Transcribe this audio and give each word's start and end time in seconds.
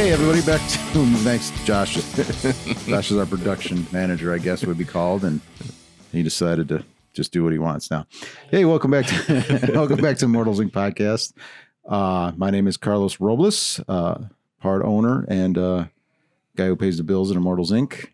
Hey, 0.00 0.12
everybody, 0.12 0.40
back 0.40 0.66
to 0.66 1.04
thanks, 1.18 1.50
Josh. 1.66 1.92
Josh 2.86 3.10
is 3.10 3.18
our 3.18 3.26
production 3.26 3.86
manager, 3.92 4.32
I 4.32 4.38
guess 4.38 4.64
would 4.64 4.78
be 4.78 4.86
called, 4.86 5.24
and 5.24 5.42
he 6.10 6.22
decided 6.22 6.68
to 6.68 6.86
just 7.12 7.32
do 7.32 7.44
what 7.44 7.52
he 7.52 7.58
wants 7.58 7.90
now. 7.90 8.06
Hey, 8.50 8.64
welcome 8.64 8.90
back 8.90 9.04
to 9.08 9.70
welcome 9.74 10.00
back 10.00 10.16
to 10.16 10.26
Mortals 10.26 10.58
Inc. 10.58 10.70
podcast. 10.70 11.34
Uh, 11.86 12.32
my 12.38 12.48
name 12.48 12.66
is 12.66 12.78
Carlos 12.78 13.20
Robles, 13.20 13.78
uh, 13.88 14.24
part 14.58 14.82
owner 14.86 15.26
and 15.28 15.58
uh, 15.58 15.84
guy 16.56 16.64
who 16.64 16.76
pays 16.76 16.96
the 16.96 17.04
bills 17.04 17.30
at 17.30 17.36
Immortals 17.36 17.70
Inc. 17.70 18.06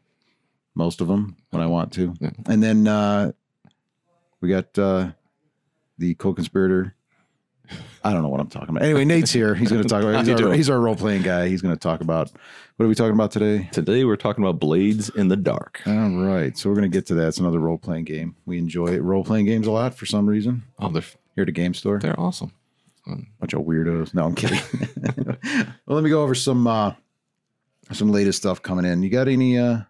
Most 0.75 1.01
of 1.01 1.07
them 1.07 1.37
when 1.51 1.63
I 1.63 1.67
want 1.69 1.93
to, 1.93 2.17
and 2.47 2.61
then 2.61 2.89
uh, 2.89 3.31
we 4.41 4.49
got 4.49 4.77
uh, 4.77 5.13
the 5.99 6.17
co-conspirator. 6.17 6.96
I 8.05 8.13
don't 8.13 8.23
know 8.23 8.29
what 8.29 8.41
I'm 8.41 8.49
talking 8.49 8.71
about. 8.71 8.83
Anyway, 8.83 9.05
Nate's 9.05 9.33
here. 9.33 9.55
He's 9.55 9.71
going 9.71 9.83
to 9.83 9.89
talk 9.89 10.03
about. 10.05 10.27
He's 10.27 10.41
our, 10.41 10.53
he's 10.53 10.71
our 10.71 10.81
role 10.81 10.97
playing 10.97 11.23
guy. 11.23 11.49
He's 11.49 11.63
going 11.63 11.75
to 11.75 11.81
talk 11.81 12.01
about 12.01 12.31
what 12.77 12.85
are 12.85 12.89
we 12.89 12.95
talking 12.95 13.15
about 13.15 13.31
today? 13.31 13.71
Today 13.73 14.05
we're 14.05 14.17
talking 14.17 14.45
about 14.45 14.61
blades 14.61 15.09
in 15.09 15.29
the 15.29 15.37
dark. 15.37 15.81
All 15.87 16.11
right, 16.11 16.57
so 16.59 16.69
we're 16.69 16.77
going 16.77 16.91
to 16.91 16.95
get 16.95 17.07
to 17.07 17.15
that. 17.15 17.29
It's 17.29 17.39
another 17.39 17.59
role 17.59 17.79
playing 17.79 18.05
game. 18.05 18.37
We 18.45 18.59
enjoy 18.59 18.99
role 18.99 19.25
playing 19.25 19.47
games 19.47 19.67
a 19.67 19.71
lot 19.71 19.95
for 19.95 20.05
some 20.05 20.29
reason. 20.29 20.63
Oh, 20.79 20.91
they're 20.91 21.03
Here 21.35 21.43
at 21.43 21.49
a 21.49 21.53
game 21.53 21.73
store, 21.73 21.99
they're 21.99 22.19
awesome. 22.21 22.53
bunch 23.41 23.55
of 23.55 23.63
weirdos. 23.63 24.13
No, 24.13 24.25
I'm 24.27 24.35
kidding. 24.35 24.59
well, 25.87 25.97
let 25.97 26.05
me 26.05 26.11
go 26.11 26.23
over 26.23 26.35
some 26.35 26.67
uh, 26.67 26.93
some 27.93 28.13
latest 28.13 28.39
stuff 28.39 28.61
coming 28.61 28.85
in. 28.85 29.03
You 29.03 29.09
got 29.09 29.29
any? 29.29 29.59
Uh, 29.59 29.81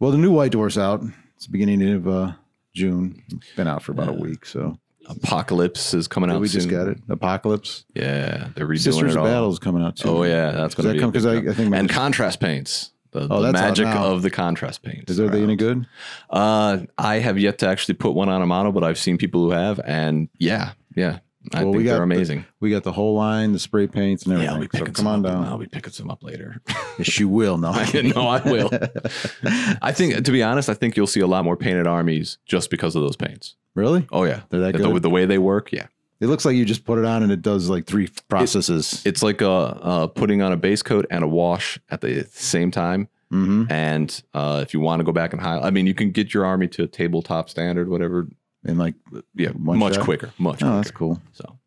well, 0.00 0.10
the 0.10 0.18
new 0.18 0.32
White 0.32 0.50
Dwarf's 0.50 0.78
out. 0.78 1.04
It's 1.36 1.46
the 1.46 1.52
beginning 1.52 1.92
of 1.92 2.08
uh, 2.08 2.32
June. 2.74 3.22
Been 3.54 3.68
out 3.68 3.84
for 3.84 3.92
about 3.92 4.08
a 4.08 4.12
week, 4.12 4.44
so 4.46 4.78
Apocalypse 5.08 5.94
is 5.94 6.06
coming 6.08 6.30
out. 6.30 6.34
Soon. 6.34 6.42
We 6.42 6.48
just 6.48 6.68
got 6.68 6.88
it. 6.88 6.98
Apocalypse. 7.08 7.84
Yeah, 7.94 8.48
they're 8.54 8.66
redoing 8.66 8.78
Sisters 8.80 9.14
it 9.14 9.18
of 9.18 9.24
all. 9.24 9.24
Battle 9.24 9.50
is 9.52 9.58
coming 9.58 9.82
out 9.82 9.96
too. 9.96 10.08
Oh 10.08 10.22
yeah, 10.24 10.50
that's 10.52 10.74
Does 10.74 10.84
going 10.84 10.84
to 10.84 10.88
that 10.88 10.94
be 10.94 11.00
come 11.00 11.08
a 11.08 11.12
big 11.12 11.22
because 11.22 11.26
I. 11.26 11.50
I 11.50 11.54
think 11.54 11.74
and 11.74 11.88
contrast 11.88 12.40
paints. 12.40 12.92
The, 13.12 13.26
Oh, 13.30 13.40
the 13.40 13.52
that's 13.52 13.62
out 13.62 13.68
magic 13.68 13.86
of 13.86 14.20
the 14.20 14.30
contrast 14.30 14.82
paints. 14.82 15.10
is 15.10 15.16
there 15.16 15.30
they 15.30 15.42
any 15.42 15.56
good? 15.56 15.86
Uh, 16.28 16.80
I 16.98 17.20
have 17.20 17.38
yet 17.38 17.58
to 17.58 17.66
actually 17.66 17.94
put 17.94 18.10
one 18.12 18.28
on 18.28 18.42
a 18.42 18.46
model, 18.46 18.70
but 18.70 18.84
I've 18.84 18.98
seen 18.98 19.16
people 19.16 19.44
who 19.44 19.50
have, 19.52 19.80
and 19.82 20.28
yeah, 20.38 20.72
yeah, 20.94 21.20
I 21.54 21.62
Well, 21.64 21.72
we 21.72 21.78
think 21.78 21.84
got 21.86 21.90
they're 21.92 21.98
the- 21.98 22.02
amazing. 22.14 22.44
We 22.60 22.70
got 22.70 22.82
the 22.84 22.92
whole 22.92 23.14
line, 23.14 23.52
the 23.52 23.58
spray 23.58 23.86
paints, 23.86 24.24
and 24.24 24.32
everything. 24.34 24.46
yeah, 24.48 24.54
I'll 24.54 24.60
be 24.60 24.66
everything. 24.66 24.78
so 24.80 24.84
picking 24.86 24.94
come 24.94 25.06
on 25.06 25.22
down. 25.22 25.44
I'll 25.44 25.58
be 25.58 25.66
picking 25.66 25.92
some 25.92 26.10
up 26.10 26.22
later. 26.22 26.60
Yes, 26.98 27.16
you 27.20 27.28
will. 27.28 27.58
No, 27.58 27.70
no, 27.94 28.26
I 28.26 28.40
will. 28.42 28.70
I 29.80 29.92
think, 29.92 30.24
to 30.24 30.32
be 30.32 30.42
honest, 30.42 30.68
I 30.68 30.74
think 30.74 30.96
you'll 30.96 31.06
see 31.06 31.20
a 31.20 31.26
lot 31.28 31.44
more 31.44 31.56
painted 31.56 31.86
armies 31.86 32.38
just 32.44 32.70
because 32.70 32.96
of 32.96 33.02
those 33.02 33.14
paints. 33.16 33.54
really? 33.76 34.06
Oh 34.10 34.24
yeah, 34.24 34.40
They're 34.50 34.60
that 34.60 34.72
the, 34.76 34.78
good? 34.90 35.02
the 35.02 35.10
way 35.10 35.24
they 35.24 35.38
work. 35.38 35.70
Yeah, 35.72 35.86
It 36.20 36.26
looks 36.26 36.44
like 36.44 36.56
you 36.56 36.64
just 36.64 36.84
put 36.84 36.98
it 36.98 37.04
on 37.04 37.22
and 37.22 37.30
it 37.30 37.40
does 37.40 37.68
like 37.70 37.86
three 37.86 38.08
processes. 38.28 39.02
it's 39.06 39.22
like 39.22 39.40
uh, 39.42 39.62
uh, 39.66 40.06
putting 40.08 40.42
on 40.42 40.50
a 40.52 40.56
base 40.56 40.82
coat 40.82 41.06
and 41.10 41.22
a 41.22 41.28
wash 41.28 41.78
at 41.88 42.00
the 42.00 42.24
same 42.32 42.72
time. 42.72 43.08
mm-hmm. 43.32 43.70
And 43.70 44.20
uh, 44.34 44.60
if 44.66 44.74
you 44.74 44.80
want 44.80 44.98
to 45.00 45.04
go 45.04 45.12
back 45.12 45.32
and 45.32 45.40
high, 45.40 45.60
I 45.60 45.70
mean, 45.70 45.86
you 45.86 45.94
can 45.94 46.10
get 46.10 46.34
your 46.34 46.44
army 46.44 46.66
to 46.68 46.82
a 46.82 46.88
tabletop 46.88 47.48
standard, 47.48 47.88
whatever. 47.88 48.26
And 48.68 48.78
like, 48.78 48.94
Yeah, 49.34 49.50
One 49.50 49.78
much 49.78 49.94
shot? 49.94 50.04
quicker, 50.04 50.32
much 50.38 50.56
oh, 50.62 50.66
quicker. 50.66 50.76
that's 50.76 50.90
cool. 50.90 51.22
So 51.32 51.58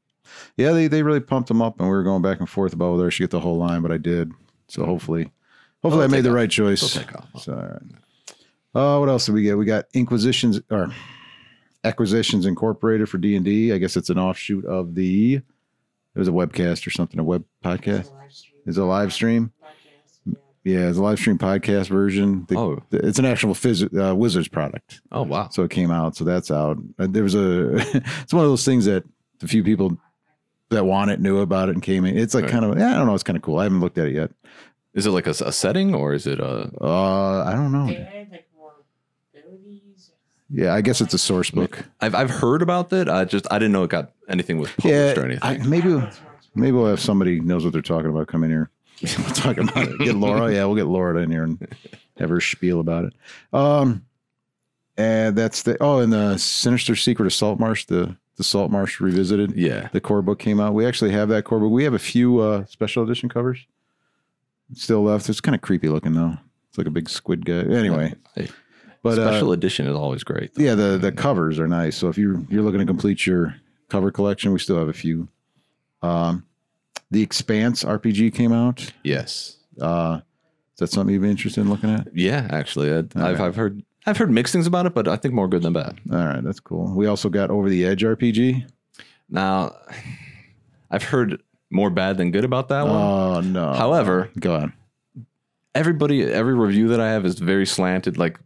Yeah, 0.56 0.72
they, 0.72 0.88
they 0.88 1.04
really 1.04 1.20
pumped 1.20 1.48
them 1.50 1.62
up, 1.62 1.80
and 1.80 1.88
we 1.90 1.94
were 1.94 2.04
going 2.04 2.22
back 2.22 2.40
and 2.40 2.48
forth 2.50 2.74
about 2.74 2.92
whether 2.94 3.08
I 3.08 3.10
should 3.10 3.24
get 3.24 3.32
the 3.32 3.40
whole 3.40 3.58
line, 3.58 3.82
but 3.82 3.92
I 3.92 3.98
did. 3.98 4.32
So 4.68 4.86
hopefully, 4.86 5.32
hopefully 5.84 6.04
I 6.06 6.08
They'll 6.08 6.18
made 6.18 6.24
the 6.24 6.30
off. 6.30 6.36
right 6.36 6.50
choice. 6.50 6.94
They'll 6.94 7.04
take 7.04 7.16
off. 7.16 7.44
So, 7.44 7.54
all 7.54 7.60
right. 7.62 7.82
Uh, 8.74 9.00
what 9.00 9.10
else 9.10 9.26
did 9.26 9.34
we 9.34 9.42
get? 9.44 9.58
We 9.58 9.66
got 9.66 9.86
Inquisitions 9.94 10.62
or 10.70 10.94
Acquisitions 11.84 12.46
Incorporated 12.46 13.10
for 13.10 13.18
D 13.18 13.36
and 13.36 13.44
D. 13.44 13.74
I 13.74 13.78
guess 13.80 13.98
it's 13.98 14.10
an 14.10 14.18
offshoot 14.20 14.64
of 14.66 14.96
the. 14.96 15.36
It 15.36 16.20
was 16.20 16.28
a 16.28 16.32
webcast 16.32 16.86
or 16.86 16.90
something, 16.92 17.20
a 17.20 17.24
web 17.24 17.44
podcast. 17.66 18.12
Is 18.66 18.78
it 18.78 18.82
a 18.82 18.86
live 18.86 19.12
stream? 19.12 19.52
Yeah, 20.64 20.92
the 20.92 21.02
live 21.02 21.18
stream 21.18 21.38
podcast 21.40 21.88
version. 21.90 22.46
The- 22.48 22.58
Oh. 22.58 22.84
it's 22.92 23.18
an 23.20 23.26
actual 23.26 23.54
phys- 23.56 23.92
uh, 24.00 24.16
Wizards 24.16 24.48
product. 24.48 25.02
oh 25.12 25.24
wow, 25.24 25.50
So 25.50 25.64
it 25.64 25.72
came 25.72 25.90
out. 25.92 26.16
So 26.16 26.24
that's 26.24 26.52
out. 26.52 26.78
Uh, 27.00 27.08
There 27.10 27.24
was 27.24 27.34
a. 27.36 27.76
it's 28.22 28.34
one 28.34 28.44
of 28.44 28.50
those 28.52 28.64
things 28.66 28.86
that 28.86 29.04
the 29.40 29.48
few 29.48 29.64
people 29.64 29.98
that 30.70 30.86
want 30.86 31.10
it 31.12 31.20
knew 31.20 31.40
about 31.40 31.70
it 31.70 31.74
and 31.74 31.82
came 31.84 32.06
in. 32.06 32.18
It's 32.18 32.34
like 32.36 32.44
Right. 32.44 32.52
kind 32.54 32.66
of. 32.66 32.78
Yeah, 32.78 32.92
I 32.94 32.98
don't 32.98 33.08
know. 33.08 33.14
It's 33.16 33.24
kind 33.24 33.38
of 33.38 33.42
cool. 33.44 33.58
I 33.58 33.64
haven't 33.64 33.80
looked 33.82 33.98
at 33.98 34.08
it 34.08 34.14
yet. 34.14 34.32
is 34.94 35.06
it 35.08 35.12
like 35.12 35.26
a, 35.26 35.32
a 35.32 35.52
setting 35.52 35.96
or 35.96 36.14
is 36.14 36.28
it 36.28 36.40
a? 36.40 36.70
Uh, 36.80 37.44
I 37.48 37.54
don't 37.54 37.72
know. 37.72 37.86
like 37.86 38.46
more. 38.56 38.72
Yeah, 40.50 40.74
I 40.74 40.82
guess 40.82 41.02
it's 41.02 41.14
a 41.14 41.18
source 41.18 41.50
book. 41.50 41.86
I've 42.02 42.14
I've 42.14 42.30
heard 42.30 42.62
about 42.62 42.90
that. 42.90 43.10
I 43.10 43.26
just 43.26 43.48
I 43.52 43.58
didn't 43.58 43.72
know 43.72 43.84
it 43.84 43.90
got 43.90 44.12
anything 44.28 44.60
was 44.60 44.70
published 44.72 45.18
Yeah, 45.18 45.22
or 45.22 45.26
anything. 45.26 45.42
I, 45.44 45.58
maybe 45.66 46.02
maybe 46.56 46.72
we'll 46.74 46.88
have 46.88 47.00
somebody 47.00 47.40
knows 47.40 47.64
what 47.64 47.74
they're 47.74 47.82
talking 47.82 48.10
about 48.10 48.28
come 48.28 48.44
in 48.44 48.50
here. 48.52 48.70
we'll 49.18 49.30
talk 49.34 49.58
about 49.58 49.88
it. 49.88 50.00
Get 50.00 50.16
Laura. 50.16 50.52
Yeah, 50.54 50.66
we'll 50.66 50.76
get 50.76 50.88
Laura 50.88 51.22
in 51.22 51.32
here 51.32 51.44
and 51.44 51.68
have 52.18 52.30
her 52.30 52.40
spiel 52.42 52.80
about 52.80 53.06
it. 53.06 53.14
Um, 53.54 54.06
and 54.98 55.36
that's 55.36 55.64
the 55.64 55.78
oh, 55.82 56.00
and 56.00 56.12
the 56.14 56.38
Sinister 56.38 56.96
Secret 56.96 57.26
of 57.26 57.34
Salt 57.34 57.60
Marsh, 57.60 57.86
the 57.86 58.16
the 58.38 58.44
Salt 58.44 58.72
Marsh 58.72 59.00
revisited. 59.00 59.54
yeah, 59.56 59.90
The 59.92 60.02
core 60.02 60.22
book 60.22 60.40
came 60.40 60.60
out. 60.60 60.74
We 60.74 60.86
actually 60.86 61.12
have 61.12 61.30
that 61.30 61.44
core 61.44 61.60
book. 61.60 61.72
We 61.72 61.84
have 61.84 61.94
a 61.94 62.00
few 62.00 62.40
uh, 62.40 62.66
special 62.66 63.04
edition 63.04 63.30
covers 63.30 63.66
still 64.74 65.04
left. 65.04 65.28
It's 65.30 65.42
kind 65.42 65.56
of 65.56 65.62
creepy 65.62 65.90
looking 65.90 66.14
though. 66.14 66.38
It's 66.70 66.78
like 66.78 66.88
a 66.88 66.92
big 66.92 67.10
squid 67.10 67.46
guy. 67.46 67.60
Anyway, 67.64 68.14
Hey, 68.36 68.50
but 69.04 69.20
uh, 69.20 69.32
special 69.32 69.52
edition 69.52 69.88
is 69.88 69.96
always 69.96 70.24
great. 70.24 70.52
yeah, 70.56 70.76
the 70.76 70.98
the 70.98 71.12
covers 71.12 71.60
are 71.60 71.68
nice. 71.68 71.98
So 71.98 72.08
if 72.08 72.18
you're 72.18 72.40
you're 72.50 72.62
looking 72.64 72.80
to 72.80 72.86
complete 72.86 73.26
your 73.26 73.56
cover 73.90 74.12
collection, 74.12 74.54
we 74.54 74.60
still 74.60 74.78
have 74.78 74.90
a 74.90 74.94
few. 74.94 75.28
Um, 76.02 76.46
the 77.12 77.22
Expanse 77.22 77.84
RPG 77.84 78.34
came 78.34 78.52
out. 78.54 78.92
Yes, 79.04 79.58
Uh, 79.80 80.22
is 80.74 80.80
that 80.80 80.88
something 80.90 81.14
you'd 81.14 81.22
be 81.22 81.30
interested 81.30 81.62
in 81.62 81.70
looking 81.70 81.90
at? 81.90 82.08
yeah. 82.14 82.48
Actually, 82.50 82.92
I, 82.92 82.98
I've 82.98 83.16
Okay. 83.36 83.44
I've 83.44 83.56
heard 83.56 83.84
I've 84.08 84.18
heard 84.18 84.32
mixed 84.32 84.52
things 84.54 84.66
about 84.66 84.86
it, 84.88 84.96
but 84.96 85.08
I 85.08 85.16
think 85.16 85.34
more 85.36 85.48
good 85.48 85.62
than 85.62 85.74
bad. 85.74 86.00
All 86.12 86.18
right, 86.26 86.44
that's 86.44 86.60
cool. 86.60 86.92
We 86.96 87.06
also 87.06 87.30
got 87.30 87.52
Over 87.52 87.70
the 87.70 87.86
Edge 87.86 88.02
RPG. 88.02 88.68
Now, 89.30 89.76
I've 90.90 91.04
heard 91.04 91.42
more 91.70 91.90
bad 91.92 92.18
than 92.18 92.32
good 92.32 92.44
about 92.44 92.70
that 92.70 92.84
one. 92.88 92.96
Oh 92.96 93.42
no! 93.42 93.74
However, 93.74 94.30
go 94.40 94.56
on. 94.56 94.74
everybody 95.76 96.24
every 96.24 96.54
review 96.56 96.88
that 96.90 97.00
I 97.00 97.10
have 97.12 97.26
is 97.26 97.40
very 97.40 97.66
slanted, 97.66 98.18
like 98.18 98.40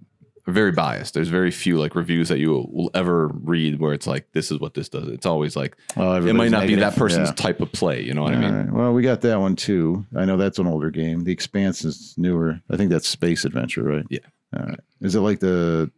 very 0.47 0.71
biased. 0.71 1.13
There's 1.15 1.27
very 1.29 1.49
few 1.51 1.77
like 1.79 1.95
reviews 1.95 2.29
that 2.29 2.37
you 2.37 2.51
will 2.71 2.91
ever 2.93 3.27
read 3.33 3.79
where 3.79 3.93
it's 3.93 4.05
like 4.05 4.31
this 4.33 4.51
is 4.51 4.59
what 4.59 4.75
this 4.75 4.89
does. 4.89 5.07
It's 5.07 5.25
always 5.25 5.55
like 5.55 5.75
Oh, 5.97 6.15
it 6.23 6.33
might 6.33 6.51
not 6.51 6.67
be 6.67 6.75
that 6.75 6.95
person's 6.95 7.29
Yeah. 7.29 7.33
type 7.35 7.61
of 7.61 7.71
play. 7.71 8.01
You 8.03 8.13
know 8.13 8.21
what 8.23 8.33
I 8.35 8.39
mean? 8.39 8.53
right. 8.55 8.71
Well, 8.71 8.93
we 8.93 9.01
got 9.01 9.21
that 9.21 9.39
one 9.39 9.55
too. 9.55 10.05
I 10.15 10.25
know 10.25 10.37
that's 10.37 10.59
an 10.59 10.67
older 10.67 10.91
game. 10.91 11.23
The 11.23 11.31
Expanse 11.31 11.83
is 11.83 12.13
newer. 12.17 12.61
I 12.69 12.77
think 12.77 12.91
that's 12.91 13.07
Space 13.07 13.43
Adventure, 13.43 13.83
right? 13.83 14.05
Yeah. 14.09 14.19
All 14.55 14.65
right. 14.65 14.79
Is 15.01 15.15
it 15.15 15.21
like 15.21 15.39
the 15.39 15.89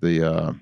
the 0.00 0.22
uh 0.32 0.52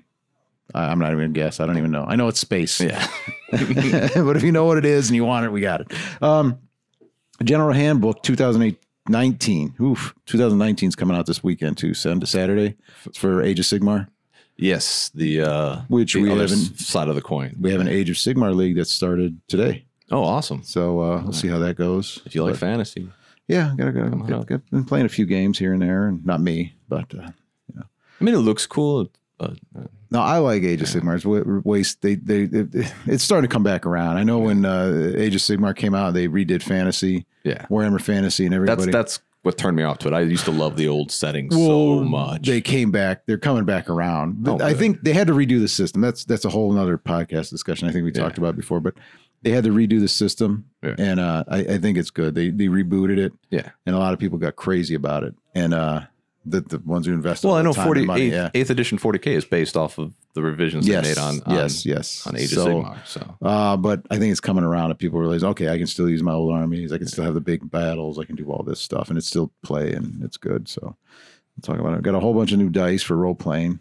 I- 0.73 0.87
I'm 0.91 0.99
not 0.99 1.07
even 1.11 1.19
gonna 1.19 1.29
guess. 1.33 1.59
I 1.59 1.65
don't 1.65 1.77
even 1.77 1.91
know. 1.91 2.03
I 2.03 2.15
know 2.15 2.27
it's 2.27 2.39
space. 2.39 2.81
Yeah. 2.81 3.07
but 3.51 4.35
if 4.37 4.43
you 4.43 4.51
know 4.51 4.65
what 4.65 4.77
it 4.77 4.85
is 4.85 5.07
and 5.09 5.15
you 5.15 5.23
want 5.25 5.45
it, 5.45 5.51
we 5.51 5.61
got 5.61 5.81
it. 5.81 5.93
Um 6.21 6.57
General 7.43 7.73
Handbook 7.73 8.23
2008 8.23 8.81
19. 9.09 9.75
Oof. 9.81 10.13
2019 10.25 10.89
is 10.89 10.95
coming 10.95 11.15
out 11.17 11.25
this 11.25 11.43
weekend 11.43 11.77
too. 11.77 11.93
Saturday. 11.93 12.75
It's 13.05 13.17
for 13.17 13.41
Age 13.41 13.59
of 13.59 13.65
Sigmar. 13.65 14.07
yes. 14.57 15.09
The 15.15 15.41
uh, 15.41 15.81
Which 15.87 16.13
the 16.13 16.21
we 16.21 16.29
haven't 16.29 16.51
s- 16.51 16.85
side 16.85 17.07
of 17.07 17.15
the 17.15 17.21
coin. 17.21 17.55
we 17.59 17.71
have 17.71 17.81
an 17.81 17.87
Age 17.87 18.09
of 18.09 18.15
Sigmar 18.17 18.55
league 18.55 18.75
that 18.77 18.87
started 18.87 19.39
today. 19.47 19.85
Oh, 20.09 20.23
awesome! 20.23 20.63
So 20.63 21.01
uh, 21.01 21.21
we'll 21.23 21.33
see 21.33 21.49
how 21.49 21.59
that 21.59 21.75
goes. 21.75 22.21
If 22.25 22.33
you 22.33 22.41
like 22.43 22.53
But- 22.53 22.59
fantasy, 22.59 23.09
Yeah, 23.47 23.73
gotta 23.77 23.91
go. 23.91 24.09
Come 24.09 24.21
up. 24.21 24.45
got, 24.47 24.69
been 24.71 24.85
playing 24.85 25.05
a 25.05 25.09
few 25.09 25.25
games 25.25 25.59
here 25.59 25.73
and 25.73 25.81
there, 25.81 26.07
and 26.07 26.25
not 26.25 26.39
me, 26.39 26.75
but 26.87 27.13
uh, 27.13 27.29
I 27.77 28.23
mean, 28.23 28.33
it 28.33 28.39
looks 28.39 28.65
cool. 28.65 29.11
Uh, 29.39 29.49
uh, 29.77 29.83
no, 30.09 30.21
I 30.21 30.37
like 30.37 30.63
Age 30.63 30.81
of 30.81 30.87
Sigmar. 30.87 31.15
It's 31.15 31.25
wa- 31.25 31.61
waste. 31.65 32.01
They, 32.01 32.15
they, 32.15 32.43
it, 32.43 32.69
it's 33.05 33.23
starting 33.23 33.47
to 33.49 33.53
come 33.53 33.63
back 33.63 33.85
around. 33.85 34.15
I 34.17 34.23
know 34.23 34.39
when 34.39 34.63
uh, 34.65 35.11
Age 35.17 35.35
of 35.35 35.41
Sigmar 35.41 35.75
came 35.75 35.93
out, 35.93 36.13
they 36.13 36.27
redid 36.29 36.63
Fantasy, 36.63 37.25
yeah, 37.47 37.65
Warhammer 37.67 38.01
Fantasy, 38.01 38.45
and 38.45 38.53
everybody. 38.53 38.91
that's 38.91 39.17
that's 39.17 39.19
what 39.43 39.57
turned 39.57 39.77
me 39.77 39.83
off 39.83 39.99
to 39.99 40.07
it. 40.09 40.13
I 40.13 40.21
used 40.21 40.45
to 40.45 40.51
love 40.51 40.75
the 40.75 40.87
old 40.89 41.11
settings 41.11 41.55
so 41.55 41.95
Well, 41.95 42.03
much. 42.03 42.47
They 42.47 42.59
came 42.59 42.91
back. 42.91 43.25
They're 43.25 43.37
coming 43.37 43.63
back 43.65 43.89
around. 43.89 44.45
Oh, 44.47 44.55
I 44.55 44.69
good. 44.71 44.77
think 44.77 45.01
they 45.03 45.13
had 45.13 45.27
to 45.27 45.33
redo 45.33 45.59
the 45.59 45.67
system. 45.69 46.01
That's 46.01 46.25
that's 46.25 46.43
a 46.45 46.49
whole 46.49 46.77
other 46.77 46.97
podcast 46.97 47.49
discussion. 47.49 47.87
I 47.87 47.91
think 47.91 48.03
we 48.03 48.11
Yeah. 48.13 48.21
talked 48.23 48.37
about 48.37 48.55
before, 48.57 48.79
but 48.81 48.95
they 49.43 49.51
had 49.51 49.63
to 49.65 49.69
redo 49.69 49.99
the 50.01 50.07
system, 50.07 50.65
Yeah. 50.83 50.95
and 50.97 51.19
uh, 51.19 51.43
I, 51.47 51.59
I 51.59 51.77
think 51.77 51.97
it's 51.97 52.09
good. 52.09 52.35
They 52.35 52.49
they 52.49 52.65
rebooted 52.67 53.17
it, 53.19 53.31
yeah. 53.49 53.69
and 53.85 53.95
a 53.95 53.99
lot 53.99 54.11
of 54.13 54.19
people 54.19 54.37
got 54.37 54.55
crazy 54.55 54.95
about 54.95 55.23
it, 55.23 55.35
and 55.55 55.73
uh, 55.73 56.01
the 56.49 56.61
the 56.61 56.79
ones 56.79 57.05
who 57.05 57.13
invested. 57.13 57.47
Well, 57.47 57.57
I 57.57 57.61
know 57.61 57.73
time 57.73 57.85
40, 57.85 57.99
and 58.01 58.07
money, 58.07 58.21
eighth, 58.23 58.33
yeah. 58.33 58.49
eighth 58.53 58.69
edition 58.69 58.97
40k 58.97 59.27
is 59.27 59.45
based 59.45 59.75
off 59.77 59.97
of 59.97 60.13
the 60.33 60.41
revisions 60.41 60.87
Yes, 60.87 61.03
they 61.03 61.09
made 61.09 61.17
on, 61.17 61.41
on 61.45 61.55
yes, 61.55 61.85
yes. 61.85 62.25
on 62.27 62.37
Age 62.37 62.49
So, 62.49 62.79
of 62.79 62.85
Sigmar. 62.85 63.07
So 63.07 63.35
Uh, 63.41 63.77
but 63.77 64.03
I 64.11 64.17
think 64.19 64.31
it's 64.31 64.39
coming 64.39 64.63
around 64.63 64.91
and 64.91 64.99
people 64.99 65.19
realize, 65.19 65.43
okay, 65.43 65.69
I 65.69 65.77
can 65.77 65.87
still 65.87 66.09
use 66.09 66.21
my 66.21 66.33
old 66.33 66.53
armies. 66.53 66.91
I 66.93 66.97
can 66.99 67.07
still 67.07 67.23
have 67.23 67.33
the 67.33 67.41
big 67.41 67.69
battles. 67.69 68.19
I 68.19 68.23
can 68.25 68.35
do 68.35 68.51
all 68.51 68.63
this 68.63 68.79
stuff 68.79 69.09
and 69.09 69.17
it's 69.17 69.27
still 69.27 69.51
play 69.63 69.93
and 69.93 70.23
it's 70.23 70.37
good. 70.37 70.67
So 70.67 70.81
we'll 70.81 71.61
talk 71.63 71.79
about 71.79 71.93
it. 71.93 71.97
I've 71.97 72.03
Got 72.03 72.15
a 72.15 72.19
whole 72.19 72.33
bunch 72.33 72.51
of 72.51 72.59
new 72.59 72.69
dice 72.69 73.01
for 73.03 73.15
role 73.17 73.35
playing. 73.35 73.79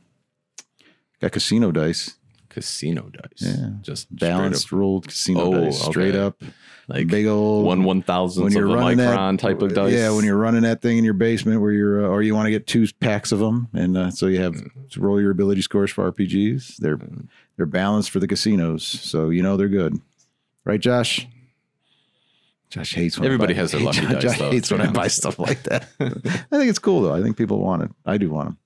Got 1.20 1.32
casino 1.32 1.70
dice. 1.72 2.14
Casino 2.56 3.10
dice. 3.10 3.56
Yeah. 3.58 3.68
Just 3.82 4.14
Balanced 4.16 4.72
rolled 4.72 5.08
casino 5.08 5.40
Oh, 5.40 5.60
dice, 5.66 5.78
straight 5.82 6.14
okay. 6.14 6.18
up, 6.24 6.42
like 6.88 7.06
big 7.06 7.26
old 7.26 7.66
one 7.66 7.84
one 7.84 8.00
thousandth 8.02 8.46
of 8.48 8.52
the 8.54 8.60
micron 8.60 9.38
type 9.38 9.60
of 9.60 9.74
dice. 9.74 9.92
Yeah, 9.92 10.10
when 10.10 10.24
you're 10.24 10.38
running 10.38 10.62
that 10.62 10.80
thing 10.80 10.96
in 10.96 11.04
your 11.04 11.12
basement, 11.12 11.60
where 11.60 11.70
you're, 11.72 12.06
uh, 12.06 12.08
or 12.08 12.22
you 12.22 12.34
want 12.34 12.46
to 12.46 12.50
get 12.50 12.66
two 12.66 12.86
packs 13.00 13.30
of 13.30 13.38
them, 13.40 13.68
and 13.74 13.96
uh, 13.98 14.10
so 14.10 14.26
you 14.26 14.40
have 14.40 14.54
Mm. 14.54 14.90
to 14.92 15.00
roll 15.00 15.20
your 15.20 15.30
ability 15.30 15.60
scores 15.60 15.90
for 15.90 16.10
RPGs. 16.10 16.78
They're 16.78 16.98
they're 17.58 17.66
balanced 17.66 18.10
for 18.10 18.20
the 18.20 18.26
casinos, 18.26 18.82
so 18.84 19.28
you 19.28 19.42
know 19.42 19.56
they're 19.58 19.68
good, 19.68 20.00
right, 20.64 20.80
Josh? 20.80 21.26
Josh 22.70 22.94
hates 22.94 23.18
when 23.18 23.24
I 23.24 23.26
Everybody 23.34 23.52
buy- 23.54 23.60
has 23.60 23.72
their 23.72 23.80
lucky 23.82 24.00
Josh 24.00 24.22
dice, 24.22 24.38
though, 24.38 24.50
hates 24.50 24.70
when 24.70 24.80
I 24.80 24.90
buy 24.90 25.08
stuff 25.08 25.38
like 25.38 25.62
that. 25.64 25.86
I 26.00 26.08
think 26.56 26.68
it's 26.70 26.78
cool 26.80 27.02
though. 27.02 27.14
I 27.14 27.22
think 27.22 27.36
people 27.36 27.60
want 27.60 27.82
it. 27.82 27.90
I 28.06 28.16
do 28.18 28.30
want 28.30 28.48
them. 28.48 28.58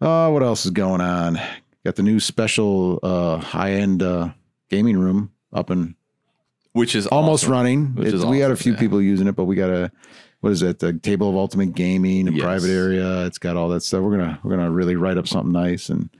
Uh, 0.00 0.30
what 0.30 0.42
else 0.42 0.64
is 0.64 0.70
going 0.70 1.00
on? 1.00 1.38
Got 1.84 1.96
the 1.96 2.02
new 2.02 2.20
special 2.20 2.98
uh, 3.02 3.38
high 3.38 3.72
end 3.72 4.02
uh, 4.02 4.30
gaming 4.68 4.98
room 4.98 5.32
up 5.52 5.70
and 5.70 5.94
which 6.72 6.94
is 6.94 7.06
almost 7.06 7.44
awesome. 7.44 7.52
running. 7.52 7.86
Which 7.94 8.08
is 8.12 8.24
we 8.24 8.38
had 8.38 8.50
a 8.50 8.56
few 8.56 8.72
yeah. 8.72 8.78
people 8.78 9.02
using 9.02 9.26
it, 9.26 9.32
but 9.32 9.44
we 9.44 9.56
got 9.56 9.70
a 9.70 9.90
what 10.40 10.52
is 10.52 10.62
it? 10.62 10.78
The 10.78 10.92
table 10.92 11.28
of 11.28 11.36
ultimate 11.36 11.74
gaming, 11.74 12.28
a 12.28 12.32
Yes. 12.32 12.42
private 12.42 12.70
area. 12.70 13.26
It's 13.26 13.38
got 13.38 13.56
all 13.56 13.68
that 13.70 13.82
stuff. 13.82 14.02
We're 14.02 14.16
gonna 14.16 14.38
we're 14.42 14.56
gonna 14.56 14.70
really 14.70 14.96
write 14.96 15.18
up 15.18 15.26
something 15.26 15.52
nice 15.52 15.88
and 15.88 16.10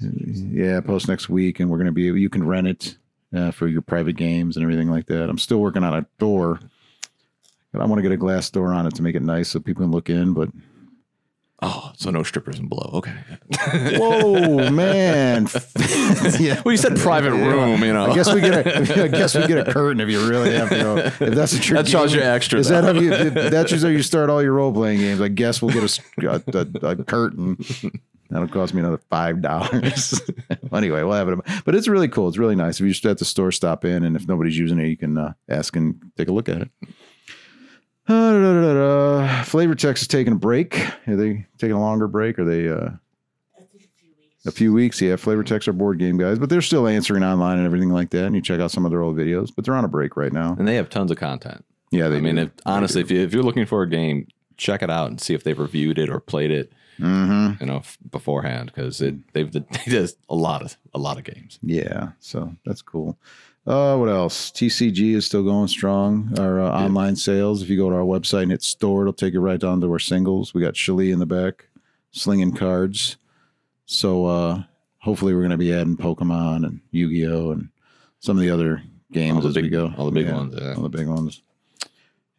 yeah, 0.00 0.80
post 0.80 1.08
next 1.08 1.28
week, 1.28 1.60
and 1.60 1.70
we're 1.70 1.78
gonna 1.78 1.92
be 1.92 2.02
you 2.02 2.28
can 2.28 2.46
rent 2.46 2.66
it 2.66 2.96
uh, 3.34 3.50
for 3.50 3.66
your 3.66 3.82
private 3.82 4.16
games 4.16 4.56
and 4.56 4.62
everything 4.62 4.90
like 4.90 5.06
that. 5.06 5.28
I'm 5.28 5.38
still 5.38 5.58
working 5.60 5.84
on 5.84 5.94
a 5.94 6.06
door. 6.18 6.60
But 7.72 7.82
I 7.82 7.86
want 7.86 7.98
to 7.98 8.02
get 8.02 8.12
a 8.12 8.16
glass 8.16 8.48
door 8.50 8.72
on 8.72 8.86
it 8.86 8.94
to 8.94 9.02
make 9.02 9.16
it 9.16 9.22
nice 9.22 9.48
so 9.48 9.58
people 9.58 9.82
can 9.82 9.90
look 9.90 10.08
in. 10.08 10.32
But 10.32 10.48
Oh, 11.66 11.92
so 11.96 12.10
no 12.10 12.22
strippers 12.22 12.58
and 12.58 12.68
below. 12.68 12.90
Okay. 12.92 13.14
whoa, 13.96 14.70
man! 14.70 15.46
yeah, 16.38 16.60
Well, 16.62 16.72
you 16.72 16.76
said 16.76 16.98
private 16.98 17.30
room. 17.30 17.82
You 17.82 17.94
know. 17.94 18.04
I 18.04 18.14
guess 18.14 18.30
we 18.34 18.42
get 18.42 18.66
a. 18.66 19.02
I 19.04 19.08
guess 19.08 19.34
we 19.34 19.46
get 19.46 19.66
a 19.66 19.72
curtain 19.72 19.98
if 20.02 20.10
you 20.10 20.28
really 20.28 20.52
have 20.52 20.68
to. 20.68 20.74
Go. 20.76 20.96
If 20.98 21.18
that's 21.18 21.54
what 21.54 21.66
you're 21.66 21.82
that 21.82 21.88
charges 21.88 22.16
you 22.16 22.20
extra. 22.20 22.58
Is 22.58 22.68
though. 22.68 22.82
that 22.82 22.94
how 22.94 23.00
you? 23.00 23.30
That's 23.30 23.70
just 23.70 23.82
how 23.82 23.88
you 23.88 24.02
start 24.02 24.28
all 24.28 24.42
your 24.42 24.52
role 24.52 24.74
playing 24.74 25.00
games. 25.00 25.22
I 25.22 25.28
guess 25.28 25.62
we'll 25.62 25.72
get 25.72 26.00
a 26.18 27.04
curtain. 27.06 27.56
That'll 28.28 28.48
cost 28.48 28.74
me 28.74 28.80
another 28.80 29.00
five 29.08 29.40
dollars. 29.40 30.20
anyway, 30.70 31.02
we'll 31.02 31.12
have 31.12 31.30
it. 31.30 31.38
But 31.64 31.74
it's 31.74 31.88
really 31.88 32.08
cool. 32.08 32.28
It's 32.28 32.36
really 32.36 32.56
nice. 32.56 32.78
If 32.78 32.80
you 32.84 32.92
just 32.92 33.06
at 33.06 33.16
the 33.16 33.24
store, 33.24 33.52
stop 33.52 33.86
in, 33.86 34.04
and 34.04 34.16
if 34.16 34.28
nobody's 34.28 34.58
using 34.58 34.78
it, 34.80 34.88
you 34.88 34.98
can 34.98 35.16
uh, 35.16 35.32
ask 35.48 35.74
and 35.76 35.98
take 36.18 36.28
a 36.28 36.32
look 36.32 36.50
at 36.50 36.60
it. 36.60 36.68
Uh, 38.06 38.32
da, 38.32 38.40
da, 38.40 38.60
da, 38.60 38.74
da. 38.74 39.42
Flavor 39.44 39.74
Text 39.74 40.02
is 40.02 40.08
taking 40.08 40.32
a 40.32 40.36
break. 40.36 40.78
Are 41.08 41.16
they 41.16 41.46
taking 41.58 41.74
a 41.76 41.80
longer 41.80 42.06
break? 42.06 42.38
Are 42.38 42.44
they 42.44 42.68
uh, 42.68 42.90
I 43.56 43.62
think 43.62 43.84
a 43.84 43.88
few 43.98 44.10
weeks. 44.18 44.46
a 44.46 44.50
few 44.52 44.72
weeks? 44.72 45.00
Yeah, 45.00 45.16
Flavor 45.16 45.42
Text 45.42 45.68
are 45.68 45.72
board 45.72 45.98
game 45.98 46.18
guys, 46.18 46.38
but 46.38 46.50
they're 46.50 46.60
still 46.62 46.86
answering 46.86 47.22
online 47.24 47.56
and 47.58 47.66
everything 47.66 47.90
like 47.90 48.10
that. 48.10 48.26
And 48.26 48.34
you 48.36 48.42
check 48.42 48.60
out 48.60 48.70
some 48.70 48.84
of 48.84 48.90
their 48.90 49.00
old 49.02 49.16
videos, 49.16 49.50
but 49.54 49.64
they're 49.64 49.74
on 49.76 49.84
a 49.84 49.88
break 49.88 50.16
right 50.16 50.32
now. 50.32 50.54
and 50.58 50.68
they 50.68 50.74
have 50.76 50.90
tons 50.90 51.10
of 51.10 51.16
content. 51.16 51.64
Yeah, 51.90 52.08
they 52.08 52.16
I 52.16 52.20
mean, 52.20 52.38
if, 52.38 52.50
honestly, 52.66 53.00
if, 53.00 53.10
you, 53.10 53.20
if 53.20 53.32
you're 53.32 53.42
looking 53.44 53.66
for 53.66 53.82
a 53.82 53.88
game, 53.88 54.26
check 54.56 54.82
it 54.82 54.90
out 54.90 55.08
and 55.10 55.20
see 55.20 55.32
if 55.32 55.44
they've 55.44 55.58
reviewed 55.58 55.98
it 55.98 56.10
or 56.10 56.20
played 56.20 56.50
it, 56.50 56.72
Mm-hmm. 57.00 57.60
you 57.60 57.66
know, 57.66 57.78
f- 57.78 57.98
beforehand 58.08 58.70
because 58.72 59.00
it 59.00 59.16
they've 59.32 59.50
they 59.52 59.64
does 59.86 60.14
a 60.30 60.36
lot 60.36 60.62
of 60.62 60.76
a 60.94 60.98
lot 61.00 61.18
of 61.18 61.24
games. 61.24 61.58
Yeah, 61.60 62.10
so 62.20 62.54
that's 62.64 62.82
cool. 62.82 63.18
Uh, 63.66 63.96
what 63.96 64.10
else? 64.10 64.50
TCG 64.50 65.14
is 65.14 65.24
still 65.24 65.42
going 65.42 65.68
strong. 65.68 66.32
Our 66.38 66.60
uh, 66.60 66.70
online 66.70 67.16
sales. 67.16 67.62
If 67.62 67.70
you 67.70 67.78
go 67.78 67.88
to 67.88 67.96
our 67.96 68.02
website 68.02 68.42
and 68.42 68.50
hit 68.50 68.62
store, 68.62 69.02
it'll 69.02 69.14
take 69.14 69.32
you 69.32 69.40
right 69.40 69.58
down 69.58 69.80
to 69.80 69.90
our 69.90 69.98
singles. 69.98 70.52
We 70.52 70.60
got 70.60 70.74
Chili 70.74 71.10
in 71.10 71.18
the 71.18 71.24
back, 71.26 71.66
slinging 72.10 72.52
cards. 72.54 73.16
So 73.86 74.26
uh, 74.26 74.62
hopefully 74.98 75.32
we're 75.32 75.40
going 75.40 75.50
to 75.52 75.56
be 75.56 75.72
adding 75.72 75.96
Pokemon 75.96 76.66
and 76.66 76.80
Yu 76.90 77.08
Gi 77.08 77.26
Oh 77.28 77.50
and 77.52 77.68
some 78.20 78.36
of 78.36 78.42
the 78.42 78.50
other 78.50 78.82
games 79.12 79.42
the 79.44 79.48
as 79.48 79.54
big- 79.54 79.64
we 79.64 79.70
go. 79.70 79.92
all 79.96 80.06
the 80.06 80.12
big 80.12 80.26
Yeah, 80.26 80.34
ones, 80.34 80.54
yeah. 80.60 80.74
All 80.74 80.82
the 80.82 80.88
big 80.90 81.06
ones. 81.08 81.40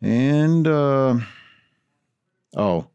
And 0.01 0.67
uh, 0.67 1.17
oh, 2.55 2.87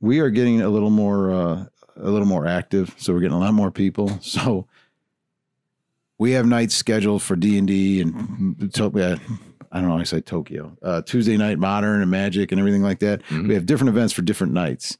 we 0.00 0.18
are 0.20 0.28
getting 0.30 0.60
a 0.60 0.68
little 0.68 0.90
more 0.90 1.30
uh, 1.32 1.64
a 1.96 2.10
little 2.10 2.26
more 2.26 2.46
active. 2.46 2.94
So 2.98 3.14
we're 3.14 3.20
getting 3.20 3.36
a 3.36 3.40
lot 3.40 3.54
more 3.54 3.70
people. 3.70 4.10
So 4.20 4.66
we 6.22 6.30
have 6.32 6.46
nights 6.46 6.74
scheduled 6.74 7.20
for 7.22 7.34
D 7.36 7.58
and 7.58 7.66
D 7.66 8.00
and 8.00 8.72
to- 8.74 8.84
uh, 8.86 9.16
I 9.72 9.80
don't 9.80 9.88
know. 9.88 9.98
I 9.98 10.04
say 10.04 10.20
Tokyo 10.20 10.76
uh, 10.82 11.02
Tuesday 11.02 11.36
night 11.36 11.58
Modern 11.58 12.00
and 12.00 12.10
Magic 12.10 12.52
and 12.52 12.58
everything 12.60 12.82
like 12.82 13.00
that. 13.00 13.22
Mhm. 13.24 13.48
We 13.48 13.54
have 13.54 13.66
different 13.66 13.88
events 13.88 14.12
for 14.12 14.22
different 14.22 14.52
nights. 14.52 14.96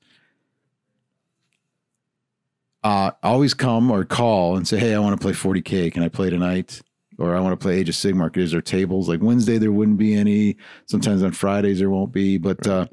Uh, 2.83 3.13
always 3.23 3.55
come 3.55 3.91
or 3.91 4.05
call 4.05 4.57
and 4.57 4.67
say, 4.67 4.79
"Hey, 4.79 4.95
I 4.95 4.99
want 4.99 5.19
to 5.19 5.23
play 5.23 5.33
40k. 5.33 5.93
Can 5.93 6.03
I 6.03 6.09
play 6.09 6.31
tonight?" 6.31 6.83
Or 7.19 7.37
I 7.37 7.41
want 7.41 7.53
to 7.53 7.63
play 7.63 7.79
Age 7.79 7.89
of 7.89 7.95
Sigmar. 7.95 8.37
Is 8.37 8.51
there 8.53 8.61
tables? 8.63 9.09
Like 9.09 9.21
Wednesday, 9.23 9.59
there 9.59 9.71
wouldn't 9.71 9.99
be 9.99 10.15
any. 10.15 10.57
Sometimes 10.87 11.23
on 11.23 11.31
Fridays 11.33 11.79
there 11.79 11.91
won't 11.91 12.11
be. 12.13 12.39
But 12.39 12.67
uh, 12.67 12.87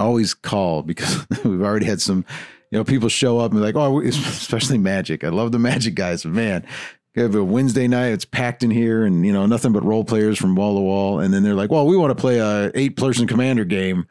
always 0.00 0.34
call 0.34 0.82
because 0.82 1.24
we've 1.44 1.62
already 1.62 1.86
had 1.86 2.00
some, 2.00 2.24
you 2.72 2.78
know, 2.78 2.84
people 2.84 3.10
show 3.10 3.38
up 3.38 3.52
and 3.52 3.60
like, 3.60 3.76
oh, 3.76 4.00
especially 4.04 4.78
Magic. 4.78 5.22
I 5.24 5.28
love 5.28 5.52
the 5.52 5.58
Magic 5.58 5.94
guys, 5.94 6.22
but 6.22 6.32
man, 6.32 6.66
we 7.14 7.20
have 7.20 7.34
a 7.34 7.44
Wednesday 7.44 7.86
night. 7.86 8.08
It's 8.08 8.24
packed 8.24 8.62
in 8.62 8.70
here, 8.70 9.04
and 9.04 9.26
you 9.26 9.32
know, 9.32 9.44
nothing 9.44 9.72
but 9.72 9.84
role 9.84 10.04
players 10.04 10.38
from 10.38 10.56
wall 10.56 10.76
to 10.76 10.80
wall. 10.80 11.20
And 11.20 11.34
then 11.34 11.42
they're 11.42 11.54
like, 11.54 11.70
well, 11.70 11.86
we 11.86 11.98
want 11.98 12.16
to 12.16 12.20
play 12.20 12.38
a 12.38 12.72
eight 12.74 12.96
person 12.96 13.26
commander 13.26 13.66
game. 13.66 14.06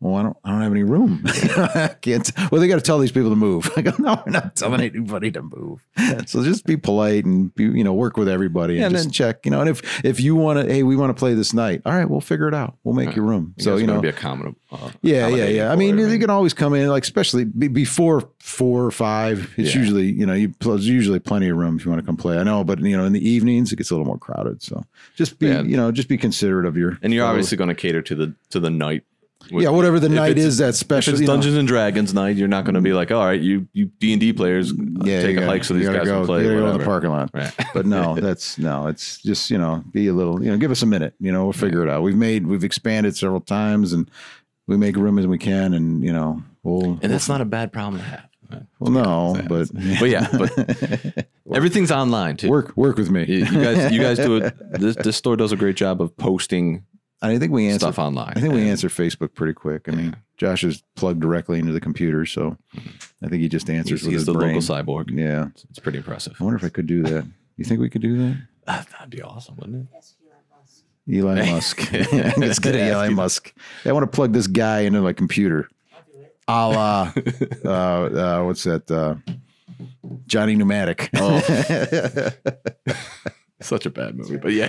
Well, 0.00 0.14
I 0.16 0.22
don't, 0.22 0.36
I 0.44 0.50
don't 0.50 0.62
have 0.62 0.72
any 0.72 0.82
room. 0.82 1.22
I 1.26 1.94
can't. 2.00 2.30
Well, 2.50 2.58
they 2.60 2.68
got 2.68 2.76
to 2.76 2.80
tell 2.80 2.98
these 2.98 3.12
people 3.12 3.28
to 3.28 3.36
move. 3.36 3.70
I 3.76 3.82
go, 3.82 3.92
no, 3.98 4.22
we're 4.24 4.32
not 4.32 4.56
telling 4.56 4.80
anybody 4.80 5.30
to 5.32 5.42
move. 5.42 5.86
So 6.26 6.42
just 6.42 6.64
be 6.64 6.78
polite 6.78 7.26
and 7.26 7.54
be, 7.54 7.64
you 7.64 7.84
know, 7.84 7.92
work 7.92 8.16
with 8.16 8.26
everybody 8.28 8.74
and 8.74 8.80
Yeah, 8.80 8.86
and 8.86 8.94
just 8.94 9.04
then- 9.06 9.12
check, 9.12 9.44
you 9.44 9.50
know. 9.50 9.60
And 9.60 9.68
if 9.68 10.04
if 10.04 10.18
you 10.20 10.34
want 10.34 10.58
to, 10.58 10.72
hey, 10.72 10.82
we 10.84 10.96
want 10.96 11.10
to 11.14 11.18
play 11.18 11.34
this 11.34 11.52
night. 11.52 11.82
All 11.84 11.92
right, 11.92 12.08
we'll 12.08 12.22
figure 12.22 12.48
it 12.48 12.54
out. 12.54 12.76
We'll 12.82 12.94
make 12.94 13.14
you 13.14 13.22
room. 13.22 13.52
You 13.58 13.64
so 13.64 13.76
you 13.76 13.86
know, 13.86 14.00
be 14.00 14.10
accommodative. 14.10 14.54
Uh, 14.72 14.90
yeah, 15.02 15.28
yeah, 15.28 15.46
yeah. 15.48 15.72
I 15.72 15.76
mean, 15.76 15.98
you 15.98 16.18
can 16.18 16.30
always 16.30 16.54
come 16.54 16.72
in, 16.74 16.88
like 16.88 17.02
especially 17.02 17.44
be, 17.44 17.68
before 17.68 18.30
four 18.38 18.84
or 18.86 18.90
five. 18.90 19.52
It's 19.58 19.74
Yeah. 19.74 19.80
usually, 19.82 20.06
you 20.10 20.24
know, 20.24 20.32
you 20.34 20.54
there's 20.60 20.88
usually 20.88 21.18
plenty 21.18 21.48
of 21.50 21.58
room 21.58 21.76
if 21.76 21.84
you 21.84 21.90
want 21.90 22.00
to 22.00 22.06
come 22.06 22.16
play. 22.16 22.38
I 22.38 22.42
know, 22.42 22.64
but 22.64 22.78
you 22.80 22.96
know, 22.96 23.04
in 23.04 23.12
the 23.12 23.28
evenings 23.28 23.70
it 23.70 23.76
gets 23.76 23.90
a 23.90 23.94
little 23.94 24.06
more 24.06 24.16
crowded. 24.18 24.62
So 24.62 24.82
just 25.14 25.38
be, 25.38 25.48
Yeah. 25.48 25.60
you 25.62 25.76
know, 25.76 25.92
just 25.92 26.08
be 26.08 26.16
considerate 26.16 26.64
of 26.64 26.76
your. 26.78 26.98
and 27.02 27.12
you're 27.12 27.26
obviously 27.26 27.58
going 27.58 27.68
to 27.68 27.74
cater 27.74 28.00
to 28.00 28.14
the 28.14 28.34
to 28.48 28.60
the 28.60 28.70
night. 28.70 29.04
With- 29.52 29.64
yeah, 29.64 29.70
whatever 29.70 29.98
the 30.00 30.08
night 30.08 30.38
is, 30.38 30.58
that 30.58 30.70
If 30.70 30.74
special. 30.76 31.12
it's 31.14 31.20
you 31.20 31.26
know. 31.26 31.32
Dungeons 31.34 31.56
and 31.56 31.66
Dragons 31.68 32.12
night, 32.14 32.36
you're 32.36 32.48
not 32.48 32.64
going 32.64 32.74
to 32.74 32.80
be 32.80 32.92
like, 32.92 33.10
all 33.10 33.24
right, 33.24 33.40
you 33.40 33.66
you 33.72 33.86
D 33.98 34.12
and 34.12 34.20
D 34.20 34.32
players, 34.32 34.72
uh, 34.72 34.74
yeah, 35.04 35.22
take 35.22 35.30
you 35.32 35.36
a 35.38 35.40
gotta- 35.40 35.46
hike 35.46 35.64
so 35.64 35.74
these 35.74 35.86
gotta 35.86 35.98
guys 35.98 36.06
go, 36.08 36.18
can 36.18 36.26
play. 36.26 36.42
You 36.42 36.48
gotta 36.50 36.60
go 36.60 36.70
in 36.72 36.78
the 36.78 36.84
parking 36.84 37.10
lot. 37.10 37.30
Right. 37.34 37.52
But 37.74 37.86
no, 37.86 38.14
that's 38.16 38.58
no. 38.58 38.86
It's 38.88 39.18
just 39.22 39.50
you 39.50 39.58
know, 39.58 39.82
be 39.92 40.06
a 40.08 40.12
little. 40.12 40.42
You 40.42 40.50
know, 40.50 40.56
give 40.56 40.70
us 40.70 40.82
a 40.82 40.86
minute. 40.86 41.14
You 41.20 41.32
know, 41.32 41.44
we'll 41.44 41.52
figure 41.52 41.82
it 41.82 41.88
out. 41.90 42.02
We've 42.02 42.16
made, 42.16 42.46
we've 42.46 42.64
expanded 42.64 43.16
several 43.16 43.40
times, 43.40 43.92
and 43.92 44.10
we 44.66 44.76
make 44.76 44.96
room 44.96 45.18
as 45.18 45.26
we 45.26 45.38
can, 45.38 45.74
and 45.74 46.04
you 46.04 46.12
know, 46.12 46.42
we'll. 46.62 46.98
and 47.02 47.12
that's 47.12 47.28
not 47.28 47.40
a 47.40 47.44
bad 47.44 47.72
problem 47.72 48.00
to 48.02 48.06
have. 48.08 48.26
well, 48.80 48.90
no, 48.90 49.36
Yeah. 49.36 49.42
but 49.48 49.68
But 50.00 50.08
yeah, 50.10 50.28
but 50.36 51.26
everything's 51.54 51.92
online 51.92 52.36
too. 52.36 52.48
work 52.50 52.76
work 52.76 52.96
with 52.96 53.08
me. 53.10 53.24
You, 53.24 53.44
you 53.44 53.62
guys, 53.62 53.92
you 53.92 54.00
guys 54.02 54.16
do 54.18 54.36
it. 54.38 54.54
This, 54.80 54.96
this 54.96 55.16
store 55.16 55.36
does 55.36 55.52
a 55.52 55.56
great 55.56 55.76
job 55.76 56.00
of 56.02 56.16
posting 56.16 56.84
I 57.22 57.38
think 57.38 57.52
we 57.52 57.66
answer 57.68 57.78
stuff 57.80 57.98
online. 57.98 58.32
I 58.36 58.40
think 58.40 58.54
we 58.54 58.60
And 58.62 58.70
answer 58.70 58.88
Facebook 58.88 59.34
pretty 59.34 59.52
quick. 59.52 59.88
I 59.88 59.92
mean, 59.92 60.16
Josh 60.38 60.64
is 60.64 60.82
plugged 60.96 61.20
directly 61.20 61.58
into 61.58 61.72
the 61.72 61.80
computer, 61.80 62.24
so 62.24 62.56
I 63.22 63.28
think 63.28 63.42
he 63.42 63.48
just 63.48 63.68
answers 63.68 64.00
He's, 64.00 64.04
with 64.04 64.12
he's 64.12 64.20
his 64.20 64.26
the 64.26 64.32
brain. 64.32 64.54
local 64.54 64.62
cyborg. 64.76 65.10
Yeah, 65.10 65.48
It's, 65.48 65.64
it's 65.70 65.78
pretty 65.78 65.98
impressive. 65.98 66.34
I 66.40 66.44
wonder 66.44 66.56
if 66.56 66.64
I 66.64 66.70
could 66.70 66.86
do 66.86 67.02
that. 67.02 67.26
You 67.56 67.64
think 67.66 67.80
we 67.80 67.90
could 67.90 68.00
do 68.02 68.16
that? 68.18 68.36
That'd 68.92 69.10
be 69.10 69.20
awesome, 69.22 69.56
wouldn't 69.56 69.82
it? 69.82 69.86
Yes, 69.92 70.14
Elon 71.12 71.38
Musk. 71.50 71.92
Elon 71.92 72.16
Musk. 72.16 72.36
Let's 72.38 72.58
get 72.58 72.74
an 72.74 72.88
Elon 72.88 73.14
Musk. 73.14 73.52
I 73.84 73.92
want 73.92 74.10
to 74.10 74.14
plug 74.16 74.32
this 74.32 74.46
guy 74.46 74.80
into 74.80 75.02
my 75.02 75.12
computer. 75.12 75.68
I'll 75.92 76.02
do 76.06 76.20
it. 76.20 76.36
A 76.48 76.68
la, 76.68 77.12
uh, 77.64 78.38
uh, 78.38 78.44
what's 78.44 78.62
that? 78.64 78.90
Uh, 78.90 79.16
Johnny 80.26 80.56
Pneumatic. 80.56 81.10
Oh. 81.16 81.40
Such 83.62 83.84
a 83.84 83.90
bad 83.90 84.16
movie, 84.16 84.38
but 84.38 84.52
yeah. 84.52 84.68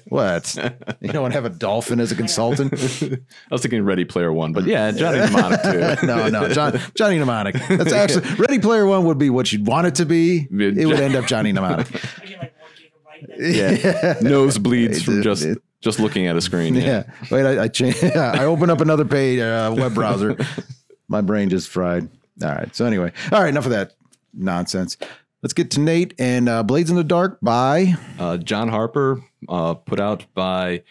what? 0.08 0.54
You 1.00 1.08
don't 1.08 1.22
want 1.22 1.34
to 1.34 1.40
have 1.40 1.44
a 1.44 1.50
dolphin 1.50 2.00
as 2.00 2.10
a 2.10 2.14
consultant? 2.14 2.72
I 2.72 3.18
was 3.50 3.60
thinking 3.60 3.84
Ready 3.84 4.06
Player 4.06 4.32
One, 4.32 4.52
but 4.52 4.64
yeah, 4.64 4.90
Johnny 4.92 5.18
Mnemonic 5.18 5.62
too. 5.62 6.06
no, 6.06 6.28
no, 6.28 6.48
John, 6.48 6.80
Johnny 6.94 7.18
Mnemonic. 7.18 7.56
That's 7.68 7.92
actually 7.92 8.34
Ready 8.36 8.58
Player 8.58 8.86
One 8.86 9.04
would 9.04 9.18
be 9.18 9.28
what 9.28 9.52
you'd 9.52 9.66
want 9.66 9.86
it 9.88 9.94
to 9.96 10.06
be. 10.06 10.48
It 10.50 10.86
would 10.86 11.00
end 11.00 11.16
up 11.16 11.26
Johnny 11.26 11.52
Mnemonic. 11.52 11.86
I 12.22 12.26
get 12.26 12.38
like 12.38 12.54
one 12.58 13.18
gigabyte. 13.28 13.38
Then. 13.38 14.20
Yeah, 14.22 14.28
nose 14.28 14.56
bleeds 14.56 15.02
from 15.02 15.22
just 15.22 15.46
just 15.82 16.00
looking 16.00 16.26
at 16.26 16.34
a 16.34 16.40
screen. 16.40 16.74
Yeah. 16.74 17.04
Wait, 17.30 17.44
I 17.44 17.64
I, 17.64 17.68
change, 17.68 18.02
I 18.02 18.44
open 18.44 18.70
up 18.70 18.80
another 18.80 19.04
page, 19.04 19.38
uh, 19.40 19.74
web 19.76 19.94
browser. 19.94 20.36
My 21.08 21.20
brain 21.20 21.50
just 21.50 21.68
fried. 21.68 22.08
All 22.42 22.48
right. 22.48 22.74
So 22.74 22.86
anyway, 22.86 23.12
all 23.30 23.42
right. 23.42 23.50
Enough 23.50 23.66
of 23.66 23.72
that 23.72 23.92
nonsense. 24.32 24.96
Let's 25.44 25.52
get 25.52 25.70
to 25.72 25.80
Nate 25.80 26.14
and 26.18 26.48
uh, 26.48 26.62
Blades 26.62 26.88
in 26.88 26.96
the 26.96 27.04
Dark 27.04 27.38
by. 27.42 27.96
Uh, 28.18 28.38
John 28.38 28.70
Harper, 28.70 29.22
uh, 29.46 29.74
put 29.74 30.00
out 30.00 30.24
by 30.32 30.84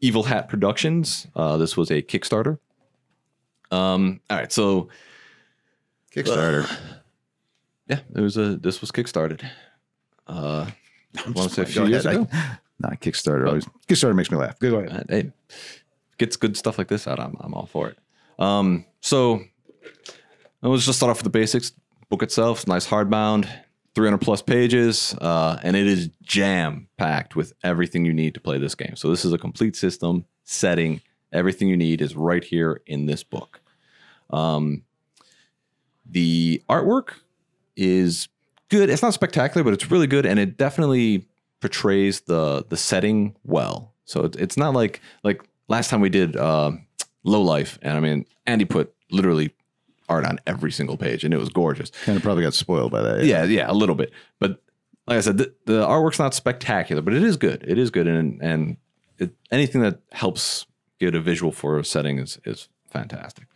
Evil 0.00 0.24
Hat 0.24 0.48
Productions. 0.48 1.28
Uh, 1.36 1.56
this 1.56 1.76
was 1.76 1.88
a 1.92 2.02
Kickstarter. 2.02 2.58
Um, 3.70 4.18
all 4.28 4.38
right, 4.38 4.50
so 4.50 4.88
Kickstarter. 6.12 6.68
yeah, 7.88 8.00
it 8.12 8.20
was 8.20 8.36
a 8.36 8.56
this 8.56 8.80
was 8.80 8.90
kickstarted. 8.90 9.48
Uh, 10.26 10.66
I 11.24 11.30
want 11.30 11.50
to 11.50 11.54
say 11.54 11.62
a 11.62 11.64
Go 11.66 11.70
few 11.70 11.86
years 11.86 12.04
ahead. 12.04 12.22
ago. 12.22 12.28
I- 12.32 12.58
nah, 12.80 12.90
Kickstarter 12.96 13.46
always 13.46 13.66
Kickstarter 13.86 14.16
makes 14.16 14.32
me 14.32 14.36
laugh. 14.36 14.58
Go 14.58 14.78
ahead. 14.80 15.00
Uh, 15.00 15.04
hey, 15.08 15.32
gets 16.18 16.34
good 16.34 16.56
stuff 16.56 16.76
like 16.76 16.88
this 16.88 17.06
out. 17.06 17.20
I'm 17.20 17.36
I'm 17.38 17.54
all 17.54 17.66
for 17.66 17.88
it. 17.88 17.98
Um, 18.40 18.84
so 19.00 19.44
let's 20.60 20.86
just 20.86 20.98
start 20.98 21.10
off 21.10 21.18
with 21.18 21.32
the 21.32 21.38
basics. 21.38 21.70
Book 22.10 22.24
itself, 22.24 22.66
nice 22.66 22.86
hardbound, 22.88 23.48
300 23.94 24.18
plus 24.18 24.42
pages, 24.42 25.14
uh, 25.20 25.58
and 25.62 25.76
it 25.76 25.86
is 25.86 26.08
jam 26.22 26.88
packed 26.96 27.36
with 27.36 27.52
everything 27.62 28.04
you 28.04 28.14
need 28.14 28.34
to 28.34 28.40
play 28.40 28.58
this 28.58 28.74
game. 28.74 28.96
So 28.96 29.10
this 29.10 29.24
is 29.24 29.32
a 29.32 29.38
complete 29.38 29.76
system 29.76 30.24
setting. 30.44 31.02
Everything 31.32 31.68
you 31.68 31.76
need 31.76 32.00
is 32.00 32.16
right 32.16 32.42
here 32.42 32.80
in 32.86 33.06
this 33.06 33.22
book. 33.22 33.60
Um, 34.30 34.82
the 36.06 36.62
artwork 36.68 37.14
is 37.76 38.28
good. 38.68 38.90
It's 38.90 39.02
not 39.02 39.14
spectacular, 39.14 39.64
but 39.64 39.74
it's 39.74 39.90
really 39.90 40.06
good, 40.06 40.26
and 40.26 40.38
it 40.38 40.56
definitely 40.56 41.26
portrays 41.60 42.22
the 42.22 42.64
the 42.68 42.76
setting 42.76 43.36
well. 43.44 43.92
So 44.04 44.24
it, 44.24 44.36
it's 44.36 44.56
not 44.56 44.74
like 44.74 45.00
like 45.22 45.42
last 45.68 45.90
time 45.90 46.00
we 46.00 46.08
did 46.08 46.36
uh, 46.36 46.72
Low 47.24 47.42
Life, 47.42 47.78
and 47.82 47.96
I 47.96 48.00
mean 48.00 48.26
Andy 48.46 48.64
put 48.64 48.92
literally 49.10 49.54
art 50.08 50.24
on 50.24 50.38
every 50.46 50.72
single 50.72 50.96
page, 50.96 51.24
and 51.24 51.32
it 51.32 51.38
was 51.38 51.48
gorgeous. 51.48 51.90
Kind 52.04 52.16
of 52.16 52.22
probably 52.22 52.42
got 52.42 52.54
spoiled 52.54 52.92
by 52.92 53.02
that. 53.02 53.24
Yeah, 53.24 53.44
yeah, 53.44 53.70
a 53.70 53.74
little 53.74 53.94
bit. 53.94 54.12
But 54.38 54.62
like 55.06 55.18
I 55.18 55.20
said, 55.20 55.38
the, 55.38 55.54
the 55.66 55.86
artwork's 55.86 56.18
not 56.18 56.34
spectacular, 56.34 57.02
but 57.02 57.14
it 57.14 57.22
is 57.22 57.36
good. 57.36 57.64
It 57.66 57.78
is 57.78 57.90
good, 57.90 58.06
and 58.06 58.40
and 58.42 58.76
it, 59.18 59.34
anything 59.50 59.80
that 59.82 60.00
helps 60.12 60.66
get 60.98 61.14
a 61.14 61.20
visual 61.20 61.52
for 61.52 61.78
a 61.78 61.84
setting 61.84 62.18
is 62.18 62.38
is 62.44 62.68
fantastic. 62.90 63.46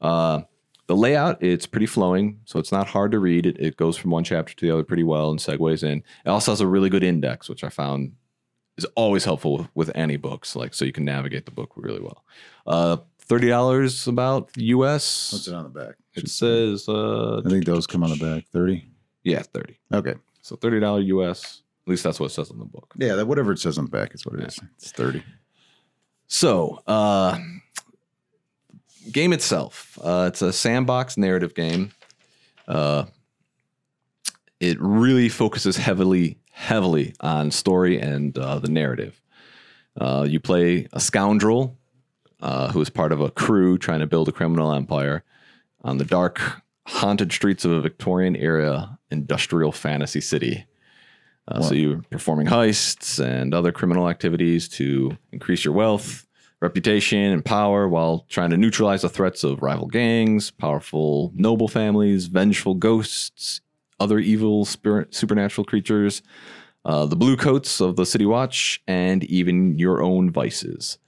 Uh, 0.00 0.42
the 0.86 0.96
layout 0.96 1.42
it's 1.42 1.66
pretty 1.66 1.86
flowing, 1.86 2.40
so 2.44 2.58
it's 2.58 2.72
not 2.72 2.88
hard 2.88 3.12
to 3.12 3.18
read. 3.18 3.46
It, 3.46 3.56
it 3.60 3.76
goes 3.76 3.96
from 3.96 4.10
one 4.10 4.24
chapter 4.24 4.54
to 4.54 4.66
the 4.66 4.72
other 4.72 4.82
pretty 4.82 5.04
well 5.04 5.30
and 5.30 5.38
segues 5.38 5.84
in. 5.84 6.02
It 6.24 6.28
also 6.28 6.52
has 6.52 6.60
a 6.60 6.66
really 6.66 6.90
good 6.90 7.04
index, 7.04 7.48
which 7.48 7.62
I 7.62 7.68
found 7.68 8.12
is 8.76 8.84
always 8.96 9.24
helpful 9.24 9.58
with, 9.58 9.68
with 9.74 9.92
any 9.94 10.16
books, 10.16 10.56
like 10.56 10.74
so 10.74 10.84
you 10.84 10.92
can 10.92 11.04
navigate 11.04 11.44
the 11.44 11.52
book 11.52 11.72
really 11.76 12.00
well. 12.00 12.24
Uh, 12.66 12.96
Thirty 13.30 13.46
dollars 13.46 14.08
about 14.08 14.50
US. 14.56 15.32
What's 15.32 15.46
it 15.46 15.54
on 15.54 15.62
the 15.62 15.68
back? 15.68 15.94
It 16.14 16.28
says 16.28 16.88
uh, 16.88 17.40
I 17.46 17.48
think 17.48 17.64
those 17.64 17.86
come 17.86 18.02
on 18.02 18.10
the 18.10 18.16
back. 18.16 18.48
Thirty. 18.52 18.84
yeah, 19.22 19.42
thirty. 19.42 19.78
Okay. 19.94 20.14
So 20.42 20.56
thirty 20.56 20.80
dollar 20.80 20.98
US. 21.00 21.62
At 21.86 21.90
least 21.90 22.02
that's 22.02 22.18
what 22.18 22.26
it 22.26 22.34
says 22.34 22.50
on 22.50 22.58
the 22.58 22.64
book. 22.64 22.92
Yeah, 22.96 23.14
that 23.14 23.28
whatever 23.28 23.52
it 23.52 23.60
says 23.60 23.78
on 23.78 23.84
the 23.84 23.90
back 23.92 24.16
is 24.16 24.26
what 24.26 24.34
it 24.34 24.48
is. 24.48 24.58
It's 24.74 24.90
thirty. 24.90 25.22
So, 26.26 26.82
uh, 26.88 27.38
game 29.12 29.32
itself, 29.32 29.96
uh, 30.02 30.24
it's 30.26 30.42
a 30.42 30.52
sandbox 30.52 31.16
narrative 31.16 31.54
game. 31.54 31.92
Uh, 32.66 33.04
it 34.58 34.76
really 34.80 35.28
focuses 35.28 35.76
heavily, 35.76 36.40
heavily 36.50 37.14
on 37.20 37.52
story 37.52 38.00
and 38.00 38.36
uh, 38.36 38.58
the 38.58 38.70
narrative. 38.70 39.22
Uh, 40.00 40.26
you 40.28 40.40
play 40.40 40.88
a 40.92 40.98
scoundrel 40.98 41.78
uh, 42.40 42.72
who 42.72 42.80
is 42.80 42.90
part 42.90 43.12
of 43.12 43.20
a 43.20 43.30
crew 43.30 43.78
trying 43.78 44.00
to 44.00 44.06
build 44.06 44.28
a 44.28 44.32
criminal 44.32 44.72
empire 44.72 45.22
on 45.82 45.98
the 45.98 46.04
dark, 46.04 46.62
haunted 46.86 47.32
streets 47.32 47.64
of 47.64 47.70
a 47.72 47.80
Victorian 47.80 48.36
era 48.36 48.98
industrial 49.10 49.72
fantasy 49.72 50.20
city. 50.20 50.66
Uh, 51.48 51.62
So 51.62 51.74
you're 51.74 52.02
performing 52.10 52.46
heists 52.46 53.22
and 53.22 53.54
other 53.54 53.72
criminal 53.72 54.08
activities 54.08 54.68
to 54.70 55.16
increase 55.32 55.64
your 55.64 55.74
wealth, 55.74 56.26
reputation, 56.60 57.32
and 57.32 57.44
power 57.44 57.88
while 57.88 58.26
trying 58.28 58.50
to 58.50 58.56
neutralize 58.56 59.02
the 59.02 59.08
threats 59.08 59.42
of 59.44 59.62
rival 59.62 59.86
gangs, 59.86 60.50
powerful 60.50 61.32
noble 61.34 61.68
families, 61.68 62.26
vengeful 62.26 62.74
ghosts, 62.74 63.60
other 63.98 64.18
evil 64.18 64.64
spirit, 64.64 65.14
supernatural 65.14 65.64
creatures, 65.64 66.22
uh, 66.84 67.04
the 67.06 67.16
blue 67.16 67.36
coats 67.36 67.80
of 67.80 67.96
the 67.96 68.06
City 68.06 68.26
Watch, 68.26 68.82
and 68.86 69.24
even 69.24 69.78
your 69.78 70.02
own 70.02 70.30
vices. 70.30 70.98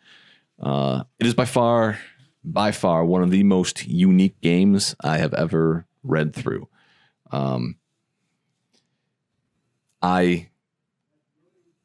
Uh, 0.62 1.04
it 1.18 1.26
is 1.26 1.34
by 1.34 1.44
far, 1.44 1.98
by 2.44 2.70
far, 2.70 3.04
one 3.04 3.22
of 3.22 3.30
the 3.30 3.42
most 3.42 3.86
unique 3.86 4.40
games 4.40 4.94
I 5.02 5.18
have 5.18 5.34
ever 5.34 5.86
read 6.02 6.34
through. 6.34 6.68
Um, 7.30 7.76
I 10.00 10.50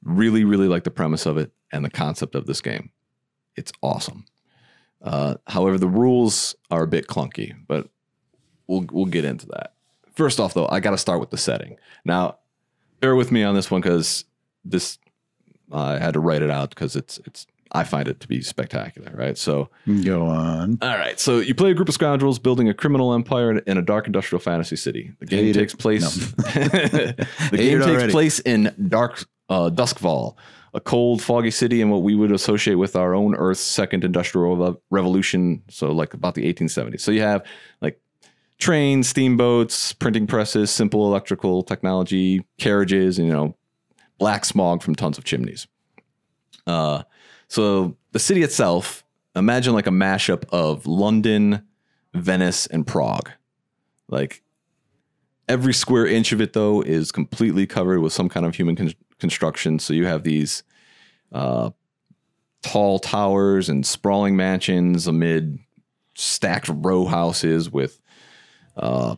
really, 0.03 0.43
really 0.43 0.67
like 0.67 0.83
the 0.83 0.91
premise 0.91 1.25
of 1.25 1.37
it 1.37 1.51
and 1.71 1.83
the 1.83 1.89
concept 1.89 2.35
of 2.35 2.45
this 2.45 2.61
game. 2.61 2.91
It's 3.55 3.71
awesome. 3.81 4.25
Uh, 5.01 5.35
however, 5.47 5.77
the 5.77 5.87
rules 5.87 6.55
are 6.71 6.83
a 6.83 6.87
bit 6.87 7.07
clunky, 7.07 7.55
but 7.67 7.89
we'll 8.67 8.85
we'll 8.91 9.05
get 9.05 9.25
into 9.25 9.45
that. 9.47 9.73
First 10.15 10.39
off, 10.39 10.53
though, 10.53 10.67
I 10.69 10.79
got 10.79 10.91
to 10.91 10.97
start 10.97 11.19
with 11.19 11.29
the 11.29 11.37
setting. 11.37 11.77
Now, 12.03 12.39
bear 12.99 13.15
with 13.15 13.31
me 13.31 13.43
on 13.43 13.55
this 13.55 13.69
one 13.69 13.81
because 13.81 14.25
this 14.65 14.97
I 15.71 15.99
had 15.99 16.13
to 16.13 16.19
write 16.19 16.41
it 16.41 16.49
out 16.49 16.69
because 16.69 16.95
it's 16.95 17.19
it's 17.25 17.45
I 17.71 17.83
find 17.83 18.07
it 18.07 18.19
to 18.21 18.27
be 18.27 18.41
spectacular, 18.41 19.11
right? 19.15 19.37
So 19.37 19.69
Go 20.03 20.25
on. 20.25 20.77
all 20.81 20.97
right. 20.97 21.19
So 21.19 21.39
you 21.39 21.53
play 21.53 21.71
a 21.71 21.73
group 21.73 21.89
of 21.89 21.93
scoundrels 21.93 22.39
building 22.39 22.69
a 22.69 22.73
criminal 22.73 23.13
empire 23.13 23.57
in- 23.59 23.77
a 23.77 23.81
dark 23.81 24.07
industrial 24.07 24.39
fantasy 24.39 24.75
city. 24.75 25.11
The 25.19 25.25
game 25.25 25.45
Hate 25.45 25.55
it. 25.55 25.59
takes 25.59 25.75
place. 25.75 26.15
the 26.35 27.25
Hate 27.51 27.57
game 27.57 27.79
takes 27.79 27.85
already. 27.89 28.11
place 28.11 28.39
in 28.39 28.73
dark 28.87 29.25
uh, 29.49 29.69
Doskvol, 29.69 30.35
a 30.73 30.79
cold, 30.79 31.21
foggy 31.21 31.51
city 31.51 31.81
in 31.81 31.89
what 31.89 32.03
we 32.03 32.15
would 32.15 32.31
associate 32.31 32.75
with 32.75 32.95
our 32.95 33.13
own 33.13 33.35
Earth's 33.35 33.61
second 33.61 34.03
industrial 34.03 34.79
revolution. 34.89 35.63
So 35.69 35.91
like 35.91 36.13
about 36.13 36.35
the 36.35 36.51
1870s. 36.53 37.01
So 37.01 37.11
you 37.11 37.21
have 37.21 37.45
like 37.81 37.99
trains, 38.59 39.07
steamboats, 39.09 39.93
printing 39.93 40.25
presses, 40.27 40.71
simple 40.71 41.05
electrical 41.05 41.63
technology, 41.63 42.45
carriages, 42.57 43.17
and 43.19 43.27
you 43.27 43.33
know, 43.33 43.55
black 44.19 44.45
smog 44.45 44.81
from 44.81 44.95
tons 44.95 45.17
of 45.17 45.23
chimneys. 45.25 45.67
Uh, 46.65 47.03
so 47.47 47.95
the 48.11 48.19
city 48.19 48.43
itself, 48.43 49.03
imagine 49.35 49.73
like 49.73 49.87
a 49.87 49.91
mashup 49.91 50.43
of 50.49 50.85
London, 50.85 51.63
Venice, 52.13 52.67
and 52.67 52.85
Prague. 52.85 53.29
Like 54.09 54.41
every 55.47 55.73
square 55.73 56.05
inch 56.05 56.31
of 56.31 56.41
it, 56.41 56.53
though, 56.53 56.81
is 56.81 57.11
completely 57.11 57.65
covered 57.65 57.99
with 57.99 58.13
some 58.13 58.29
kind 58.29 58.45
of 58.45 58.55
human 58.55 58.75
con- 58.75 58.93
construction. 59.19 59.79
So 59.79 59.93
you 59.93 60.05
have 60.05 60.23
these 60.23 60.63
uh, 61.31 61.71
tall 62.61 62.99
towers 62.99 63.69
and 63.69 63.85
sprawling 63.85 64.35
mansions 64.35 65.07
amid 65.07 65.59
stacked 66.15 66.69
row 66.73 67.05
houses 67.05 67.71
with 67.71 67.99
uh, 68.75 69.15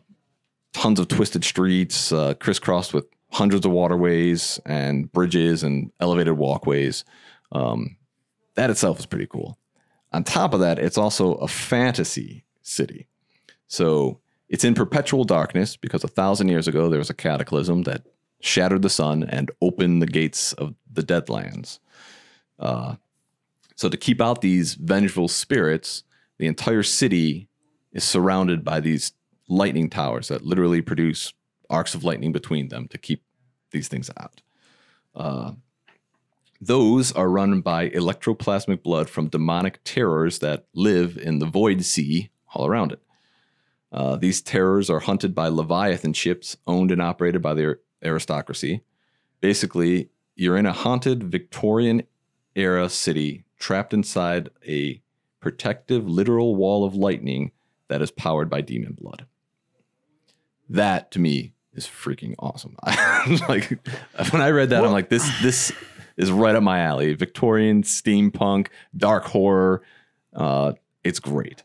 tons 0.72 1.00
of 1.00 1.08
twisted 1.08 1.44
streets, 1.44 2.12
uh, 2.12 2.34
crisscrossed 2.34 2.94
with 2.94 3.06
hundreds 3.32 3.64
of 3.64 3.72
waterways 3.72 4.58
and 4.66 5.10
bridges 5.12 5.62
and 5.62 5.92
elevated 6.00 6.34
walkways. 6.34 7.04
Um, 7.52 7.96
that 8.54 8.70
itself 8.70 8.98
is 8.98 9.06
pretty 9.06 9.26
cool. 9.26 9.58
On 10.12 10.24
top 10.24 10.54
of 10.54 10.60
that, 10.60 10.78
it's 10.78 10.98
also 10.98 11.34
a 11.34 11.48
fantasy 11.48 12.44
city. 12.62 13.06
So 13.66 14.20
it's 14.48 14.64
in 14.64 14.74
perpetual 14.74 15.24
darkness 15.24 15.76
because 15.76 16.02
a 16.02 16.08
thousand 16.08 16.48
years 16.48 16.66
ago 16.66 16.88
there 16.88 16.98
was 16.98 17.10
a 17.10 17.14
cataclysm 17.14 17.84
that 17.84 18.06
shattered 18.40 18.82
the 18.82 18.90
sun 18.90 19.22
and 19.22 19.50
opened 19.60 20.02
the 20.02 20.06
gates 20.06 20.52
of 20.54 20.74
the 20.92 21.02
Deadlands. 21.02 21.78
Uh, 22.58 22.96
so 23.76 23.88
to 23.88 23.96
keep 23.96 24.20
out 24.20 24.40
these 24.40 24.74
vengeful 24.74 25.28
spirits, 25.28 26.02
the 26.38 26.46
entire 26.46 26.82
city 26.82 27.48
is 27.92 28.04
surrounded 28.04 28.64
by 28.64 28.80
these 28.80 29.12
lightning 29.48 29.88
towers 29.88 30.28
that 30.28 30.44
literally 30.44 30.82
produce 30.82 31.32
arcs 31.68 31.94
of 31.94 32.04
lightning 32.04 32.32
between 32.32 32.68
them 32.68 32.88
to 32.88 32.98
keep 32.98 33.22
these 33.70 33.88
things 33.88 34.10
out. 34.18 34.42
Uh, 35.14 35.52
those 36.60 37.12
are 37.12 37.30
run 37.30 37.60
by 37.60 37.88
electroplasmic 37.88 38.82
blood 38.82 39.08
from 39.08 39.28
demonic 39.28 39.80
terrors 39.84 40.40
that 40.40 40.66
live 40.74 41.16
in 41.16 41.38
the 41.38 41.46
void 41.46 41.84
sea 41.84 42.30
all 42.54 42.66
around 42.66 42.92
it. 42.92 43.00
Uh, 43.92 44.16
these 44.16 44.40
terrors 44.40 44.90
are 44.90 45.00
hunted 45.00 45.34
by 45.34 45.48
Leviathan 45.48 46.12
ships 46.12 46.56
owned 46.66 46.90
and 46.90 47.02
operated 47.02 47.42
by 47.42 47.54
the 47.54 47.78
aristocracy. 48.04 48.82
Basically, 49.40 50.10
you're 50.36 50.56
in 50.56 50.66
a 50.66 50.72
haunted 50.72 51.24
Victorian 51.24 52.02
era 52.54 52.88
city 52.88 53.44
trapped 53.58 53.92
inside 53.92 54.50
a 54.66 55.00
protective 55.40 56.08
literal 56.08 56.54
wall 56.54 56.84
of 56.84 56.94
lightning 56.94 57.52
that 57.88 58.02
is 58.02 58.10
powered 58.10 58.50
by 58.50 58.60
demon 58.60 58.96
blood. 59.00 59.26
That 60.68 61.10
to 61.12 61.18
me 61.18 61.52
is 61.74 61.86
freaking 61.86 62.34
awesome. 62.38 62.76
like 63.48 63.78
when 64.30 64.42
I 64.42 64.50
read 64.50 64.70
that, 64.70 64.84
I'm 64.84 64.92
like, 64.92 65.08
this 65.08 65.28
this 65.42 65.72
is 66.20 66.30
right 66.30 66.54
up 66.54 66.62
my 66.62 66.80
alley. 66.80 67.14
Victorian 67.14 67.82
steampunk, 67.82 68.68
dark 68.96 69.24
horror. 69.24 69.82
Uh, 70.34 70.72
it's 71.04 71.20
great. 71.20 71.62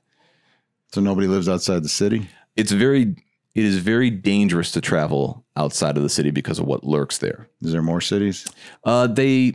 So 0.93 1.01
nobody 1.01 1.27
lives 1.27 1.49
outside 1.49 1.83
the 1.83 1.89
city. 1.89 2.29
It's 2.55 2.71
very 2.71 3.15
it 3.53 3.63
is 3.63 3.77
very 3.77 4.09
dangerous 4.09 4.71
to 4.71 4.81
travel 4.81 5.45
outside 5.55 5.95
of 5.97 6.03
the 6.03 6.09
city 6.09 6.29
because 6.31 6.59
of 6.59 6.65
what 6.65 6.83
lurks 6.83 7.17
there. 7.19 7.47
Is 7.61 7.71
there 7.71 7.81
more 7.81 8.01
cities? 8.01 8.45
Uh, 8.83 9.07
they 9.07 9.53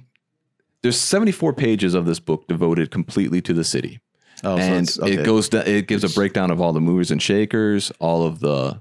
there's 0.83 0.99
74 0.99 1.53
pages 1.53 1.95
of 1.95 2.07
this 2.07 2.19
book 2.21 2.47
devoted 2.49 2.91
completely 2.91 3.41
to 3.43 3.53
the 3.53 3.65
city. 3.65 4.01
Oh, 4.43 4.57
and 4.57 4.89
it's- 4.89 4.99
okay. 4.99 5.13
it 5.15 5.25
goes. 5.27 5.49
da- 5.51 5.61
It 5.67 5.87
gives 5.87 6.05
a 6.05 6.09
breakdown 6.09 6.51
of 6.51 6.61
all 6.63 6.73
the 6.73 6.81
movers 6.81 7.11
and 7.11 7.21
shakers, 7.21 7.93
all 7.99 8.23
of 8.27 8.41
the, 8.41 8.81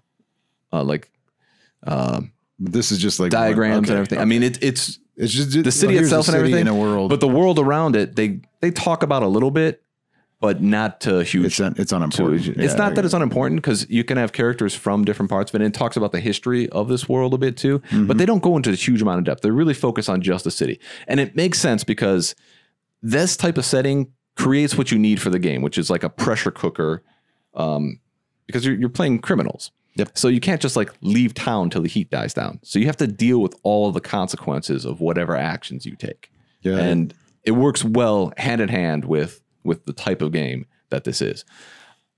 uh, 0.71 0.83
like, 0.83 1.11
um, 1.85 2.31
This 2.57 2.93
is 2.93 2.99
just 2.99 3.19
like 3.19 3.31
diagrams 3.31 3.87
okay, 3.87 3.91
and 3.91 3.97
everything. 3.97 4.19
I 4.19 4.25
mean, 4.25 4.43
it, 4.43 4.63
it's 4.63 4.99
it's 5.19 5.33
just 5.33 5.63
the 5.63 5.71
city 5.71 5.93
here's 5.93 6.07
itself 6.07 6.27
and 6.27 6.33
city 6.33 6.37
everything 6.39 6.61
in 6.61 6.67
a 6.67 6.75
world, 6.75 7.09
but 7.09 7.19
the 7.19 7.27
world 7.27 7.59
around 7.59 7.95
it 7.95 8.15
they 8.15 8.39
they 8.61 8.71
talk 8.71 9.03
about 9.03 9.21
a 9.21 9.27
little 9.27 9.51
bit 9.51 9.83
but 10.41 10.61
not 10.61 11.01
to 11.01 11.21
huge 11.25 11.45
it's 11.47 11.59
un, 11.59 11.75
it's 11.77 11.89
to- 11.89 11.97
unimportant. 11.97 12.57
it's 12.57 12.75
not 12.75 12.95
that 12.95 13.03
it's 13.03 13.13
unimportant 13.13 13.61
because 13.61 13.85
you 13.89 14.05
can 14.05 14.15
have 14.17 14.31
characters 14.31 14.73
from 14.73 15.03
different 15.03 15.29
parts 15.29 15.51
of 15.51 15.55
it 15.55 15.63
and 15.65 15.75
it 15.75 15.77
talks 15.77 15.97
about 15.97 16.13
the 16.13 16.19
history 16.21 16.69
of 16.69 16.87
this 16.87 17.09
world 17.09 17.33
a 17.33 17.37
bit 17.37 17.57
too 17.57 17.79
Mm-hmm. 17.79 18.07
but 18.07 18.17
they 18.17 18.25
don't 18.25 18.41
go 18.41 18.55
into 18.55 18.69
a 18.69 18.75
huge 18.75 19.01
amount 19.01 19.19
of 19.19 19.25
depth. 19.25 19.41
They 19.41 19.51
really 19.51 19.73
focus 19.73 20.07
on 20.07 20.21
just 20.21 20.45
the 20.45 20.51
city. 20.51 20.79
And 21.07 21.19
it 21.19 21.35
makes 21.35 21.59
sense 21.59 21.83
because 21.83 22.35
this 23.03 23.35
type 23.35 23.57
of 23.57 23.65
setting 23.65 24.13
creates 24.37 24.77
what 24.77 24.91
you 24.91 24.97
need 24.97 25.19
for 25.21 25.29
the 25.29 25.39
game 25.39 25.61
which 25.61 25.77
is 25.77 25.89
like 25.89 26.03
a 26.03 26.09
pressure 26.09 26.51
cooker 26.51 27.03
um, 27.55 27.99
because 28.47 28.65
you're, 28.65 28.75
you're 28.75 28.87
playing 28.89 29.19
criminals 29.19 29.71
Yep. 29.99 30.17
so 30.17 30.27
you 30.27 30.39
can't 30.39 30.61
just 30.61 30.75
like 30.75 30.91
leave 31.01 31.33
town 31.33 31.69
till 31.69 31.81
the 31.83 31.87
heat 31.89 32.09
dies 32.09 32.33
down 32.33 32.59
so 32.63 32.79
you 32.79 32.85
have 32.87 32.97
to 32.97 33.07
deal 33.07 33.39
with 33.39 33.53
all 33.63 33.87
of 33.87 33.93
the 33.93 34.01
consequences 34.01 34.85
of 34.85 34.99
whatever 35.01 35.35
actions 35.35 35.85
you 35.85 35.95
take 35.95 36.31
Yeah. 36.61 36.77
and 36.77 37.13
it 37.43 37.51
works 37.51 37.83
well 37.83 38.33
hand 38.37 38.61
in 38.61 38.69
hand 38.69 39.05
with 39.05 39.41
with 39.63 39.85
the 39.85 39.93
type 39.93 40.21
of 40.21 40.31
game 40.31 40.65
that 40.89 41.03
this 41.03 41.21
is. 41.21 41.45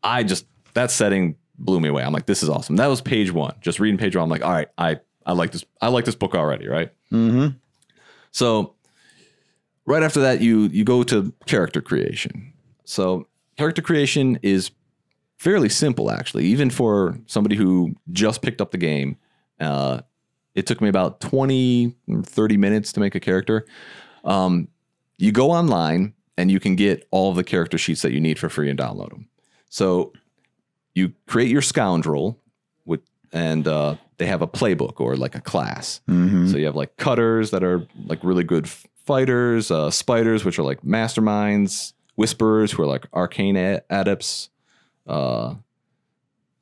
I 0.03 0.23
just 0.23 0.45
that 0.73 0.89
setting 0.91 1.35
blew 1.57 1.79
me 1.79 1.89
away. 1.89 2.03
I'm 2.03 2.13
like, 2.13 2.25
this 2.25 2.41
is 2.43 2.49
awesome. 2.49 2.77
That 2.77 2.87
was 2.87 3.01
page 3.01 3.31
one. 3.31 3.53
Just 3.61 3.79
reading 3.79 3.97
page 3.97 4.15
one, 4.15 4.23
I'm 4.23 4.29
like, 4.29 4.43
all 4.43 4.51
right, 4.51 4.67
I 4.77 4.99
I 5.25 5.33
like 5.33 5.51
this. 5.51 5.63
I 5.81 5.89
like 5.89 6.05
this 6.05 6.15
book 6.15 6.33
already, 6.35 6.67
right? 6.67 6.91
Mm-hmm. 7.11 7.57
So 8.31 8.75
right 9.85 10.03
after 10.03 10.21
that, 10.21 10.41
you 10.41 10.63
you 10.71 10.83
go 10.83 11.03
to 11.03 11.33
character 11.45 11.81
creation. 11.81 12.53
So 12.85 13.27
character 13.57 13.81
creation 13.81 14.39
is 14.41 14.71
fairly 15.41 15.69
simple, 15.69 16.11
actually, 16.11 16.45
even 16.45 16.69
for 16.69 17.17
somebody 17.25 17.55
who 17.55 17.95
just 18.11 18.43
picked 18.43 18.61
up 18.61 18.69
the 18.69 18.77
game. 18.77 19.17
Uh, 19.59 20.01
it 20.53 20.67
took 20.67 20.81
me 20.81 20.87
about 20.87 21.19
20, 21.19 21.95
30 22.23 22.57
minutes 22.57 22.93
to 22.93 22.99
make 22.99 23.15
a 23.15 23.19
character. 23.19 23.65
Um, 24.23 24.67
you 25.17 25.31
go 25.31 25.49
online 25.49 26.13
and 26.37 26.51
you 26.51 26.59
can 26.59 26.75
get 26.75 27.07
all 27.09 27.31
of 27.31 27.37
the 27.37 27.43
character 27.43 27.79
sheets 27.79 28.03
that 28.03 28.11
you 28.11 28.19
need 28.19 28.37
for 28.37 28.49
free 28.49 28.69
and 28.69 28.77
download 28.77 29.09
them. 29.09 29.27
So 29.69 30.13
you 30.93 31.13
create 31.25 31.49
your 31.49 31.63
scoundrel 31.63 32.37
with, 32.85 32.99
and 33.33 33.67
uh, 33.67 33.95
they 34.19 34.27
have 34.27 34.43
a 34.43 34.47
playbook 34.47 34.99
or 34.99 35.15
like 35.15 35.33
a 35.33 35.41
class. 35.41 36.01
Mhm. 36.07 36.51
So 36.51 36.57
you 36.57 36.65
have 36.67 36.75
like 36.75 36.97
cutters 36.97 37.49
that 37.49 37.63
are 37.63 37.87
like 38.05 38.23
really 38.23 38.43
good 38.43 38.69
fighters, 38.69 39.71
uh, 39.71 39.89
spiders, 39.89 40.45
which 40.45 40.59
are 40.59 40.63
like 40.63 40.81
masterminds, 40.83 41.93
whisperers, 42.15 42.71
who 42.73 42.83
are 42.83 42.87
like 42.87 43.07
arcane 43.13 43.55
a- 43.57 43.81
adepts, 43.89 44.49
uh, 45.07 45.55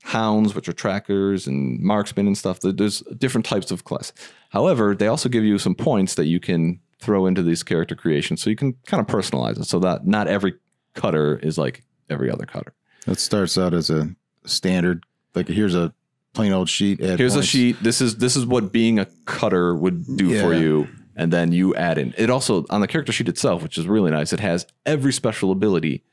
hounds, 0.04 0.56
which 0.56 0.68
are 0.70 0.74
trackers, 0.74 1.48
and 1.48 1.80
marksmen 1.80 2.28
and 2.28 2.38
stuff. 2.38 2.60
There's 2.62 3.02
different 3.18 3.46
types 3.46 3.72
of 3.72 3.84
class. 3.84 4.14
However, 4.50 4.96
they 4.96 5.08
also 5.08 5.30
give 5.30 5.44
you 5.44 5.58
some 5.58 5.76
points 5.76 6.16
that 6.16 6.26
you 6.26 6.40
can 6.40 6.80
throw 7.00 7.26
into 7.26 7.42
these 7.44 7.64
character 7.64 7.96
creations, 7.96 8.42
so 8.42 8.50
you 8.50 8.56
can 8.56 8.74
kind 8.86 9.02
of 9.02 9.08
personalize 9.08 9.60
it, 9.60 9.66
so 9.66 9.80
that 9.80 10.06
not 10.06 10.28
every 10.28 10.56
cutter 10.96 11.38
is 11.38 11.58
like 11.58 11.84
every 12.10 12.30
other 12.32 12.46
cutter. 12.46 12.74
That 13.06 13.20
starts 13.20 13.58
out 13.58 13.74
as 13.74 13.90
a 13.90 14.16
standard. 14.46 15.04
Like 15.36 15.48
here's 15.48 15.76
a 15.76 15.94
plain 16.34 16.52
old 16.52 16.70
sheet. 16.70 17.00
Here's 17.00 17.36
a 17.36 17.44
sheet. 17.44 17.78
This 17.82 18.02
is 18.02 18.18
this 18.18 18.36
is 18.36 18.46
what 18.46 18.72
being 18.72 19.00
a 19.00 19.06
cutter 19.26 19.76
would 19.76 20.06
do 20.18 20.40
for 20.42 20.54
you, 20.54 20.88
and 21.16 21.32
then 21.32 21.52
you 21.52 21.76
add 21.76 21.98
in. 21.98 22.14
It 22.18 22.30
also 22.30 22.66
on 22.70 22.82
the 22.82 22.88
character 22.88 23.12
sheet 23.12 23.30
itself, 23.30 23.64
which 23.64 23.78
is 23.78 23.88
really 23.88 24.12
nice. 24.12 24.34
It 24.34 24.40
has 24.40 24.66
every 24.86 25.14
special 25.14 25.52
ability 25.52 26.04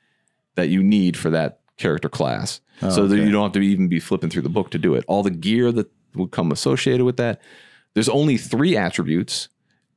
that 0.55 0.69
you 0.69 0.83
need 0.83 1.17
for 1.17 1.31
that 1.31 1.61
character 1.77 2.09
class, 2.09 2.61
Oh, 2.83 2.91
so 2.91 3.07
that 3.07 3.17
you 3.19 3.31
don't 3.31 3.43
have 3.45 3.53
to 3.53 3.61
even 3.61 3.89
be 3.89 4.01
flipping 4.01 4.29
through 4.31 4.43
the 4.43 4.49
book 4.51 4.71
to 4.71 4.79
do 4.79 4.95
it. 4.95 5.05
All 5.09 5.23
the 5.23 5.31
gear 5.31 5.73
that 5.73 5.91
would 6.15 6.31
come 6.31 6.53
associated 6.53 7.05
with 7.05 7.17
that. 7.19 7.41
There's 7.95 8.09
only 8.09 8.37
three 8.37 8.77
attributes 8.77 9.49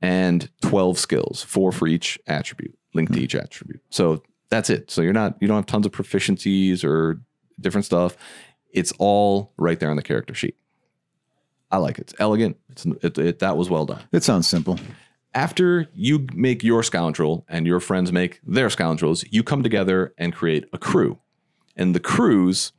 and 0.02 0.50
twelve 0.62 0.98
skills, 0.98 1.44
four 1.44 1.72
for 1.74 1.88
each 1.88 2.18
attribute, 2.28 2.78
linked 2.94 3.12
Hmm. 3.12 3.18
to 3.20 3.24
each 3.24 3.36
attribute. 3.36 3.82
So 3.89 4.24
that's 4.50 4.70
it. 4.70 4.89
So 4.92 5.02
you're 5.02 5.13
not 5.13 5.38
you 5.42 5.48
don't 5.48 5.58
have 5.58 5.65
tons 5.65 5.86
of 5.86 5.92
proficiencies 5.92 6.84
or 6.84 7.22
different 7.60 7.86
stuff. 7.86 8.15
It's 8.72 8.94
all 9.00 9.52
right 9.58 9.80
there 9.80 9.89
on 9.89 9.96
the 9.98 10.02
character 10.04 10.34
sheet. 10.34 10.56
I 11.72 11.78
like 11.78 11.98
it. 12.00 12.02
It's 12.04 12.15
elegant. 12.20 12.58
It's 12.70 12.86
it, 12.86 13.18
it, 13.18 13.39
that 13.39 13.58
was 13.58 13.70
well 13.70 13.86
done. 13.86 14.02
It 14.12 14.24
sounds 14.24 14.48
simple. 14.48 14.80
After 15.34 15.88
you 15.94 16.26
make 16.34 16.63
your 16.63 16.82
scoundrel 16.82 17.46
and 17.50 17.68
your 17.68 17.80
friends 17.80 18.12
make 18.12 18.39
their 18.48 18.70
scoundrels, 18.70 19.24
you 19.30 19.44
come 19.44 19.62
together 19.62 20.13
and 20.18 20.34
create 20.34 20.65
a 20.74 20.78
crew. 20.78 21.20
And 21.80 21.96
the 21.96 22.00
crews 22.00 22.74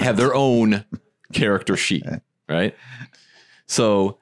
have 0.00 0.16
their 0.18 0.34
own 0.34 0.84
character 1.32 1.76
sheet, 1.76 2.04
right? 2.48 2.74
So, 3.66 4.18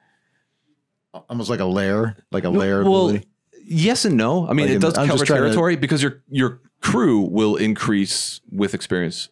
Almost 1.29 1.49
like 1.49 1.59
a 1.59 1.65
lair, 1.65 2.17
like 2.31 2.43
a 2.43 2.49
lair. 2.49 2.83
well, 2.83 3.09
ability. 3.09 3.27
yes 3.65 4.03
and 4.05 4.15
no. 4.17 4.47
I 4.47 4.53
mean, 4.53 4.67
Like 4.67 4.75
it 4.77 4.79
does 4.81 4.93
cover 4.93 5.07
trying 5.25 5.41
to- 5.41 5.45
territory 5.47 5.75
because 5.75 6.01
your 6.01 6.23
your 6.29 6.59
crew 6.81 7.21
will 7.21 7.55
increase 7.55 8.41
with 8.51 8.73
experience 8.73 9.29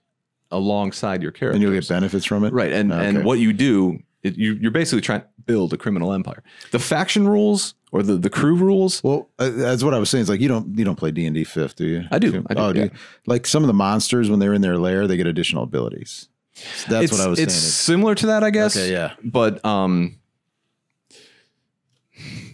alongside 0.51 1.21
your 1.23 1.31
character. 1.31 1.53
and 1.55 1.61
you'll 1.61 1.71
get 1.73 1.87
benefits 1.87 2.25
from 2.25 2.43
it. 2.43 2.53
Right, 2.53 2.71
and 2.71 2.91
Okay. 2.91 3.05
and 3.07 3.23
what 3.25 3.39
you 3.39 3.51
do, 3.53 3.99
it, 4.21 4.37
you, 4.37 4.53
you're 4.61 4.69
basically 4.71 5.01
trying 5.01 5.21
to 5.21 5.27
build 5.45 5.73
a 5.73 5.77
criminal 5.77 6.13
empire. 6.13 6.43
The 6.71 6.79
faction 6.79 7.27
rules 7.27 7.73
or 7.91 8.01
the, 8.03 8.15
the 8.15 8.29
crew 8.29 8.55
rules, 8.55 9.03
Well, 9.03 9.29
uh, 9.37 9.49
that's 9.49 9.83
what 9.83 9.93
I 9.93 9.99
was 9.99 10.09
saying. 10.09 10.21
It's 10.21 10.29
like 10.29 10.39
you 10.39 10.47
don't 10.47 10.77
you 10.77 10.85
don't 10.85 10.95
play 10.95 11.11
D 11.11 11.25
and 11.25 11.35
D 11.35 11.43
fifth, 11.43 11.75
do 11.75 11.85
you? 11.85 12.05
I 12.09 12.19
do, 12.19 12.43
I 12.49 12.53
do, 12.53 12.59
oh, 12.59 12.73
yeah. 12.73 12.83
you? 12.85 12.91
Like 13.25 13.45
some 13.45 13.63
of 13.63 13.67
the 13.67 13.73
monsters 13.73 14.29
when 14.29 14.39
they're 14.39 14.53
in 14.53 14.61
their 14.61 14.77
lair, 14.77 15.07
they 15.07 15.17
get 15.17 15.27
additional 15.27 15.63
abilities. 15.63 16.29
That's 16.87 17.05
it's, 17.05 17.11
what 17.11 17.21
I 17.21 17.27
was 17.27 17.39
it's 17.39 17.53
saying. 17.53 17.97
similar 17.97 18.15
to 18.15 18.27
that, 18.27 18.43
I 18.43 18.49
guess. 18.49 18.77
Okay, 18.77 18.91
yeah. 18.91 19.13
but 19.23 19.63
um, 19.65 20.19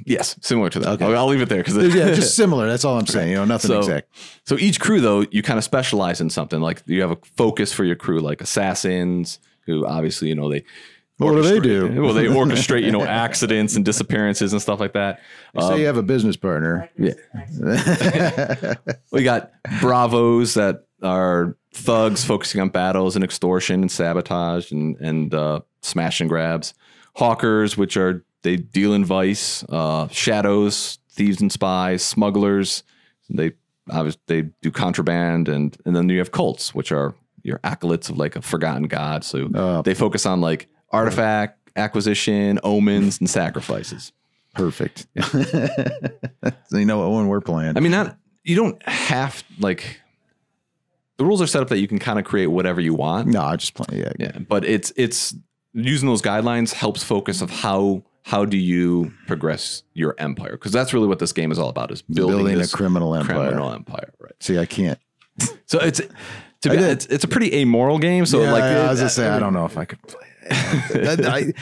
yes, 0.06 0.38
similar 0.42 0.70
to 0.70 0.80
that. 0.80 0.90
Okay. 0.94 1.06
I'll, 1.06 1.18
I'll 1.18 1.28
leave 1.28 1.42
it 1.42 1.50
there 1.50 1.64
because 1.64 1.76
yeah, 1.94 2.12
just 2.14 2.36
similar. 2.36 2.68
That's 2.68 2.86
all 2.86 2.98
I'm 2.98 3.06
saying. 3.08 3.30
You 3.30 3.36
know, 3.36 3.46
nothing 3.46 3.70
So- 3.70 3.80
exact. 3.80 4.10
So 4.46 4.58
each 4.58 4.80
crew, 4.80 5.02
though, 5.02 5.22
you 5.32 5.44
kind 5.44 5.58
of 5.58 5.64
specialize 5.64 6.22
in 6.22 6.30
something. 6.30 6.62
Like 6.62 6.82
you 6.86 7.02
have 7.02 7.12
a 7.12 7.18
focus 7.36 7.74
for 7.74 7.84
your 7.84 7.96
crew, 7.96 8.20
like 8.20 8.42
assassins, 8.42 9.40
who 9.66 9.86
obviously, 9.86 10.30
you 10.30 10.36
know, 10.36 10.50
they. 10.50 10.64
What 11.18 11.32
do 11.34 11.42
they 11.42 11.60
do? 11.60 12.02
Well, 12.02 12.14
they 12.14 12.26
orchestrate, 12.26 12.84
you 12.84 12.92
know, 12.92 13.04
accidents 13.26 13.76
and 13.76 13.84
disappearances 13.84 14.54
and 14.54 14.62
stuff 14.62 14.80
like 14.80 14.94
that. 14.94 15.20
Um, 15.56 15.68
Say 15.74 15.80
you 15.82 15.86
have 15.88 15.98
a 15.98 16.04
business 16.04 16.38
partner. 16.38 16.90
Yeah. 16.98 17.14
we 19.12 19.24
got 19.24 19.52
bravos 19.82 20.54
that 20.54 20.86
are 21.02 21.56
thugs 21.74 22.24
focusing 22.24 22.62
on 22.62 22.70
battles 22.70 23.16
and 23.16 23.24
extortion 23.24 23.82
and 23.82 23.92
sabotage 23.92 24.72
and 24.72 24.96
and 24.98 25.34
uh, 25.34 25.62
smash 25.82 26.20
and 26.22 26.30
grabs. 26.30 26.74
Hawkers, 27.16 27.78
which 27.78 27.98
are 27.98 28.24
they 28.44 28.56
deal 28.58 28.94
in 28.94 29.04
vice. 29.04 29.64
Uh, 29.70 30.08
shadows, 30.10 31.00
thieves 31.12 31.42
and 31.42 31.52
spies. 31.52 32.04
Smugglers, 32.04 32.84
they 33.30 33.54
obviously 33.90 34.22
they 34.28 34.42
do 34.62 34.70
contraband 34.72 35.50
and 35.50 35.76
and 35.86 35.96
then 35.96 36.10
you 36.10 36.20
have 36.20 36.32
cults, 36.32 36.76
which 36.76 36.92
are 36.92 37.16
your 37.44 37.60
acolytes 37.64 38.10
of 38.10 38.18
like 38.18 38.36
a 38.36 38.42
forgotten 38.42 38.84
god. 38.84 39.24
So 39.24 39.50
Oh. 39.56 39.82
they 39.82 39.94
focus 39.94 40.26
on 40.26 40.42
like 40.42 40.68
artifact 40.98 41.58
acquisition, 41.76 42.60
omens, 42.64 43.20
and 43.20 43.30
sacrifices. 43.30 44.12
Perfect. 44.54 45.08
so 45.22 46.78
you 46.78 46.86
know 46.86 47.00
what 47.00 47.12
one 47.12 47.28
we're 47.28 47.42
playing. 47.42 47.78
I 47.78 47.80
mean, 47.80 47.92
not 47.92 48.18
you 48.44 48.56
don't 48.56 48.82
have 48.88 49.44
like 49.60 50.02
the 51.18 51.26
rules 51.26 51.42
are 51.42 51.48
set 51.48 51.62
up 51.62 51.70
that 51.70 51.80
you 51.80 51.88
can 51.88 52.00
kind 52.00 52.18
of 52.18 52.26
create 52.26 52.48
whatever 52.48 52.82
you 52.82 52.94
want. 52.94 53.28
no, 53.28 53.42
I 53.42 53.56
just 53.56 53.74
play. 53.74 54.00
Yeah, 54.00 54.12
Yeah, 54.20 54.40
but 54.40 54.66
it's 54.66 54.92
it's 54.96 55.36
using 55.74 56.08
those 56.08 56.22
guidelines 56.22 56.74
helps 56.74 57.04
focus 57.04 57.42
of 57.42 57.52
how 57.52 58.04
how 58.24 58.46
do 58.46 58.58
you 58.58 59.14
progress 59.26 59.84
your 59.94 60.16
empire 60.18 60.52
because 60.52 60.72
that's 60.72 60.94
really 60.94 61.08
what 61.08 61.20
this 61.20 61.32
game 61.32 61.52
is 61.52 61.60
all 61.60 61.70
about 61.70 61.92
is 61.92 62.02
building, 62.02 62.46
building, 62.46 62.62
a 62.62 62.68
criminal 62.68 63.16
empire. 63.16 63.36
criminal 63.38 63.72
empire, 63.72 64.14
right? 64.20 64.34
See, 64.40 64.58
I 64.58 64.66
can't. 64.66 65.00
So 65.66 65.80
it's 65.80 66.02
to 66.62 66.70
be 66.70 66.78
I 66.78 66.90
it's, 66.90 67.06
it's 67.08 67.24
a 67.24 67.28
pretty 67.28 67.54
amoral 67.56 68.00
game. 68.00 68.26
So 68.26 68.42
yeah, 68.42 68.52
like 68.52 68.64
I 68.64 68.90
was 68.90 69.00
it- 69.00 69.04
gonna 69.04 69.10
say, 69.10 69.28
I 69.30 69.40
don't 69.40 69.54
know 69.54 69.66
if 69.66 69.78
I 69.78 69.86
could 69.86 70.02
play. 70.04 70.28
it. 70.44 70.48
That- 71.18 71.26
I- 71.26 71.54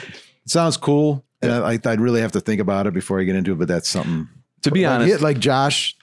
sounds 0.46 0.76
cool, 0.76 1.24
and 1.42 1.52
I, 1.52 1.78
I'd 1.84 2.00
really 2.00 2.20
have 2.20 2.32
to 2.32 2.40
think 2.40 2.60
about 2.60 2.86
it 2.86 2.94
before 2.94 3.20
I 3.20 3.24
get 3.24 3.34
into 3.36 3.52
it. 3.52 3.58
But 3.58 3.68
that's 3.68 3.88
something. 3.88 4.28
to 4.62 4.70
be 4.70 4.82
like, 4.86 4.94
honest, 4.94 5.10
yeah, 5.20 5.24
like 5.24 5.38
Josh, 5.38 5.96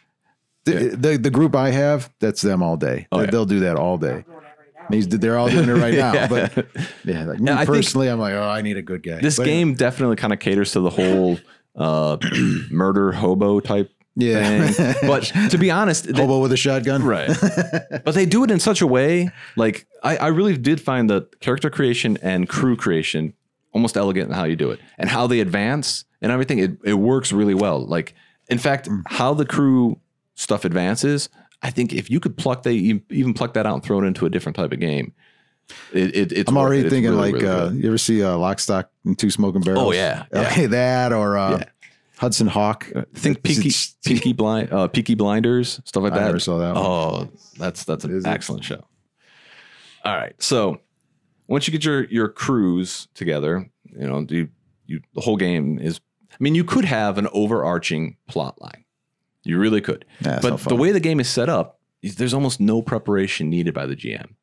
the, 0.66 0.96
the 0.96 1.18
the 1.18 1.30
group 1.30 1.56
I 1.56 1.72
have, 1.72 2.10
that's 2.20 2.42
them 2.42 2.62
all 2.62 2.78
day. 2.78 3.08
Oh, 3.12 3.20
They- 3.20 3.26
yeah. 3.26 3.32
They'll 3.32 3.46
do 3.46 3.60
that 3.62 3.76
all 3.78 3.98
day. 3.98 4.26
He's, 4.92 5.08
they're 5.08 5.38
all 5.38 5.50
doing 5.50 5.70
it 5.70 5.74
right 5.74 5.94
now. 5.98 6.28
But 6.28 6.68
yeah, 7.06 7.24
like 7.24 7.40
me 7.40 7.46
Yeah, 7.48 7.54
I 7.56 7.66
think- 7.66 7.70
personally, 7.70 8.10
I'm 8.10 8.20
like, 8.20 8.34
oh, 8.34 8.44
I 8.44 8.62
need 8.62 8.76
a 8.76 8.82
good 8.82 9.02
guy. 9.02 9.22
this 9.22 9.38
But- 9.38 9.46
game 9.46 9.76
definitely 9.76 10.18
kind 10.18 10.34
of 10.34 10.40
caters 10.40 10.74
to 10.74 10.82
the 10.82 10.90
whole 10.90 11.40
uh, 11.78 12.18
murder 12.70 13.14
hobo 13.14 13.62
type 13.62 13.90
yeah, 14.16 14.68
thing. 14.68 14.96
But 15.08 15.24
to 15.50 15.58
be 15.58 15.72
honest, 15.72 16.06
the- 16.06 16.14
hobo 16.16 16.40
with 16.40 16.52
a 16.52 16.58
shotgun, 16.58 17.04
Right. 17.04 17.30
but 18.06 18.14
they 18.14 18.26
do 18.26 18.44
it 18.44 18.52
in 18.52 18.60
such 18.60 18.82
a 18.82 18.88
way, 18.88 19.30
like 19.56 19.86
I, 20.04 20.18
I 20.18 20.28
really 20.28 20.58
did 20.58 20.80
find 20.82 21.10
the 21.10 21.28
character 21.40 21.70
creation 21.70 22.18
and 22.22 22.48
crew 22.48 22.76
creation 22.76 23.34
almost 23.72 23.98
elegant 23.98 24.30
in 24.30 24.36
how 24.36 24.44
you 24.44 24.56
do 24.56 24.70
it 24.72 24.80
and 24.98 25.10
how 25.10 25.26
they 25.28 25.40
advance 25.40 26.06
and 26.22 26.32
everything. 26.32 26.60
It, 26.60 26.78
it 26.84 26.94
works 26.94 27.32
really 27.34 27.56
well. 27.56 27.86
Like, 27.86 28.14
in 28.50 28.60
fact, 28.60 28.88
how 29.08 29.34
the 29.34 29.46
crew 29.46 30.00
stuff 30.36 30.64
advances, 30.66 31.30
I 31.62 31.70
think 31.72 31.92
if 31.94 32.10
you 32.12 32.20
could 32.20 32.38
pluck 32.38 32.64
they 32.64 32.76
even 33.10 33.34
pluck 33.34 33.54
that 33.56 33.66
out 33.66 33.74
and 33.76 33.84
throw 33.84 34.02
it 34.02 34.06
into 34.06 34.26
a 34.26 34.30
different 34.30 34.56
type 34.56 34.72
of 34.72 34.80
game, 34.80 35.14
It, 35.94 36.16
it, 36.16 36.32
it's 36.34 36.50
I'm 36.52 36.58
already 36.58 36.90
thinking 36.90 37.12
really, 37.12 37.32
like 37.32 37.42
really 37.42 37.48
uh, 37.48 37.70
you 37.72 37.88
ever 37.88 37.98
see 37.98 38.22
uh, 38.22 38.38
Lock, 38.38 38.60
Stock, 38.60 38.92
and 39.06 39.18
Two 39.18 39.30
Smoking 39.32 39.62
Barrels? 39.62 39.84
Oh, 39.88 39.92
yeah, 39.94 40.26
yeah. 40.34 40.42
Okay, 40.48 40.66
that 40.68 41.14
or 41.14 41.38
uh, 41.38 41.58
Yeah. 41.58 41.64
Hudson 42.24 42.48
Hawk. 42.48 42.88
think 43.14 43.44
Peaky 43.44 43.72
Peaky 44.06 44.34
Blind 44.34 44.72
uh, 44.72 44.88
Peaky 44.88 45.16
Blinders 45.16 45.82
stuff 45.86 46.04
like 46.04 46.14
that. 46.14 46.24
I 46.24 46.26
never 46.26 46.40
saw 46.40 46.58
that 46.58 46.76
one. 46.76 46.84
Oh, 46.86 47.30
that's 47.58 47.84
that's 47.84 48.06
an 48.06 48.16
Is 48.16 48.26
it? 48.26 48.30
excellent 48.30 48.64
show. 48.64 48.84
All 50.06 50.16
right, 50.16 50.34
so 50.42 50.80
once 51.48 51.68
you 51.68 51.72
get 51.72 51.84
your 51.86 52.06
your 52.06 52.30
crews 52.30 53.08
together, 53.14 53.70
you 53.86 54.08
know, 54.08 54.26
you 54.30 54.50
you 54.86 55.02
the 55.14 55.22
whole 55.22 55.38
game 55.38 55.80
is. 55.80 56.00
I 56.32 56.36
mean, 56.40 56.56
you 56.56 56.64
could 56.64 56.86
have 56.86 57.20
an 57.20 57.28
overarching 57.32 58.18
plot 58.28 58.60
line. 58.60 58.86
You 59.44 59.60
really 59.60 59.82
could. 59.82 60.06
But 60.24 60.58
the 60.62 60.76
way 60.76 60.92
the 60.92 61.00
game 61.00 61.20
is 61.20 61.30
set 61.30 61.48
up, 61.48 61.80
is 62.02 62.16
there's 62.16 62.34
almost 62.34 62.60
no 62.60 62.82
preparation 62.82 63.50
needed 63.50 63.74
by 63.74 63.86
the 63.86 63.96
GM. 63.96 64.34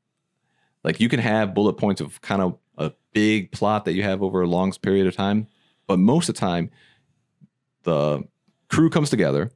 Like 0.84 1.00
you 1.00 1.08
can 1.08 1.20
have 1.20 1.54
bullet 1.54 1.74
points 1.74 2.00
of 2.00 2.20
kind 2.20 2.42
of 2.42 2.58
a 2.78 2.92
big 3.12 3.52
plot 3.52 3.84
that 3.86 3.94
you 3.94 4.02
have 4.02 4.22
over 4.22 4.40
a 4.42 4.46
long 4.46 4.72
period 4.72 5.06
of 5.06 5.16
time, 5.16 5.46
but 5.86 5.98
most 5.98 6.28
of 6.28 6.34
the 6.34 6.40
time, 6.40 6.70
the 7.82 8.22
crew 8.68 8.90
comes 8.90 9.10
together. 9.10 9.50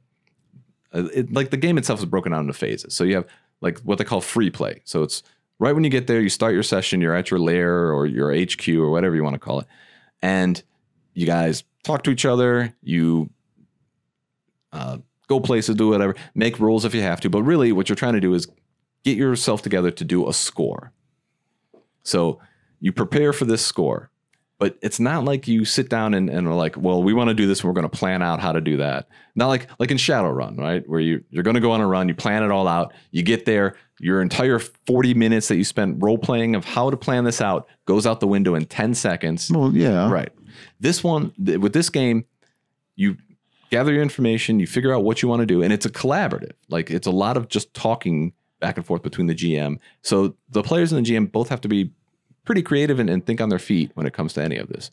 Uh, 0.93 1.07
It, 1.13 1.33
like 1.33 1.49
the 1.49 1.57
game 1.57 1.77
itself 1.77 1.99
is 1.99 2.05
broken 2.05 2.31
down 2.31 2.41
into 2.41 2.53
phases. 2.53 2.93
So 2.93 3.03
you 3.03 3.15
have 3.15 3.25
like 3.61 3.79
what 3.79 3.97
they 3.97 4.03
call 4.03 4.21
free 4.21 4.49
play. 4.49 4.81
So 4.85 5.03
it's 5.03 5.23
right 5.59 5.73
when 5.73 5.83
you 5.83 5.89
get 5.89 6.07
there, 6.07 6.21
you 6.21 6.29
start 6.29 6.53
your 6.53 6.63
session, 6.63 7.01
you're 7.01 7.15
at 7.15 7.31
your 7.31 7.39
lair 7.39 7.93
or 7.93 8.05
your 8.05 8.33
HQ 8.33 8.67
or 8.69 8.89
whatever 8.89 9.15
you 9.15 9.23
want 9.23 9.35
to 9.35 9.39
call 9.39 9.59
it, 9.59 9.67
and 10.21 10.61
you 11.13 11.25
guys 11.25 11.63
talk 11.83 12.03
to 12.03 12.11
each 12.11 12.25
other. 12.25 12.73
You 12.81 13.29
uh, 14.73 14.97
go 15.27 15.39
places, 15.39 15.75
do 15.75 15.89
whatever, 15.89 16.15
make 16.33 16.59
rules 16.59 16.85
if 16.85 16.93
you 16.93 17.01
have 17.01 17.21
to. 17.21 17.29
But 17.29 17.43
really, 17.43 17.71
what 17.71 17.89
you're 17.89 17.95
trying 17.95 18.13
to 18.13 18.21
do 18.21 18.33
is 18.33 18.47
get 19.03 19.17
yourself 19.17 19.61
together 19.61 19.91
to 19.91 20.03
do 20.03 20.27
a 20.27 20.33
score. 20.33 20.91
So 22.03 22.39
you 22.79 22.91
prepare 22.91 23.33
for 23.33 23.45
this 23.45 23.65
score, 23.65 24.11
but 24.57 24.77
it's 24.81 24.99
not 24.99 25.25
like 25.25 25.47
you 25.47 25.65
sit 25.65 25.89
down 25.89 26.13
and, 26.13 26.29
and 26.29 26.47
are 26.47 26.53
like, 26.53 26.77
well, 26.77 27.03
we 27.03 27.13
want 27.13 27.27
to 27.29 27.33
do 27.33 27.45
this 27.45 27.59
and 27.59 27.67
we're 27.67 27.73
going 27.73 27.89
to 27.89 27.97
plan 27.97 28.21
out 28.21 28.39
how 28.39 28.51
to 28.51 28.61
do 28.61 28.77
that. 28.77 29.07
Not 29.35 29.47
like 29.47 29.67
like 29.79 29.91
in 29.91 29.97
Shadowrun, 29.97 30.57
right? 30.57 30.87
Where 30.87 30.99
you, 30.99 31.23
you're 31.29 31.43
going 31.43 31.55
to 31.55 31.61
go 31.61 31.71
on 31.71 31.81
a 31.81 31.87
run, 31.87 32.07
you 32.07 32.15
plan 32.15 32.43
it 32.43 32.51
all 32.51 32.67
out, 32.67 32.93
you 33.11 33.21
get 33.21 33.45
there, 33.45 33.75
your 33.99 34.21
entire 34.21 34.59
40 34.59 35.13
minutes 35.13 35.47
that 35.49 35.57
you 35.57 35.63
spent 35.63 36.01
role 36.01 36.17
playing 36.17 36.55
of 36.55 36.63
how 36.65 36.89
to 36.89 36.97
plan 36.97 37.23
this 37.25 37.41
out 37.41 37.67
goes 37.85 38.05
out 38.05 38.19
the 38.19 38.27
window 38.27 38.55
in 38.55 38.65
10 38.65 38.93
seconds. 38.93 39.51
well, 39.51 39.75
yeah, 39.75 40.09
Right. 40.09 40.31
This 40.79 41.03
one, 41.03 41.33
th- 41.43 41.57
with 41.59 41.73
this 41.73 41.89
game, 41.89 42.25
you 42.95 43.17
gather 43.71 43.91
your 43.91 44.01
information, 44.03 44.59
you 44.59 44.67
figure 44.67 44.93
out 44.93 45.03
what 45.03 45.21
you 45.21 45.27
want 45.27 45.41
to 45.41 45.45
do, 45.45 45.61
and 45.61 45.73
it's 45.73 45.85
a 45.85 45.89
collaborative. 45.89 46.53
Like 46.69 46.89
it's 46.91 47.07
a 47.07 47.11
lot 47.11 47.35
of 47.35 47.49
just 47.49 47.73
talking 47.73 48.31
back 48.61 48.77
and 48.77 48.85
forth 48.85 49.03
between 49.03 49.27
the 49.27 49.35
GM. 49.35 49.79
So 50.01 50.37
the 50.49 50.63
players 50.63 50.93
and 50.93 51.05
the 51.05 51.11
GM 51.11 51.29
both 51.29 51.49
have 51.49 51.59
to 51.61 51.67
be 51.67 51.91
pretty 52.45 52.61
creative 52.61 52.99
and, 52.99 53.09
and 53.09 53.25
think 53.25 53.41
on 53.41 53.49
their 53.49 53.59
feet 53.59 53.91
when 53.95 54.05
it 54.05 54.13
comes 54.13 54.33
to 54.33 54.43
any 54.43 54.57
of 54.57 54.69
this. 54.69 54.91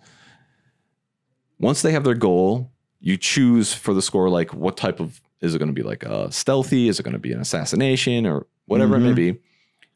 Once 1.59 1.83
they 1.83 1.93
have 1.93 2.05
their 2.05 2.15
goal, 2.15 2.71
you 3.01 3.17
choose 3.17 3.73
for 3.73 3.95
the 3.95 4.03
score 4.03 4.29
like 4.29 4.53
what 4.53 4.77
type 4.77 5.01
of 5.01 5.21
is 5.41 5.55
it 5.55 5.59
going 5.59 5.69
to 5.69 5.75
be 5.75 5.83
like 5.83 6.05
a 6.05 6.31
stealthy? 6.31 6.89
Is 6.89 7.01
it 7.01 7.03
going 7.03 7.13
to 7.13 7.19
be 7.19 7.33
an 7.33 7.41
assassination 7.41 8.27
or 8.27 8.47
whatever 8.67 8.97
it 8.97 9.01
may 9.01 9.09
mm-hmm. 9.09 9.35
be? 9.35 9.39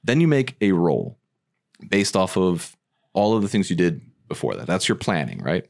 Then 0.02 0.20
you 0.20 0.28
make 0.28 0.56
a 0.60 0.72
roll 0.72 1.18
based 1.88 2.16
off 2.16 2.36
of 2.36 2.76
all 3.12 3.36
of 3.36 3.42
the 3.42 3.48
things 3.48 3.70
you 3.70 3.76
did 3.76 4.00
before 4.28 4.54
that. 4.56 4.66
That's 4.66 4.88
your 4.88 4.96
planning, 4.96 5.38
right? 5.38 5.66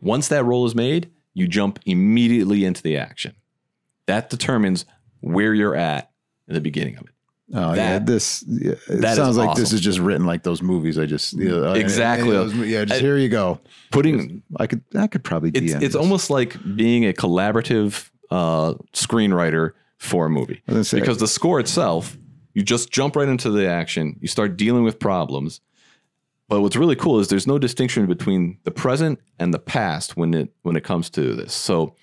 Once 0.00 0.28
that 0.28 0.44
roll 0.44 0.66
is 0.66 0.74
made, 0.74 1.10
you 1.34 1.46
jump 1.46 1.78
immediately 1.86 2.64
into 2.64 2.82
the 2.82 2.96
action. 2.96 3.34
That 4.06 4.30
determines 4.30 4.84
where 5.20 5.54
you're 5.54 5.76
at 5.76 6.10
in 6.48 6.54
the 6.54 6.60
beginning 6.60 6.96
of 6.96 7.04
it. 7.04 7.14
Oh 7.54 7.74
yeah, 7.74 7.98
this 7.98 8.42
yeah, 8.48 8.72
it 8.88 9.02
sounds 9.16 9.36
like 9.36 9.56
this 9.56 9.72
is 9.72 9.80
just 9.80 9.98
written 9.98 10.26
like 10.26 10.42
those 10.42 10.62
movies. 10.62 10.98
I 10.98 11.04
just 11.06 11.34
you 11.34 11.48
know, 11.50 11.72
Exactly. 11.74 12.34
of 12.34 12.52
those 12.52 12.54
yeah, 12.68 12.84
just 12.84 13.00
I- 13.00 13.04
here 13.04 13.18
you 13.18 13.28
go. 13.28 13.60
Putting 13.90 14.42
I 14.58 14.66
could 14.66 14.82
I 14.94 15.06
could 15.06 15.22
probably 15.22 15.50
it's 15.54 15.74
DM 15.74 15.82
it's 15.82 15.94
almost 15.94 16.30
like 16.30 16.56
being 16.76 17.04
a 17.06 17.12
collaborative 17.12 18.08
uh, 18.30 18.74
screenwriter 18.94 19.72
for 19.98 20.26
a 20.26 20.30
movie 20.30 20.62
I 20.66 20.80
say- 20.82 21.00
because 21.00 21.18
the 21.18 21.28
score 21.28 21.60
itself, 21.60 22.16
you 22.54 22.62
just 22.62 22.90
jump 22.90 23.16
right 23.16 23.28
into 23.28 23.50
the 23.50 23.68
action. 23.68 24.16
You 24.20 24.28
start 24.28 24.56
dealing 24.56 24.82
with 24.84 24.98
problems. 24.98 25.60
But 26.48 26.60
what's 26.60 26.76
really 26.76 26.96
cool 26.96 27.18
is 27.20 27.28
there's 27.28 27.46
no 27.46 27.58
distinction 27.58 28.06
between 28.06 28.58
the 28.64 28.70
present 28.70 29.20
and 29.38 29.54
the 29.54 29.58
past 29.58 30.16
when 30.16 30.32
it 30.34 30.52
when 30.62 30.76
it 30.76 30.84
comes 30.84 31.10
to 31.10 31.34
this. 31.34 31.52
So 31.54 31.96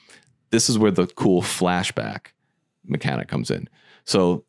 this 0.51 0.69
is 0.69 0.77
where 0.77 0.91
the 0.91 1.07
cool 1.07 1.41
flashback 1.41 2.27
mechanic 2.85 3.27
comes 3.27 3.51
in. 3.51 3.67
So 4.05 4.43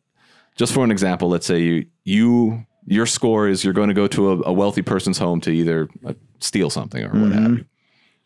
just 0.56 0.72
for 0.72 0.84
an 0.84 0.90
example, 0.90 1.28
let's 1.28 1.46
say 1.46 1.60
you 1.60 1.86
you 2.04 2.66
your 2.86 3.06
score 3.06 3.48
is 3.48 3.64
you're 3.64 3.74
going 3.74 3.88
to 3.88 3.94
go 3.94 4.06
to 4.08 4.30
a, 4.32 4.42
a 4.46 4.52
wealthy 4.52 4.82
person's 4.82 5.18
home 5.18 5.40
to 5.42 5.50
either 5.50 5.88
uh, 6.04 6.14
steal 6.40 6.70
something 6.70 7.04
or 7.04 7.10
what 7.10 7.32
have 7.32 7.50
you. 7.58 7.64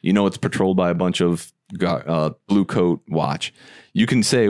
You 0.01 0.13
know 0.13 0.27
it's 0.27 0.37
patrolled 0.37 0.77
by 0.77 0.91
a 0.91 0.95
bunch 0.95 1.21
of 1.21 1.53
uh, 1.83 2.31
blue 2.47 2.65
coat 2.65 3.03
watch. 3.09 3.53
You 3.93 4.07
can 4.07 4.23
say, 4.23 4.49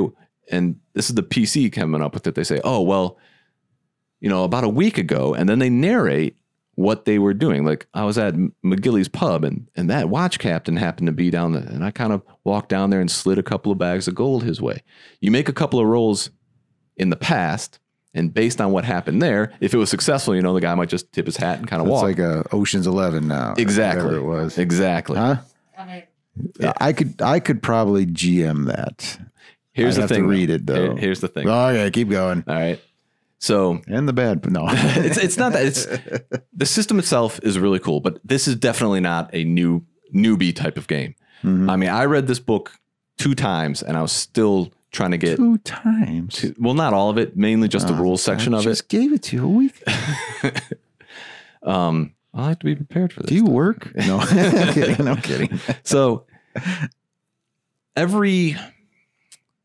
and 0.51 0.77
this 0.95 1.09
is 1.09 1.15
the 1.15 1.23
PC 1.23 1.73
coming 1.73 2.03
up 2.03 2.15
with 2.15 2.27
it. 2.27 2.35
They 2.35 2.45
say, 2.45 2.61
oh 2.65 2.81
well, 2.83 3.19
you 4.21 4.29
know, 4.29 4.45
about 4.45 4.65
a 4.65 4.69
week 4.69 4.99
ago, 4.99 5.35
and 5.35 5.49
then 5.49 5.59
they 5.59 5.71
narrate 5.71 6.37
what 6.77 7.05
they 7.05 7.19
were 7.19 7.35
doing. 7.35 7.65
Like 7.65 7.87
I 7.95 8.05
was 8.05 8.19
at 8.19 8.35
M- 8.35 8.55
McGilly's 8.65 9.09
pub, 9.09 9.45
and 9.45 9.69
and 9.77 9.89
that 9.91 10.09
watch 10.09 10.39
captain 10.39 10.77
happened 10.77 11.07
to 11.07 11.13
be 11.13 11.31
down 11.31 11.53
there, 11.53 11.63
and 11.63 11.85
I 11.85 11.91
kind 11.91 12.13
of 12.13 12.23
walked 12.43 12.69
down 12.69 12.91
there 12.91 13.01
and 13.01 13.11
slid 13.11 13.39
a 13.39 13.43
couple 13.43 13.71
of 13.71 13.79
bags 13.79 14.09
of 14.09 14.15
gold 14.15 14.43
his 14.43 14.61
way. 14.61 14.83
You 15.21 15.31
make 15.31 15.49
a 15.49 15.53
couple 15.53 15.79
of 15.79 15.87
rolls 15.87 16.31
in 16.97 17.11
the 17.11 17.17
past. 17.17 17.79
And 18.17 18.33
based 18.33 18.61
on 18.61 18.71
what 18.71 18.85
happened 18.85 19.21
there, 19.21 19.53
if 19.61 19.75
it 19.75 19.77
was 19.77 19.91
successful, 19.91 20.37
you 20.37 20.43
know, 20.43 20.55
the 20.55 20.61
guy 20.61 20.73
might 20.77 20.89
just 20.89 21.13
tip 21.13 21.27
his 21.27 21.37
hat 21.37 21.59
and 21.59 21.67
kind 21.67 21.83
of 21.83 21.89
It's 21.89 21.93
walk. 21.93 22.11
It's 22.11 22.19
like 22.21 22.27
a 22.47 22.55
Ocean's 22.55 22.87
Eleven 22.87 23.27
now. 23.27 23.55
exactly. 23.59 24.15
it 24.17 24.23
was. 24.25 24.57
Exactly. 24.57 25.17
Huh? 25.17 25.37
I 26.81 26.93
could 26.93 27.21
I 27.21 27.41
could 27.41 27.63
probably 27.63 28.07
GM 28.07 28.67
that. 28.67 29.19
Here's 29.73 29.95
I'd 29.95 29.97
the 29.97 30.01
have 30.03 30.09
to 30.11 30.15
thing. 30.15 30.27
read 30.27 30.51
it, 30.51 30.67
though. 30.67 30.75
Here- 30.93 30.97
here's 30.97 31.21
the 31.21 31.29
thing. 31.29 31.49
Okay, 31.49 31.91
keep 31.91 32.09
going. 32.09 32.45
All 32.47 32.55
right. 32.55 32.81
So 33.39 33.83
And 33.89 34.09
the 34.09 34.13
bad, 34.13 34.41
but 34.41 34.53
no. 34.53 34.67
it's 34.71 35.19
it's 35.19 35.37
not 35.37 35.53
that 35.53 35.67
it's 35.67 35.87
the 36.53 36.67
system 36.67 36.99
itself 36.99 37.41
is 37.43 37.59
really 37.59 37.79
cool, 37.79 38.01
but 38.01 38.19
this 38.25 38.49
is 38.49 38.57
definitely 38.57 39.01
not 39.01 39.31
a 39.33 39.45
new 39.45 39.85
newbie 40.15 40.55
type 40.55 40.79
of 40.79 40.87
game. 40.87 41.15
Mhm. 41.43 41.71
I 41.71 41.77
mean, 41.77 41.91
I 41.91 42.05
read 42.07 42.27
this 42.27 42.39
book 42.39 42.73
two 43.19 43.35
times 43.35 43.83
and 43.83 43.97
I 43.97 44.03
was 44.03 44.13
still 44.13 44.73
trying 44.95 45.11
to 45.11 45.19
get 45.19 45.37
Two 45.37 45.59
times. 45.59 46.37
to, 46.37 46.55
well, 46.59 46.73
not 46.75 46.95
all 46.95 47.11
of 47.11 47.19
it, 47.19 47.37
mainly 47.37 47.69
just 47.69 47.87
the 47.89 47.95
Oh, 47.95 47.99
rules 47.99 48.23
section 48.23 48.55
I 48.55 48.59
of 48.59 48.63
it. 48.63 48.71
just 48.71 48.89
gave 48.89 49.13
it 49.13 49.23
to 49.25 49.37
you 49.37 49.45
a 49.45 49.49
week. 49.49 49.83
Um, 51.63 52.13
I 52.35 52.49
have 52.49 52.59
to 52.59 52.67
be 52.67 52.75
prepared 52.75 53.11
for 53.11 53.21
this. 53.23 53.31
Do 53.31 53.35
you 53.37 53.47
work? 53.47 53.91
No, 53.97 54.19
I'm 54.21 54.75
kidding. 54.75 55.09
I'm 55.09 55.17
kidding. 55.23 55.59
So 55.83 56.27
every 57.97 58.55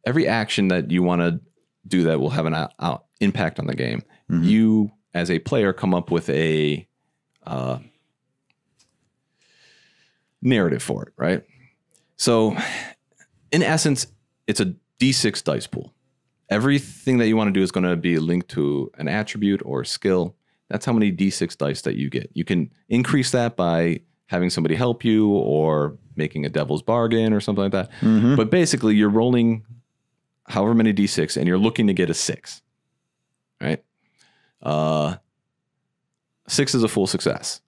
every 0.06 0.26
action 0.26 0.70
that 0.70 0.92
you 0.92 1.04
want 1.04 1.22
to 1.22 1.42
do 1.88 2.04
that 2.04 2.22
will 2.22 2.30
have 2.30 2.46
an 2.46 2.54
out, 2.54 2.72
out 2.80 3.04
impact 3.20 3.60
on 3.60 3.68
the 3.68 3.76
game. 3.76 4.02
Mhm. 4.32 4.46
You, 4.46 4.92
as 5.14 5.30
a 5.30 5.40
player, 5.40 5.74
come 5.74 5.94
up 5.94 6.10
with 6.10 6.30
a 6.30 6.88
uh, 7.46 7.80
narrative 10.42 10.82
for 10.82 11.04
it, 11.04 11.14
right? 11.18 11.44
So, 12.16 12.56
in 13.52 13.62
essence, 13.64 14.08
it's 14.48 14.60
a 14.62 14.74
d6 15.00 15.44
dice 15.44 15.68
pool. 15.68 15.94
Everything 16.50 17.20
that 17.20 17.28
you 17.28 17.38
want 17.38 17.48
to 17.48 17.52
do 17.52 17.62
is 17.62 17.72
going 17.72 17.84
to 17.84 17.96
be 17.96 18.18
linked 18.20 18.50
to 18.50 18.92
an 18.98 19.08
attribute 19.08 19.62
or 19.64 19.84
skill. 19.86 20.36
That's 20.70 20.86
how 20.86 20.94
many 20.94 21.12
d6 21.12 21.58
dice 21.58 21.82
that 21.82 21.96
you 21.96 22.10
get. 22.10 22.30
You 22.34 22.44
can 22.44 22.72
increase 22.90 23.32
that 23.32 23.56
by 23.56 24.02
having 24.28 24.50
somebody 24.50 24.76
help 24.76 25.04
you 25.04 25.30
or 25.30 25.98
making 26.16 26.46
a 26.46 26.50
devil's 26.50 26.82
bargain 26.82 27.34
or 27.34 27.40
something 27.40 27.64
like 27.64 27.72
that. 27.72 27.92
Mhm. 28.02 28.36
But 28.36 28.50
basically, 28.52 28.96
you're 28.96 29.10
rolling 29.10 29.66
however 30.48 30.74
many 30.74 30.92
d6 30.94 31.38
and 31.38 31.48
you're 31.48 31.58
looking 31.60 31.88
to 31.88 31.94
get 31.94 32.10
a 32.10 32.14
six, 32.14 32.62
right? 33.62 33.84
Uh, 34.62 35.16
six 36.48 36.74
is 36.76 36.84
a 36.84 36.88
full 36.88 37.08
success. 37.08 37.62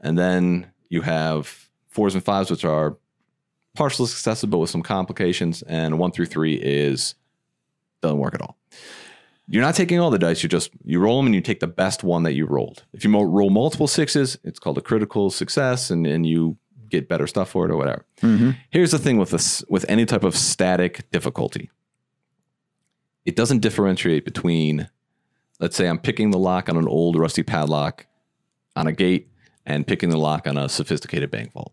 And 0.00 0.18
then 0.18 0.66
you 0.90 1.00
have 1.00 1.68
fours 1.88 2.14
and 2.14 2.22
fives, 2.22 2.50
which 2.50 2.64
are 2.64 2.98
partial 3.74 4.06
successes, 4.06 4.48
but 4.48 4.58
with 4.58 4.70
some 4.70 4.82
complications. 4.82 5.62
And 5.62 5.98
one 5.98 6.10
through 6.12 6.26
three 6.26 6.54
is 6.54 7.14
doesn't 8.02 8.18
work 8.18 8.34
at 8.34 8.42
all. 8.42 8.56
You're 9.46 9.62
not 9.62 9.74
taking 9.74 9.98
all 10.00 10.10
the 10.10 10.18
dice. 10.18 10.42
You 10.42 10.48
just 10.48 10.70
you 10.84 10.98
roll 11.00 11.18
them 11.18 11.26
and 11.26 11.34
you 11.34 11.40
take 11.42 11.60
the 11.60 11.66
best 11.66 12.02
one 12.02 12.22
that 12.22 12.32
you 12.32 12.46
rolled. 12.46 12.84
If 12.94 13.04
you 13.04 13.10
mo- 13.10 13.22
roll 13.24 13.50
multiple 13.50 13.86
sixes, 13.86 14.38
it's 14.42 14.58
called 14.58 14.78
a 14.78 14.82
critical 14.82 15.28
success, 15.30 15.90
and, 15.90 16.06
and 16.06 16.24
you 16.24 16.56
get 16.88 17.08
better 17.08 17.26
stuff 17.26 17.50
for 17.50 17.64
it 17.66 17.70
or 17.70 17.76
whatever. 17.76 18.06
Mhm. 18.22 18.56
Here's 18.70 18.90
the 18.92 18.98
thing 18.98 19.18
with 19.18 19.30
this 19.30 19.62
with 19.68 19.84
any 19.88 20.06
type 20.06 20.24
of 20.24 20.34
static 20.36 21.10
difficulty. 21.10 21.70
It 23.24 23.36
doesn't 23.36 23.60
differentiate 23.60 24.24
between 24.24 24.88
let's 25.60 25.76
say 25.76 25.88
I'm 25.88 25.98
picking 25.98 26.30
the 26.30 26.38
lock 26.38 26.68
on 26.68 26.76
an 26.76 26.88
old 26.88 27.16
rusty 27.18 27.42
padlock 27.42 28.06
on 28.76 28.86
a 28.86 28.92
gate 28.92 29.28
and 29.64 29.86
picking 29.86 30.10
the 30.10 30.18
lock 30.18 30.46
on 30.46 30.56
a 30.58 30.68
sophisticated 30.68 31.30
bank 31.30 31.52
vault. 31.52 31.72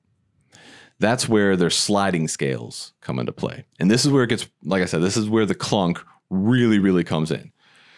That's 1.02 1.28
where 1.28 1.58
their 1.58 1.72
sliding 1.72 2.28
scales 2.28 2.94
come 3.02 3.18
into 3.18 3.32
play. 3.32 3.66
And 3.80 3.90
this 3.90 4.06
is 4.06 4.12
where 4.12 4.24
it 4.24 4.28
gets 4.28 4.48
like 4.64 4.84
I 4.84 4.86
said, 4.86 5.02
this 5.02 5.18
is 5.18 5.28
where 5.28 5.48
the 5.48 5.56
clunk 5.56 6.00
really 6.30 6.78
really 6.78 7.04
comes 7.04 7.32
in. 7.32 7.52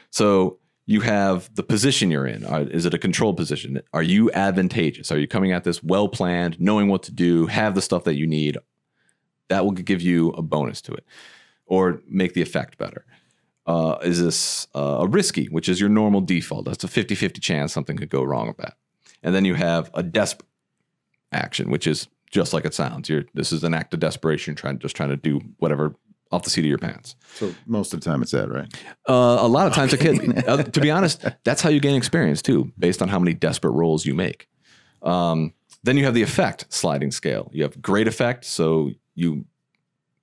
So 0.09 0.59
you 0.85 1.01
have 1.01 1.53
the 1.53 1.63
position 1.63 2.09
you're 2.09 2.25
in. 2.25 2.43
Is 2.71 2.85
it 2.85 2.93
a 2.93 2.97
controlled 2.97 3.35
position? 3.35 3.81
Are 3.93 4.03
you 4.03 4.31
advantageous? 4.31 5.11
Are 5.11 5.17
you 5.19 5.27
coming 5.27 5.51
at 5.51 5.65
this 5.65 5.83
well 5.83 6.07
planned, 6.07 6.59
knowing 6.61 6.87
what 6.87 7.03
to 7.03 7.11
do, 7.11 7.45
have 7.47 7.75
the 7.75 7.81
stuff 7.81 8.05
that 8.05 8.15
you 8.15 8.25
need? 8.25 8.57
That 9.49 9.65
will 9.65 9.71
give 9.71 10.01
you 10.01 10.29
a 10.29 10.41
bonus 10.41 10.81
to 10.83 10.93
it 10.93 11.05
or 11.65 12.01
make 12.07 12.33
the 12.33 12.41
effect 12.41 12.77
better. 12.77 13.05
Uh, 13.65 13.97
is 14.01 14.21
this 14.21 14.67
uh, 14.75 14.99
a 15.01 15.07
risky, 15.07 15.47
which 15.47 15.67
is 15.67 15.79
your 15.79 15.89
normal 15.89 16.21
default? 16.21 16.65
That's 16.65 16.85
a 16.85 16.87
50 16.87 17.15
50 17.15 17.41
chance 17.41 17.73
something 17.73 17.97
could 17.97 18.09
go 18.09 18.23
wrong 18.23 18.47
with 18.47 18.57
that. 18.57 18.77
And 19.21 19.35
then 19.35 19.43
you 19.43 19.55
have 19.55 19.91
a 19.93 20.03
desperate 20.03 20.47
action, 21.33 21.69
which 21.69 21.85
is 21.85 22.07
just 22.33 22.51
like 22.51 22.65
it 22.65 22.73
sounds. 22.73 23.07
You're, 23.09 23.25
this 23.33 23.51
is 23.51 23.63
an 23.63 23.73
act 23.73 23.93
of 23.93 23.99
desperation, 23.99 24.55
trying 24.55 24.79
just 24.79 24.95
trying 24.95 25.09
to 25.09 25.17
do 25.17 25.39
whatever 25.57 25.95
off 26.31 26.41
the 26.41 26.49
seat 26.49 26.61
of 26.61 26.69
your 26.69 26.79
pants. 26.79 27.15
So 27.35 27.53
most 27.67 27.93
of 27.93 28.01
the 28.01 28.09
time 28.09 28.23
it's 28.23 28.31
that, 28.31 28.49
right? 28.49 28.67
Uh, 29.07 29.37
a 29.39 29.47
lot 29.47 29.67
of 29.67 29.73
times 29.73 29.93
it 29.93 29.99
can 29.99 30.17
be. 30.17 30.33
Uh, 30.47 30.63
to 30.63 30.81
be 30.81 30.89
honest, 30.89 31.23
that's 31.43 31.61
how 31.61 31.69
you 31.69 31.79
gain 31.79 31.95
experience 31.95 32.41
too, 32.41 32.71
based 32.77 33.01
on 33.01 33.07
how 33.07 33.19
many 33.19 33.33
desperate 33.33 33.71
rolls 33.71 34.05
you 34.05 34.15
make. 34.15 34.49
Um, 35.03 35.53
then 35.83 35.95
you 35.95 36.05
have 36.05 36.15
the 36.15 36.23
effect 36.23 36.65
sliding 36.69 37.11
scale. 37.11 37.51
You 37.53 37.63
have 37.63 37.81
great 37.81 38.07
effect, 38.07 38.45
so 38.45 38.89
you 39.15 39.45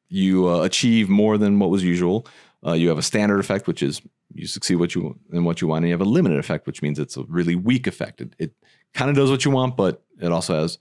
you 0.09 0.49
uh, 0.49 0.63
achieve 0.63 1.09
more 1.09 1.39
than 1.39 1.59
what 1.61 1.71
was 1.71 1.85
usual. 1.85 2.27
Uh, 2.67 2.73
you 2.73 2.89
have 2.89 2.99
a 2.99 3.03
standard 3.03 3.39
effect, 3.39 3.69
which 3.69 3.83
is 3.83 4.03
you 4.35 4.47
succeed 4.47 4.77
what 4.77 4.95
you 4.95 5.17
and 5.33 5.47
what 5.47 5.61
you 5.61 5.69
want. 5.69 5.85
And 5.85 5.89
you 5.89 5.95
have 5.95 6.01
a 6.01 6.11
limited 6.11 6.39
effect, 6.39 6.67
which 6.67 6.83
means 6.83 6.99
it's 6.99 7.17
a 7.17 7.23
really 7.29 7.55
weak 7.55 7.87
effect. 7.87 8.21
It, 8.21 8.35
it 8.39 8.53
kind 8.95 9.11
of 9.11 9.17
does 9.17 9.31
what 9.31 9.45
you 9.45 9.53
want, 9.53 9.77
but 9.77 10.03
it 10.21 10.33
also 10.33 10.61
has 10.61 10.79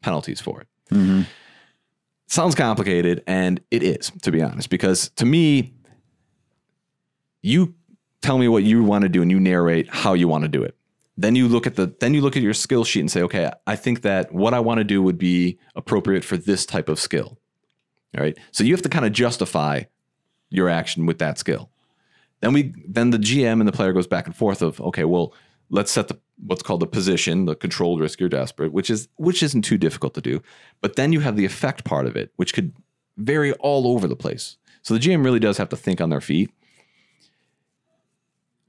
penalties 0.00 0.40
for 0.40 0.62
it. 0.62 0.66
Mm-hmm. 0.90 1.22
sounds 2.26 2.56
complicated 2.56 3.22
and 3.28 3.60
it 3.70 3.84
is 3.84 4.10
to 4.22 4.32
be 4.32 4.42
honest 4.42 4.70
because 4.70 5.10
to 5.10 5.24
me 5.24 5.72
you 7.42 7.74
tell 8.22 8.36
me 8.38 8.48
what 8.48 8.64
you 8.64 8.82
want 8.82 9.02
to 9.02 9.08
do 9.08 9.22
and 9.22 9.30
you 9.30 9.38
narrate 9.38 9.88
how 9.88 10.14
you 10.14 10.26
want 10.26 10.42
to 10.42 10.48
do 10.48 10.64
it. 10.64 10.74
Then 11.16 11.36
you 11.36 11.46
look 11.46 11.66
at 11.66 11.76
the 11.76 11.94
then 12.00 12.12
you 12.12 12.22
look 12.22 12.36
at 12.36 12.42
your 12.42 12.54
skill 12.54 12.84
sheet 12.84 13.00
and 13.00 13.10
say 13.10 13.22
okay 13.22 13.50
i 13.66 13.76
think 13.76 14.02
that 14.02 14.32
what 14.32 14.54
i 14.54 14.60
want 14.60 14.78
to 14.78 14.84
do 14.84 15.02
would 15.02 15.18
be 15.18 15.58
appropriate 15.76 16.24
for 16.24 16.36
this 16.36 16.64
type 16.66 16.88
of 16.88 16.98
skill 16.98 17.38
all 18.16 18.22
right? 18.22 18.36
So 18.52 18.64
you 18.64 18.72
have 18.74 18.82
to 18.82 18.88
kind 18.88 19.04
of 19.04 19.12
justify 19.12 19.82
your 20.48 20.68
action 20.68 21.06
with 21.06 21.18
that 21.18 21.38
skill. 21.38 21.70
Then 22.40 22.52
we 22.52 22.74
then 22.88 23.10
the 23.10 23.18
gm 23.18 23.60
and 23.60 23.68
the 23.68 23.72
player 23.72 23.92
goes 23.92 24.06
back 24.06 24.26
and 24.26 24.34
forth 24.34 24.62
of 24.62 24.80
okay 24.80 25.04
well 25.04 25.34
let's 25.68 25.92
set 25.92 26.08
the 26.08 26.18
what's 26.46 26.62
called 26.62 26.80
the 26.80 26.86
position 26.86 27.44
the 27.44 27.54
controlled 27.54 28.00
risk 28.00 28.20
you're 28.20 28.28
desperate 28.28 28.72
which 28.72 28.90
is 28.90 29.08
which 29.16 29.42
isn't 29.42 29.62
too 29.62 29.78
difficult 29.78 30.14
to 30.14 30.20
do. 30.20 30.42
But 30.80 30.96
then 30.96 31.12
you 31.12 31.20
have 31.20 31.36
the 31.36 31.44
effect 31.44 31.84
part 31.84 32.06
of 32.06 32.16
it 32.16 32.32
which 32.36 32.54
could 32.54 32.72
vary 33.16 33.52
all 33.54 33.86
over 33.86 34.08
the 34.08 34.16
place. 34.16 34.56
So 34.82 34.94
the 34.94 35.00
gm 35.00 35.24
really 35.24 35.38
does 35.38 35.58
have 35.58 35.68
to 35.70 35.76
think 35.76 36.00
on 36.00 36.10
their 36.10 36.20
feet. 36.20 36.50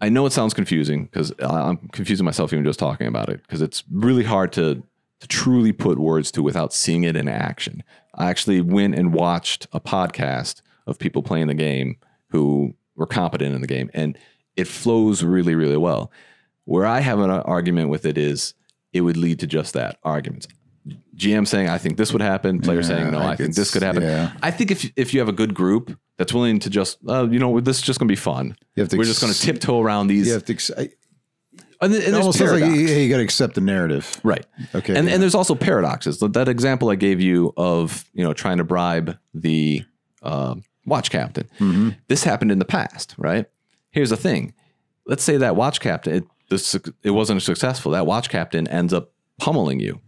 I 0.02 0.10
know 0.10 0.26
it 0.26 0.34
sounds 0.34 0.54
confusing 0.54 1.06
because 1.06 1.32
i'm 1.40 1.78
confusing 1.90 2.26
myself 2.26 2.52
even 2.54 2.66
just 2.66 2.80
talking 2.80 3.08
about 3.08 3.30
it 3.30 3.42
because 3.44 3.62
it's 3.62 3.84
really 3.92 4.24
hard 4.24 4.52
to 4.54 4.84
to 5.20 5.28
truly 5.28 5.72
put 5.72 6.00
words 6.00 6.32
to 6.32 6.42
without 6.42 6.74
seeing 6.74 7.04
it 7.04 7.16
in 7.16 7.28
action. 7.28 7.84
I 8.16 8.32
actually 8.32 8.60
went 8.60 8.96
and 8.96 9.14
watched 9.14 9.68
a 9.72 9.80
podcast 9.80 10.64
of 10.88 10.98
people 10.98 11.22
playing 11.22 11.46
the 11.46 11.54
game 11.54 11.98
who 12.30 12.74
were 12.96 13.06
competent 13.06 13.54
in 13.54 13.62
the 13.62 13.68
game 13.68 13.92
and 13.94 14.18
it 14.58 14.68
flows 14.68 15.24
really 15.24 15.56
really 15.56 15.78
well 15.78 16.12
where 16.66 16.86
I 16.86 17.00
have 17.00 17.20
an 17.20 17.30
argument 17.30 17.90
with 17.90 18.06
it 18.06 18.18
is 18.18 18.54
it 18.94 19.02
would 19.02 19.18
lead 19.18 19.40
to 19.40 19.48
just 19.48 19.74
that 19.74 19.98
arguments. 20.04 20.48
GM 21.16 21.48
saying 21.48 21.70
I 21.70 21.78
think 21.78 21.98
this 21.98 22.12
would 22.14 22.22
happen, 22.22 22.60
player 22.60 22.80
Yeah, 22.82 22.88
saying 22.88 23.12
no, 23.12 23.20
I, 23.20 23.26
like 23.26 23.38
think 23.38 23.54
this 23.56 23.72
could 23.72 23.84
happen. 23.84 24.02
yeah. 24.04 24.32
I 24.42 24.50
think 24.52 24.72
if 24.72 24.92
if 24.96 25.14
you 25.14 25.20
have 25.20 25.30
a 25.30 25.34
good 25.34 25.54
group 25.54 25.96
that's 26.18 26.34
willing 26.34 26.58
to 26.60 26.70
just 26.70 26.98
uh, 27.08 27.28
you 27.30 27.38
know 27.40 27.60
this 27.60 27.78
is 27.78 27.84
just 27.84 28.00
going 28.00 28.08
to 28.08 28.12
be 28.12 28.16
fun. 28.16 28.56
You 28.76 28.82
have 28.82 28.90
to 28.90 28.98
We're 28.98 29.04
just 29.04 29.22
going 29.22 29.32
to 29.32 29.40
tiptoe 29.40 29.80
around 29.82 30.08
these. 30.08 30.28
You 30.28 30.34
have 30.34 30.46
to. 30.46 30.54
ex- 30.54 30.72
I- 30.76 30.90
and, 31.84 31.96
and 31.96 32.16
almost 32.16 32.38
sounds 32.38 32.52
like 32.52 32.64
you, 32.64 32.72
you 32.74 33.10
got 33.10 33.18
to 33.18 33.24
accept 33.24 33.56
the 33.56 33.62
narrative. 33.62 34.20
Right. 34.24 34.46
Okay, 34.76 34.96
And 34.96 35.08
yeah. 35.08 35.14
and 35.16 35.22
there's 35.24 35.34
also 35.34 35.56
paradoxes. 35.56 36.20
That- 36.20 36.48
example 36.48 36.90
I 36.92 36.96
gave 36.96 37.20
you 37.22 37.54
of 37.58 38.06
you 38.14 38.24
know 38.24 38.34
trying 38.34 38.58
to 38.58 38.64
bribe 38.64 39.18
the 39.34 39.84
um 40.24 40.64
watch 40.86 41.10
captain. 41.12 41.48
Mm-hmm. 41.60 41.90
This 42.08 42.24
happened 42.24 42.52
in 42.52 42.60
the 42.60 42.66
past, 42.66 43.16
right? 43.18 43.46
Here's 43.92 44.10
the 44.12 44.18
thing. 44.18 44.54
Let's 45.08 45.24
say 45.24 45.38
that 45.38 45.56
watch 45.56 45.80
captain 45.80 46.14
it, 46.16 46.24
this, 46.52 46.76
it 47.02 47.10
wasn't 47.12 47.42
successful. 47.42 47.92
That 47.94 48.06
watch 48.06 48.30
captain 48.30 48.68
ends 48.68 48.94
up 48.94 49.10
pummeling 49.40 49.80
you. 49.80 50.00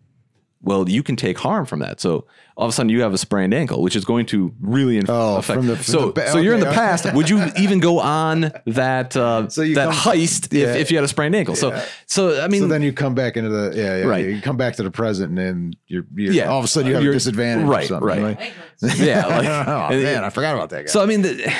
Well, 0.65 0.87
you 0.87 1.03
can 1.03 1.17
take 1.17 1.37
harm 1.39 1.65
from 1.65 1.79
that. 1.79 1.99
So 1.99 2.25
all 2.55 2.65
of 2.65 2.69
a 2.69 2.71
sudden 2.71 2.87
you 2.87 3.01
have 3.01 3.13
a 3.13 3.17
sprained 3.17 3.53
ankle, 3.53 3.81
which 3.81 3.97
is 3.97 4.05
going 4.05 4.25
to 4.27 4.53
really 4.61 4.95
inf- 4.97 5.09
Oh, 5.09 5.35
affect. 5.35 5.57
from 5.57 5.67
the- 5.67 5.75
from 5.75 5.83
so 5.83 6.05
the 6.05 6.11
ba- 6.13 6.29
so 6.31 6.37
you're 6.37 6.53
in 6.53 6.61
the 6.61 6.67
okay. 6.67 6.75
past. 6.75 7.13
Would 7.13 7.29
you 7.29 7.43
even 7.57 7.79
go 7.81 7.99
on 7.99 8.49
that 8.67 9.17
uh, 9.17 9.49
So 9.55 9.61
you 9.61 9.75
that 9.75 9.91
come- 9.91 10.13
heist 10.13 10.53
Yeah. 10.53 10.67
if, 10.67 10.75
if 10.77 10.91
you 10.91 10.95
had 10.95 11.03
a 11.03 11.09
sprained 11.09 11.35
ankle? 11.35 11.55
So 11.57 11.77
so 12.05 12.41
I 12.41 12.47
mean 12.47 12.61
So 12.61 12.67
then 12.67 12.81
you 12.81 12.93
come 12.93 13.13
back 13.13 13.35
into 13.35 13.49
the 13.49 13.73
yeah, 13.75 13.97
yeah 13.97 14.03
Right. 14.05 14.25
You 14.25 14.41
come 14.41 14.55
back 14.55 14.75
to 14.77 14.83
the 14.83 14.91
present, 14.91 15.29
and 15.29 15.37
then 15.37 15.73
you're, 15.87 16.05
you're 16.15 16.31
Yeah. 16.31 16.45
all 16.45 16.59
of 16.59 16.65
a 16.65 16.67
sudden 16.69 16.87
you 16.87 16.93
have 16.93 17.01
a 17.01 17.03
You're- 17.03 17.15
disadvantage. 17.15 17.65
or 17.65 17.69
right, 17.71 17.87
something, 17.87 18.07
right. 18.07 18.21
like- 18.21 18.53
yeah. 18.99 19.25
Like, 19.25 19.47
oh 19.67 19.89
man, 20.01 20.23
I 20.23 20.29
forgot 20.29 20.55
about 20.55 20.69
that 20.69 20.85
guy. 20.85 20.89
So 20.91 21.03
I 21.03 21.07
mean, 21.07 21.23
the, 21.23 21.53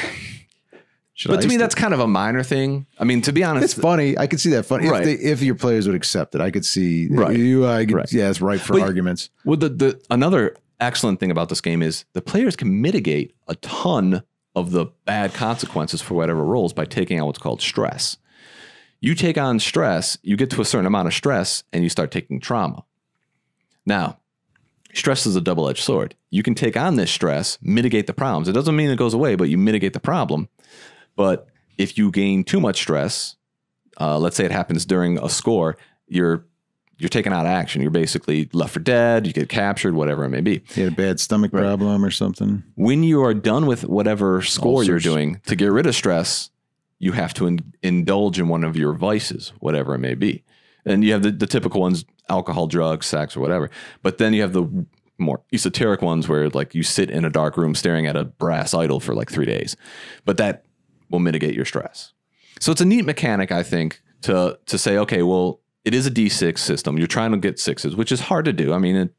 Should 1.15 1.29
but 1.29 1.39
I 1.39 1.41
to 1.43 1.47
me, 1.47 1.53
used 1.55 1.61
that's 1.63 1.75
kind 1.75 1.93
of 1.93 1.99
a 1.99 2.07
minor 2.07 2.41
thing. 2.43 2.87
I 2.99 3.03
mean, 3.03 3.21
to 3.21 3.31
be 3.31 3.43
honest, 3.43 3.63
it's 3.65 3.73
funny. 3.75 4.17
I 4.17 4.25
could 4.27 4.39
see 4.39 4.49
that 4.51 4.63
funny 4.63 4.87
Right. 4.89 5.05
if, 5.07 5.19
they, 5.21 5.25
if 5.25 5.41
your 5.43 5.53
players 5.55 5.85
would 5.85 5.95
accept 5.95 6.33
it. 6.33 6.41
I 6.41 6.49
could 6.49 6.65
see 6.65 7.07
Right. 7.11 7.37
You, 7.37 7.67
I 7.67 7.85
could, 7.85 7.93
Right. 7.95 8.11
yeah, 8.11 8.29
it's 8.29 8.41
right 8.41 8.59
for 8.59 8.73
But- 8.73 8.81
arguments. 8.81 9.29
well, 9.45 9.57
the 9.57 9.69
the 9.69 10.01
another 10.09 10.55
excellent 10.79 11.19
thing 11.19 11.29
about 11.31 11.49
this 11.49 11.61
game 11.61 11.81
is 11.83 12.05
the 12.13 12.21
players 12.21 12.55
can 12.55 12.81
mitigate 12.81 13.33
a 13.47 13.55
ton 13.55 14.23
of 14.55 14.71
the 14.71 14.87
bad 15.05 15.33
consequences 15.33 16.01
for 16.01 16.15
whatever 16.15 16.43
rolls 16.43 16.73
by 16.73 16.85
taking 16.85 17.19
out 17.19 17.27
what's 17.27 17.39
called 17.39 17.61
stress. 17.61 18.17
You 18.99 19.13
take 19.15 19.37
on 19.37 19.59
stress, 19.59 20.17
you 20.23 20.35
get 20.35 20.49
to 20.51 20.61
a 20.61 20.65
certain 20.65 20.85
amount 20.85 21.07
of 21.07 21.13
stress, 21.13 21.63
and 21.73 21.83
you 21.83 21.89
start 21.89 22.09
taking 22.11 22.39
trauma. 22.39 22.83
Now, 23.85 24.17
stress 24.93 25.25
is 25.25 25.35
a 25.35 25.41
double 25.41 25.67
edged 25.69 25.83
sword. 25.83 26.15
You 26.31 26.41
can 26.43 26.55
take 26.55 26.77
on 26.77 26.95
this 26.95 27.11
stress, 27.11 27.57
mitigate 27.61 28.07
the 28.07 28.13
problems. 28.13 28.47
It 28.47 28.53
doesn't 28.53 28.75
mean 28.75 28.89
it 28.89 28.97
goes 28.97 29.13
away, 29.13 29.35
but 29.35 29.49
you 29.49 29.57
mitigate 29.57 29.93
the 29.93 29.99
problem. 29.99 30.49
But 31.15 31.47
if 31.77 31.97
you 31.97 32.11
gain 32.11 32.43
too 32.43 32.59
much 32.59 32.77
stress, 32.77 33.35
uh, 33.99 34.17
let's 34.17 34.35
say 34.35 34.45
it 34.45 34.51
happens 34.51 34.85
during 34.85 35.17
a 35.19 35.29
score, 35.29 35.77
you're 36.07 36.45
you're 36.97 37.09
taken 37.09 37.33
out 37.33 37.45
of 37.45 37.51
action. 37.51 37.81
You're 37.81 37.91
basically 37.91 38.49
left 38.53 38.73
for 38.73 38.79
dead. 38.79 39.25
You 39.27 39.33
get 39.33 39.49
captured, 39.49 39.93
whatever 39.95 40.23
it 40.23 40.29
may 40.29 40.41
be. 40.41 40.63
You 40.75 40.83
had 40.83 40.93
a 40.93 40.95
bad 40.95 41.19
stomach 41.19 41.51
problem 41.51 42.05
or 42.05 42.11
something. 42.11 42.63
When 42.75 43.03
you 43.03 43.23
are 43.23 43.33
done 43.33 43.65
with 43.65 43.83
whatever 43.85 44.41
score 44.41 44.83
you're 44.83 44.99
doing 44.99 45.41
to 45.47 45.55
get 45.55 45.71
rid 45.71 45.85
of 45.85 45.95
stress, 45.95 46.49
you 46.99 47.11
have 47.13 47.33
to 47.35 47.47
in- 47.47 47.73
indulge 47.81 48.39
in 48.39 48.47
one 48.47 48.63
of 48.63 48.77
your 48.77 48.93
vices, 48.93 49.51
whatever 49.59 49.95
it 49.95 49.99
may 49.99 50.13
be. 50.13 50.43
And 50.85 51.03
you 51.03 51.13
have 51.13 51.23
the, 51.23 51.31
the 51.31 51.47
typical 51.47 51.81
ones 51.81 52.05
alcohol, 52.29 52.67
drugs, 52.67 53.05
sex, 53.05 53.35
or 53.35 53.41
whatever. 53.41 53.69
But 54.01 54.17
then 54.17 54.33
you 54.33 54.41
have 54.41 54.53
the 54.53 54.85
more 55.17 55.41
esoteric 55.51 56.01
ones 56.01 56.27
where 56.27 56.49
like 56.49 56.73
you 56.73 56.83
sit 56.83 57.09
in 57.09 57.25
a 57.25 57.29
dark 57.29 57.57
room 57.57 57.75
staring 57.75 58.07
at 58.07 58.15
a 58.15 58.23
brass 58.23 58.73
idol 58.73 58.99
for 58.99 59.13
like 59.13 59.29
three 59.29 59.45
days. 59.45 59.75
But 60.25 60.37
that 60.37 60.65
will 61.13 61.19
mitigate 61.19 61.53
your 61.53 61.63
stress. 61.63 62.11
So 62.59 62.71
it's 62.71 62.81
a 62.81 62.85
neat 62.85 63.05
mechanic, 63.05 63.51
I 63.51 63.63
think, 63.63 64.01
to 64.23 64.59
to 64.65 64.77
say, 64.77 64.97
okay, 64.97 65.21
well, 65.23 65.61
it 65.85 65.93
is 65.93 66.05
a 66.05 66.11
D6 66.11 66.57
system. 66.57 66.97
You're 66.97 67.07
trying 67.07 67.31
to 67.31 67.37
get 67.37 67.59
sixes, 67.59 67.95
which 67.95 68.11
is 68.11 68.19
hard 68.19 68.45
to 68.45 68.53
do. 68.53 68.73
I 68.73 68.79
mean, 68.79 69.09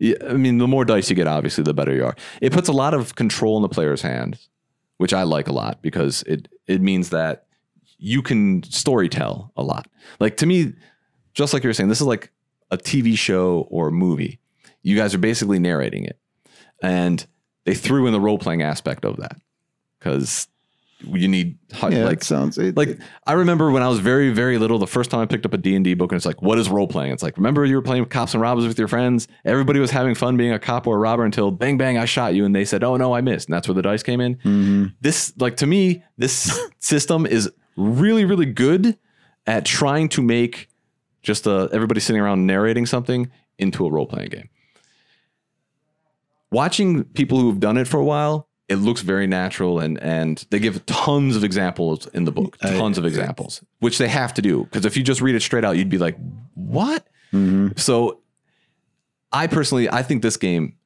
it, 0.00 0.22
I 0.28 0.34
mean, 0.34 0.58
the 0.58 0.68
more 0.68 0.84
dice 0.84 1.10
you 1.10 1.16
get, 1.16 1.26
obviously, 1.26 1.64
the 1.64 1.74
better 1.74 1.94
you 1.94 2.04
are. 2.04 2.16
It 2.40 2.52
puts 2.52 2.68
a 2.68 2.72
lot 2.72 2.94
of 2.94 3.14
control 3.16 3.56
in 3.56 3.62
the 3.62 3.68
player's 3.68 4.02
hands, 4.02 4.48
which 4.98 5.12
I 5.12 5.24
like 5.24 5.48
a 5.48 5.52
lot 5.52 5.82
because 5.82 6.22
it 6.22 6.48
it 6.66 6.80
means 6.80 7.10
that 7.10 7.46
you 7.98 8.22
can 8.22 8.62
story 8.62 9.08
tell 9.08 9.52
a 9.56 9.62
lot. 9.62 9.88
Like 10.20 10.36
to 10.38 10.46
me, 10.46 10.74
just 11.34 11.52
like 11.52 11.64
you 11.64 11.68
were 11.68 11.74
saying, 11.74 11.88
this 11.88 12.00
is 12.00 12.06
like 12.06 12.32
a 12.70 12.78
TV 12.78 13.18
show 13.18 13.66
or 13.70 13.88
a 13.88 13.92
movie. 13.92 14.40
You 14.82 14.96
guys 14.96 15.14
are 15.14 15.18
basically 15.18 15.58
narrating 15.58 16.04
it, 16.04 16.18
and 16.82 17.26
they 17.64 17.74
threw 17.74 18.06
in 18.06 18.12
the 18.12 18.20
role 18.20 18.38
playing 18.38 18.62
aspect 18.62 19.04
of 19.04 19.16
that 19.16 19.36
because 19.98 20.48
you 21.12 21.28
need 21.28 21.58
Yeah, 21.82 22.04
like 22.04 22.22
sounds 22.24 22.58
it, 22.58 22.76
like 22.76 22.98
I 23.26 23.32
remember 23.32 23.70
when 23.70 23.82
I 23.82 23.88
was 23.88 23.98
very 23.98 24.30
very 24.30 24.58
little 24.58 24.78
the 24.78 24.86
first 24.86 25.10
time 25.10 25.20
I 25.20 25.26
picked 25.26 25.44
up 25.46 25.52
a 25.54 25.58
D&D 25.58 25.94
book 25.94 26.12
and 26.12 26.16
it's 26.16 26.26
like 26.26 26.42
what 26.42 26.58
is 26.58 26.68
role 26.68 26.86
playing? 26.86 27.12
It's 27.12 27.22
like 27.22 27.36
remember 27.36 27.64
you 27.64 27.76
were 27.76 27.82
playing 27.82 28.04
cops 28.06 28.34
and 28.34 28.40
robbers 28.40 28.66
with 28.66 28.78
your 28.78 28.88
friends? 28.88 29.28
Everybody 29.44 29.80
was 29.80 29.90
having 29.90 30.14
fun 30.14 30.36
being 30.36 30.52
a 30.52 30.58
cop 30.58 30.86
or 30.86 30.96
a 30.96 30.98
robber 30.98 31.24
until 31.24 31.50
bang 31.50 31.76
bang 31.78 31.98
I 31.98 32.04
shot 32.04 32.34
you 32.34 32.44
and 32.44 32.54
they 32.54 32.64
said 32.64 32.82
oh 32.84 32.96
no 32.96 33.14
I 33.14 33.20
missed. 33.20 33.48
And 33.48 33.54
that's 33.54 33.68
where 33.68 33.74
the 33.74 33.82
dice 33.82 34.02
came 34.02 34.20
in. 34.20 34.36
Mhm. 34.36 34.94
this 35.00 35.32
like 35.38 35.56
to 35.58 35.66
me 35.66 36.02
this 36.18 36.58
system 36.80 37.26
is 37.26 37.50
really 37.76 38.24
really 38.24 38.46
good 38.46 38.96
at 39.46 39.64
trying 39.64 40.08
to 40.10 40.22
make 40.22 40.68
just 41.22 41.46
uh, 41.46 41.68
everybody 41.72 42.00
sitting 42.00 42.20
around 42.20 42.46
narrating 42.46 42.86
something 42.86 43.30
into 43.58 43.86
a 43.86 43.90
role 43.90 44.06
playing 44.06 44.28
game. 44.30 44.48
Watching 46.50 47.04
people 47.04 47.40
who've 47.40 47.58
done 47.58 47.76
it 47.76 47.88
for 47.88 47.98
a 47.98 48.04
while 48.04 48.48
it 48.68 48.76
looks 48.76 49.02
very 49.02 49.26
natural 49.26 49.78
and 49.78 49.98
and 50.02 50.44
they 50.50 50.58
give 50.58 50.84
tons 50.86 51.36
of 51.36 51.44
examples 51.44 52.06
in 52.08 52.24
the 52.24 52.32
book 52.32 52.56
I- 52.62 52.70
tons 52.76 52.96
of 52.98 53.04
examples 53.04 53.62
which 53.80 53.98
they 53.98 54.08
have 54.08 54.32
to 54.34 54.42
do 54.42 54.64
because 54.64 54.84
if 54.86 54.96
you 54.96 55.02
just 55.02 55.20
read 55.20 55.34
it 55.34 55.40
straight 55.42 55.64
out 55.64 55.76
you'd 55.76 55.88
be 55.90 55.98
like 55.98 56.16
what 56.54 57.06
Mhm. 57.32 57.78
so 57.78 58.20
i 59.32 59.46
personally 59.46 59.90
i 59.90 60.02
think 60.02 60.22
this 60.22 60.36
game 60.36 60.76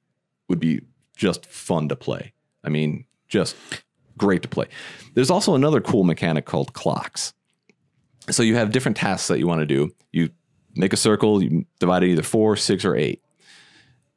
would 0.49 0.59
be 0.61 0.81
just 1.17 1.47
fun 1.47 1.89
to 1.89 1.97
play 1.97 2.33
i 2.65 2.69
mean 2.69 3.05
just 3.29 3.55
great 4.17 4.43
to 4.43 4.49
play 4.49 4.67
there's 5.15 5.31
also 5.31 5.55
another 5.55 5.81
cool 5.81 6.05
mechanic 6.05 6.45
called 6.47 6.73
clocks 6.73 7.33
so 8.31 8.43
you 8.43 8.57
have 8.57 8.73
different 8.73 8.97
tasks 8.97 9.29
that 9.29 9.39
you 9.39 9.47
want 9.47 9.61
to 9.61 9.67
do. 9.67 9.91
You 10.13 10.29
make 10.77 10.93
a 10.93 10.99
circle, 10.99 11.43
you 11.43 11.65
divide 11.81 12.03
it 12.03 12.11
either 12.11 12.23
four, 12.23 12.57
six, 12.57 12.85
or 12.85 12.95
eight. 12.95 13.23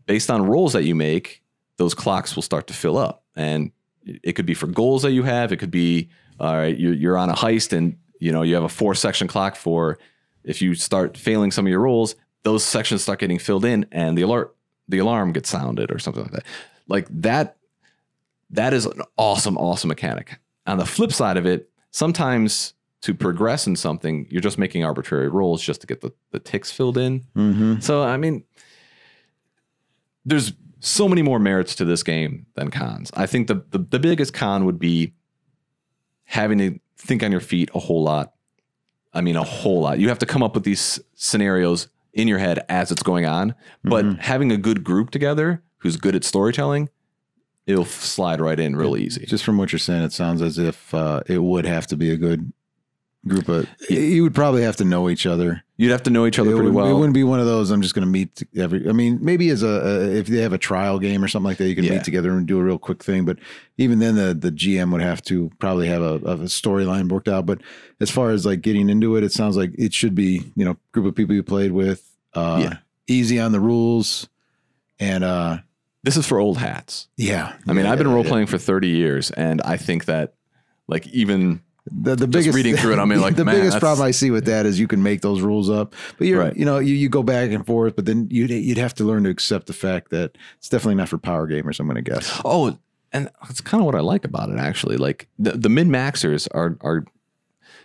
Based 0.06 0.30
on 0.30 0.46
rolls 0.48 0.74
that 0.74 0.84
you 0.84 0.96
make, 0.96 1.42
those 1.78 1.94
clocks 1.94 2.36
will 2.36 2.42
start 2.44 2.68
to 2.68 2.74
fill 2.74 2.98
up. 2.98 3.21
And 3.36 3.72
it 4.04 4.34
could 4.34 4.46
be 4.46 4.54
for 4.54 4.68
goals 4.68 5.04
that 5.04 5.12
you 5.12 5.24
have. 5.24 5.52
It 5.52 5.58
could 5.58 5.72
be, 5.72 6.10
all 6.40 6.56
right, 6.56 6.78
you're, 6.78 6.94
you're 6.94 7.18
on 7.18 7.30
a 7.30 7.36
heist 7.36 7.76
and 7.76 7.98
you 8.20 8.32
know 8.32 8.42
you 8.42 8.56
have 8.56 8.64
a 8.64 8.70
four 8.70 8.96
section 8.96 9.28
clock 9.28 9.56
for 9.56 9.98
if 10.44 10.62
you 10.62 10.74
start 10.76 11.18
failing 11.18 11.52
some 11.52 11.66
of 11.66 11.70
your 11.70 11.82
rolls, 11.82 12.16
those 12.44 12.64
sections 12.64 13.04
start 13.04 13.20
getting 13.20 13.40
filled 13.40 13.66
in 13.66 13.86
and 13.92 14.18
the 14.18 14.24
alert, 14.24 14.56
the 14.88 14.98
alarm 14.98 15.32
gets 15.32 15.50
sounded 15.50 15.92
or 15.92 16.00
something 16.00 16.24
like 16.24 16.32
that. 16.32 16.46
Like 16.88 17.08
that, 17.22 17.58
that 18.50 18.74
is 18.74 18.86
an 18.86 19.02
awesome, 19.18 19.58
awesome 19.58 19.88
mechanic. 19.88 20.40
On 20.68 20.78
the 20.78 20.86
flip 20.86 21.14
side 21.14 21.38
of 21.38 21.46
it, 21.46 21.70
sometimes 21.92 22.74
to 23.02 23.14
progress 23.14 23.68
in 23.68 23.76
something, 23.76 24.28
you're 24.30 24.42
just 24.42 24.58
making 24.58 24.84
arbitrary 24.84 25.30
rolls 25.30 25.62
just 25.62 25.82
to 25.82 25.88
get 25.88 26.02
the, 26.02 26.12
the 26.32 26.40
ticks 26.40 26.72
filled 26.72 26.98
in. 26.98 27.22
Mm-hmm. 27.36 27.80
So, 27.80 28.04
I 28.04 28.18
mean, 28.18 28.44
there's 30.26 30.54
so 30.82 31.08
many 31.08 31.22
more 31.22 31.40
merits 31.40 31.76
to 31.76 31.86
this 31.86 32.04
game 32.04 32.48
than 32.56 32.72
cons. 32.72 33.12
I 33.14 33.28
think 33.28 33.48
the, 33.48 33.64
the, 33.70 33.78
the 33.78 34.00
biggest 34.00 34.34
con 34.34 34.66
would 34.66 34.80
be 34.80 35.14
having 36.26 36.58
to 36.58 36.80
think 36.98 37.24
on 37.24 37.32
your 37.32 37.40
feet 37.40 37.70
a 37.74 37.80
whole 37.80 38.04
lot. 38.04 38.34
I 39.14 39.22
mean, 39.22 39.36
a 39.36 39.44
whole 39.44 39.82
lot. 39.82 40.00
You 40.00 40.10
have 40.10 40.20
to 40.20 40.26
come 40.26 40.42
up 40.42 40.56
with 40.56 40.64
these 40.64 41.00
scenarios 41.14 41.88
in 42.14 42.28
your 42.28 42.40
head 42.40 42.66
as 42.68 42.92
it's 42.92 43.04
going 43.04 43.26
on. 43.26 43.56
But 43.84 44.06
having 44.20 44.52
a 44.52 44.58
good 44.58 44.84
group 44.84 45.12
together 45.12 45.62
who's 45.78 45.98
good 45.98 46.16
at 46.16 46.24
storytelling, 46.24 46.90
it'll 47.68 47.86
slide 47.86 48.42
right 48.42 48.60
in 48.60 48.76
real 48.76 48.98
easy. 48.98 49.26
Just 49.26 49.44
from 49.44 49.58
what 49.58 49.72
you're 49.72 49.80
saying, 49.80 50.04
it 50.04 50.14
sounds 50.14 50.42
as 50.42 50.58
if 50.58 50.94
uh, 50.94 51.22
it 51.28 51.44
would 51.44 51.66
have 51.66 51.88
to 51.88 51.98
be 51.98 52.12
a 52.12 52.18
good 52.18 52.52
group 53.28 53.48
of. 53.50 53.68
You 53.90 54.24
would 54.24 54.34
probably 54.36 54.64
have 54.64 54.78
to 54.78 54.86
know 54.86 55.10
each 55.10 55.26
other. 55.26 55.64
You'd 55.78 55.92
have 55.92 56.04
to 56.04 56.10
know 56.10 56.26
each 56.28 56.38
other 56.40 56.52
it, 56.52 56.56
pretty 56.56 56.70
would, 56.70 56.76
well. 56.76 56.88
it 56.88 56.94
wouldn't 56.94 57.14
be 57.14 57.24
one 57.24 57.40
of 57.40 57.46
those. 57.46 57.72
I'm 57.72 57.82
just 57.82 57.96
going 57.96 58.06
to 58.06 58.12
meet 58.12 58.44
every. 58.56 58.88
I 58.88 58.92
mean, 58.92 59.18
maybe 59.22 59.50
as 59.50 59.64
a, 59.64 59.68
a 59.68 60.02
if 60.16 60.28
they 60.28 60.42
have 60.42 60.54
a 60.54 60.58
trial 60.58 61.00
game 61.00 61.24
or 61.24 61.28
something 61.28 61.48
like 61.48 61.58
that, 61.58 61.68
you 61.70 61.76
can 61.76 61.84
Yeah. 61.86 61.94
meet 61.94 62.04
together 62.04 62.32
and 62.32 62.46
do 62.48 62.60
a 62.60 62.64
real 62.64 62.78
quick 62.78 63.04
thing. 63.04 63.26
But 63.26 63.38
even 63.78 64.00
then, 64.00 64.16
the 64.16 64.34
the 64.34 64.52
GM 64.52 64.92
would 64.92 65.02
have 65.02 65.22
to 65.24 65.52
probably 65.60 65.88
have 65.88 66.02
a, 66.02 66.16
a 66.16 66.38
storyline 66.46 67.10
worked 67.10 67.28
out. 67.28 67.46
But 67.46 67.62
as 68.00 68.10
far 68.12 68.30
as 68.32 68.46
like 68.46 68.62
getting 68.62 68.90
into 68.90 69.16
it, 69.16 69.24
it 69.24 69.32
sounds 69.32 69.58
like 69.58 69.72
it 69.78 69.94
should 69.94 70.14
be 70.16 70.52
you 70.56 70.66
know 70.66 70.78
group 70.92 71.06
of 71.08 71.16
people 71.16 71.34
you 71.36 71.44
played 71.44 71.72
with. 71.72 72.08
Uh, 72.34 72.60
Yeah. 72.64 72.78
Easy 73.08 73.40
on 73.40 73.52
the 73.52 73.60
rules, 73.60 74.30
and 75.00 75.24
uh, 75.24 75.58
this 76.04 76.16
is 76.16 76.26
for 76.26 76.40
old 76.40 76.58
hats. 76.60 77.08
yeah. 77.18 77.54
I 77.68 77.74
mean, 77.74 77.86
Yeah, 77.86 77.92
I've 77.92 77.98
been 77.98 78.08
role 78.12 78.24
playing 78.24 78.46
for 78.48 78.58
30 78.58 78.88
years, 78.88 79.32
and 79.32 79.62
I 79.64 79.76
think 79.78 80.06
that, 80.06 80.36
like, 80.88 81.08
even 81.08 81.62
The, 81.90 82.16
the 82.16 82.28
biggest 82.28 82.56
reading 82.56 82.76
through 82.76 82.94
it, 82.94 83.00
I 83.00 83.06
mean, 83.06 83.22
like, 83.22 83.36
the 83.38 83.44
man, 83.46 83.56
biggest 83.56 83.74
that's- 83.74 83.82
problem 83.82 84.06
I 84.08 84.12
see 84.12 84.30
with 84.30 84.46
that 84.46 84.66
is 84.68 84.80
you 84.80 84.88
can 84.88 85.02
make 85.02 85.22
those 85.22 85.42
rules 85.42 85.70
up, 85.70 85.96
but 86.18 86.28
you're 86.28 86.40
Right. 86.40 86.56
you 86.56 86.64
know 86.66 86.78
you, 86.78 86.94
you 86.94 87.10
go 87.10 87.24
back 87.24 87.50
and 87.52 87.66
forth, 87.66 87.96
but 87.96 88.06
then 88.06 88.28
you'd 88.30 88.52
you'd 88.52 88.78
have 88.78 88.94
to 88.96 89.04
learn 89.04 89.24
to 89.24 89.30
accept 89.32 89.66
the 89.68 89.74
fact 89.74 90.12
that 90.12 90.38
it's 90.60 90.70
definitely 90.70 90.96
not 90.96 91.10
for 91.10 91.18
power 91.18 91.48
gamers. 91.48 91.80
I'm 91.80 91.88
going 91.88 91.96
to 92.04 92.12
guess. 92.12 92.40
Oh, 92.46 92.78
and 93.12 93.30
that's 93.42 93.62
kind 93.62 93.82
of 93.82 93.86
what 93.86 93.96
I 93.96 94.00
like 94.02 94.26
about 94.26 94.50
it 94.50 94.60
actually. 94.60 94.98
Like 94.98 95.28
the, 95.40 95.52
the 95.54 95.70
min 95.70 95.90
maxers 95.90 96.48
are 96.54 96.78
are 96.82 97.04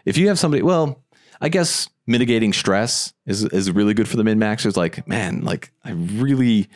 if 0.04 0.16
you 0.18 0.28
have 0.28 0.38
somebody, 0.38 0.62
well, 0.62 1.02
I 1.40 1.48
guess 1.48 1.88
mitigating 2.06 2.52
stress 2.52 3.12
is 3.26 3.44
is 3.44 3.70
really 3.72 3.94
good 3.94 4.08
for 4.08 4.16
the 4.18 4.24
min 4.24 4.38
maxers. 4.38 4.76
Like, 4.76 5.08
man, 5.08 5.40
like 5.42 5.72
I 5.84 5.92
really 5.92 6.68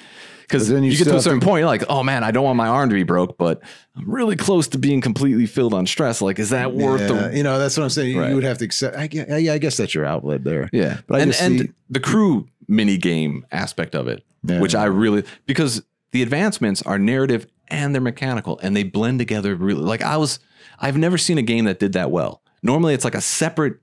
because 0.50 0.68
then 0.68 0.82
you, 0.82 0.90
you 0.92 0.98
get 0.98 1.04
to 1.04 1.16
a 1.16 1.20
certain 1.22 1.40
to- 1.40 1.46
point, 1.46 1.60
you're 1.60 1.68
like, 1.68 1.84
oh 1.88 2.02
man, 2.02 2.24
I 2.24 2.30
don't 2.30 2.44
want 2.44 2.56
my 2.56 2.68
arm 2.68 2.88
to 2.90 2.94
be 2.94 3.02
broke, 3.04 3.38
but 3.38 3.60
I'm 3.96 4.10
really 4.10 4.36
close 4.36 4.68
to 4.68 4.78
being 4.78 5.00
completely 5.00 5.46
filled 5.46 5.74
on 5.74 5.86
stress. 5.86 6.20
Like, 6.20 6.38
is 6.38 6.50
that 6.50 6.74
worth 6.74 7.00
Yeah, 7.02 7.28
the 7.28 7.36
you 7.36 7.42
know 7.42 7.58
that's 7.58 7.76
what 7.76 7.84
I'm 7.84 7.90
saying. 7.90 8.10
You- 8.12 8.20
Right. 8.20 8.28
You 8.30 8.34
would 8.34 8.44
have 8.44 8.58
to 8.58 8.64
accept. 8.64 8.96
I, 8.96 9.06
guess- 9.06 9.40
yeah, 9.42 9.52
I 9.52 9.58
guess 9.58 9.76
that's 9.76 9.94
your 9.94 10.04
outlet 10.04 10.44
there. 10.44 10.68
Yeah, 10.72 10.98
But 11.06 11.16
I 11.16 11.22
and, 11.22 11.30
just 11.32 11.42
and 11.42 11.60
see- 11.60 11.70
the 11.88 12.00
crew 12.00 12.48
mini 12.68 12.96
game 12.98 13.44
aspect 13.52 13.94
of 13.94 14.06
it, 14.08 14.22
Yeah. 14.44 14.60
which 14.60 14.74
I 14.74 14.84
really 14.84 15.24
because 15.46 15.82
the 16.12 16.22
advancements 16.22 16.82
are 16.82 16.98
narrative 16.98 17.46
and 17.68 17.94
they're 17.94 18.00
mechanical 18.02 18.58
and 18.62 18.76
they 18.76 18.82
blend 18.82 19.18
together 19.20 19.54
really. 19.54 19.82
Like 19.82 20.02
I 20.02 20.16
was, 20.16 20.38
I've 20.78 20.96
never 20.96 21.18
seen 21.18 21.38
a 21.38 21.42
game 21.42 21.64
that 21.66 21.78
did 21.78 21.92
that 21.94 22.10
well. 22.10 22.42
Normally, 22.62 22.94
it's 22.94 23.04
like 23.04 23.14
a 23.14 23.20
separate 23.20 23.78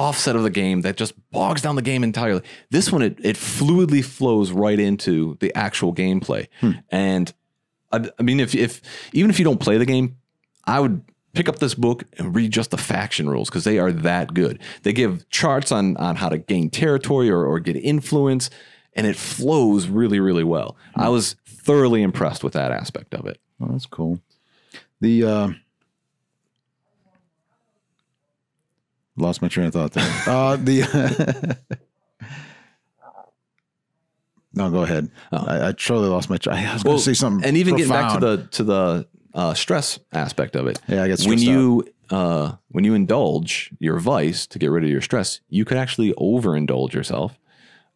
offset 0.00 0.34
of 0.36 0.42
the 0.42 0.50
game 0.50 0.80
that 0.82 0.96
just 0.96 1.12
bogs 1.30 1.60
down 1.62 1.76
the 1.76 1.82
game 1.82 2.02
entirely. 2.02 2.42
This 2.70 2.90
one, 2.90 3.02
it 3.02 3.18
it 3.22 3.36
fluidly 3.36 4.04
flows 4.04 4.50
right 4.50 4.78
into 4.80 5.36
the 5.40 5.54
actual 5.54 5.94
gameplay, 5.94 6.46
Hmm. 6.60 6.72
and 6.90 7.32
I, 7.92 8.08
I 8.18 8.22
mean, 8.22 8.40
if 8.40 8.54
if 8.54 8.80
even 9.12 9.30
if 9.30 9.38
you 9.38 9.44
don't 9.44 9.60
play 9.60 9.76
the 9.78 9.86
game, 9.86 10.16
I 10.64 10.80
would 10.80 11.02
pick 11.32 11.48
up 11.48 11.58
this 11.60 11.74
book 11.74 12.04
and 12.18 12.34
read 12.34 12.50
just 12.52 12.70
the 12.70 12.76
faction 12.78 13.28
rules 13.30 13.48
because 13.48 13.64
they 13.64 13.78
are 13.78 13.92
that 13.92 14.34
good. 14.34 14.58
They 14.82 14.92
give 14.92 15.28
charts 15.30 15.70
on 15.72 15.96
on 15.96 16.16
how 16.16 16.28
to 16.28 16.38
gain 16.38 16.70
territory 16.70 17.28
or, 17.30 17.44
or 17.44 17.60
get 17.60 17.76
influence, 17.76 18.50
and 18.94 19.06
it 19.06 19.16
flows 19.16 19.86
really, 19.88 20.18
really 20.20 20.44
well. 20.44 20.76
I 20.96 21.08
was 21.08 21.36
thoroughly 21.46 22.02
impressed 22.02 22.42
with 22.42 22.54
that 22.54 22.72
aspect 22.72 23.14
of 23.14 23.26
it. 23.26 23.38
Well, 23.58 23.70
that's 23.72 23.86
cool. 23.86 24.20
The 25.00 25.24
uh, 25.24 25.48
lost 29.16 29.42
my 29.42 29.48
train 29.48 29.66
of 29.66 29.72
thought 29.74 29.92
there. 29.92 30.22
uh, 30.26 30.56
the 30.56 31.56
no, 34.54 34.70
go 34.70 34.82
ahead. 34.82 35.10
Oh. 35.32 35.44
I, 35.46 35.68
I 35.68 35.72
totally 35.72 36.08
lost 36.08 36.28
my. 36.30 36.36
Tra- 36.36 36.56
I 36.56 36.72
was 36.74 36.82
going 36.82 36.96
to 36.96 37.02
say 37.02 37.14
something, 37.14 37.46
and 37.46 37.56
even 37.56 37.76
getting 37.76 37.92
back 37.92 38.14
to 38.14 38.20
the 38.20 38.46
to 38.52 38.64
the 38.64 39.08
uh, 39.34 39.54
stress 39.54 39.98
aspect 40.12 40.56
of 40.56 40.66
it. 40.66 40.80
Yeah, 40.88 41.04
I 41.04 41.08
get 41.08 41.20
when 41.22 41.38
you 41.38 41.86
uh, 42.10 42.52
when 42.68 42.84
you 42.84 42.94
indulge 42.94 43.70
your 43.78 43.98
vice 44.00 44.46
to 44.48 44.58
get 44.58 44.68
rid 44.70 44.82
of 44.84 44.90
your 44.90 45.00
stress, 45.02 45.40
you 45.48 45.64
could 45.64 45.76
actually 45.76 46.12
overindulge 46.14 46.92
yourself 46.92 47.38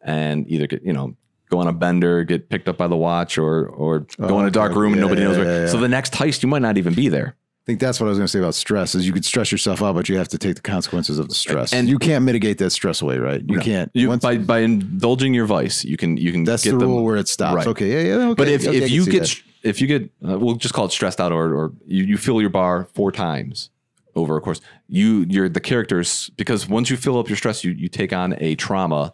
and 0.01 0.49
either 0.49 0.67
get 0.67 0.83
you 0.83 0.93
know 0.93 1.15
go 1.49 1.59
on 1.59 1.67
a 1.67 1.73
bender, 1.73 2.23
get 2.23 2.49
picked 2.49 2.67
up 2.69 2.77
by 2.77 2.87
the 2.87 2.95
watch, 2.95 3.37
or 3.37 3.67
or 3.67 3.99
go 4.19 4.39
in 4.39 4.45
a 4.45 4.51
dark 4.51 4.73
room 4.75 4.93
and 4.93 5.01
Yeah, 5.01 5.07
nobody 5.07 5.23
knows 5.23 5.37
yeah, 5.37 5.43
where. 5.43 5.61
yeah, 5.65 5.67
So 5.67 5.77
the 5.79 5.89
next 5.89 6.13
heist, 6.13 6.41
you 6.41 6.47
might 6.49 6.61
not 6.61 6.77
even 6.77 6.93
be 6.93 7.09
there. 7.09 7.35
I 7.65 7.71
think 7.71 7.79
that's 7.79 7.99
what 7.99 8.05
I 8.05 8.09
was 8.09 8.19
going 8.19 8.25
to 8.27 8.31
say 8.31 8.37
about 8.37 8.53
stress. 8.53 8.93
Is 8.93 9.07
you 9.07 9.11
could 9.11 9.25
stress 9.25 9.51
yourself 9.51 9.81
out, 9.81 9.95
but 9.95 10.07
you 10.07 10.17
have 10.17 10.27
to 10.27 10.37
take 10.37 10.55
the 10.55 10.61
consequences 10.61 11.17
of 11.17 11.29
the 11.29 11.33
stress, 11.33 11.73
And- 11.73 11.89
you 11.89 11.97
can't 11.97 12.23
mitigate 12.23 12.59
that 12.59 12.69
stress 12.69 13.01
away, 13.01 13.17
right? 13.17 13.41
You 13.43 13.57
can't. 13.57 13.89
You, 13.95 14.15
by 14.17 14.37
by 14.37 14.59
indulging 14.59 15.33
your 15.33 15.47
vice, 15.47 15.83
you 15.83 15.97
can 15.97 16.15
you 16.15 16.31
can 16.31 16.43
that's 16.43 16.63
get 16.63 16.73
the 16.73 16.77
them- 16.77 16.89
rule 16.89 17.03
where 17.03 17.15
it 17.15 17.27
stops. 17.27 17.55
Right. 17.55 17.65
Okay, 17.65 17.91
yeah, 17.91 18.17
yeah. 18.17 18.25
Okay, 18.27 18.33
But 18.35 18.49
if, 18.49 18.67
okay, 18.67 18.77
if 18.77 18.91
you 18.91 19.03
get 19.07 19.41
if 19.63 19.81
you 19.81 19.87
get 19.87 20.03
uh, 20.23 20.37
we'll 20.37 20.57
just 20.57 20.75
call 20.75 20.85
it 20.85 20.91
stressed 20.91 21.19
out 21.19 21.31
or 21.31 21.55
or 21.55 21.71
you, 21.87 22.03
you 22.03 22.17
fill 22.17 22.39
your 22.39 22.51
bar 22.51 22.87
four 22.93 23.11
times 23.11 23.71
over 24.13 24.37
a 24.37 24.41
course 24.41 24.61
you 24.87 25.25
you're 25.27 25.49
the 25.49 25.59
characters 25.59 26.29
because 26.37 26.69
once 26.69 26.91
you 26.91 26.95
fill 26.95 27.17
up 27.17 27.27
your 27.27 27.35
stress 27.35 27.63
you 27.63 27.71
you 27.71 27.89
take 27.89 28.13
on 28.13 28.35
a 28.39 28.55
trauma 28.55 29.11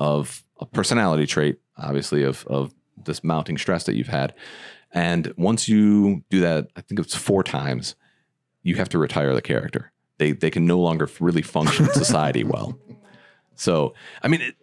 of 0.00 0.42
a 0.60 0.66
personality 0.66 1.26
trait 1.26 1.58
obviously 1.76 2.24
of 2.24 2.44
of 2.48 2.74
this 3.04 3.22
mounting 3.22 3.56
stress 3.58 3.84
that 3.84 3.94
you've 3.94 4.08
had 4.08 4.34
and 4.92 5.32
once 5.36 5.68
you 5.68 6.24
do 6.30 6.40
that 6.40 6.68
I 6.76 6.80
think 6.80 7.00
it's 7.00 7.14
four 7.14 7.42
times 7.42 7.94
you 8.62 8.76
have 8.76 8.88
to 8.90 8.98
retire 8.98 9.34
the 9.34 9.42
character 9.42 9.92
they 10.18 10.32
they 10.32 10.50
can 10.50 10.66
no 10.66 10.78
longer 10.78 11.08
really 11.20 11.42
function 11.42 11.86
in 11.86 11.92
society 11.92 12.44
well 12.54 12.78
so 13.54 13.94
I 14.22 14.28
mean 14.28 14.40
it, 14.40 14.54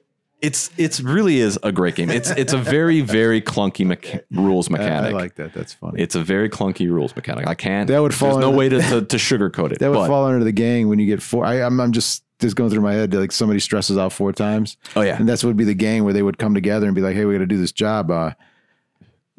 it's 0.42 0.72
it's 0.78 1.02
really 1.02 1.40
is 1.40 1.60
a 1.64 1.72
great 1.72 1.96
game. 1.96 2.10
It's 2.10 2.30
it's 2.32 2.54
a 2.54 2.58
very 2.58 3.02
very 3.02 3.42
clunky 3.42 3.86
mecha- 3.86 4.24
rules 4.32 4.70
mechanic. 4.70 5.12
I 5.12 5.14
like 5.14 5.36
that. 5.36 5.54
That's 5.54 5.74
funny. 5.74 6.02
it's 6.02 6.16
a 6.16 6.24
very 6.24 6.50
clunky 6.50 6.90
rules 6.90 7.16
mechanic. 7.16 7.48
I 7.48 7.56
can't. 7.56 7.88
That 7.88 8.02
would 8.02 8.14
fall 8.14 8.36
There's 8.38 8.42
no 8.42 8.52
way 8.52 8.70
to, 8.70 8.82
to, 8.82 9.02
to 9.02 9.18
sugarcoat 9.18 9.74
it. 9.74 9.80
That 9.80 9.92
would 9.92 10.08
fall 10.08 10.26
under 10.26 10.44
the 10.44 10.52
gang 10.52 10.88
when 10.88 11.00
you 11.00 11.06
get 11.06 11.22
four. 11.22 11.46
I, 11.46 11.62
I'm, 11.62 11.80
I'm 11.80 11.92
just 11.92 12.24
just 12.40 12.56
going 12.56 12.70
through 12.70 12.82
my 12.82 12.94
head 12.94 13.14
like 13.14 13.32
somebody 13.32 13.60
stresses 13.60 13.98
out 13.98 14.14
four 14.14 14.32
times, 14.32 14.78
oh 14.96 15.02
yeah. 15.02 15.18
and 15.18 15.28
that's 15.28 15.44
what 15.44 15.50
would 15.50 15.58
be 15.58 15.66
the 15.66 15.74
gang 15.74 16.06
where 16.06 16.14
they 16.14 16.24
would 16.24 16.38
come 16.38 16.54
together 16.54 16.86
and 16.86 16.96
be 16.96 17.02
like, 17.02 17.16
"Hey, 17.16 17.26
we 17.26 17.34
got 17.34 17.40
to 17.40 17.46
do 17.46 17.58
this 17.58 17.72
job." 17.72 18.12
Uh, 18.12 18.32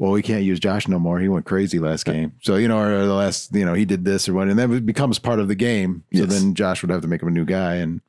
well, 0.01 0.12
we 0.12 0.22
can't 0.22 0.42
use 0.44 0.59
Josh 0.59 0.88
no 0.88 0.98
more. 0.98 1.20
He 1.20 1.28
went 1.28 1.44
crazy 1.44 1.78
last 1.78 2.05
game, 2.07 2.32
so 2.40 2.57
you 2.57 2.68
know, 2.68 2.78
or 2.80 3.07
the 3.07 3.12
last, 3.14 3.55
you 3.55 3.66
know, 3.66 3.74
he 3.74 3.84
did 3.84 4.05
this 4.07 4.28
or 4.28 4.32
what, 4.34 4.48
and 4.48 4.59
that 4.59 4.86
becomes 4.86 5.18
part 5.18 5.38
of 5.38 5.46
the 5.48 5.55
game. 5.55 6.03
So 6.14 6.20
Yes. 6.22 6.28
then 6.30 6.55
Josh 6.55 6.80
would 6.82 6.90
have 6.90 7.03
to 7.03 7.09
make 7.09 7.20
him 7.22 7.28
a 7.28 7.32
new 7.32 7.44
guy, 7.44 7.74
and 7.76 8.01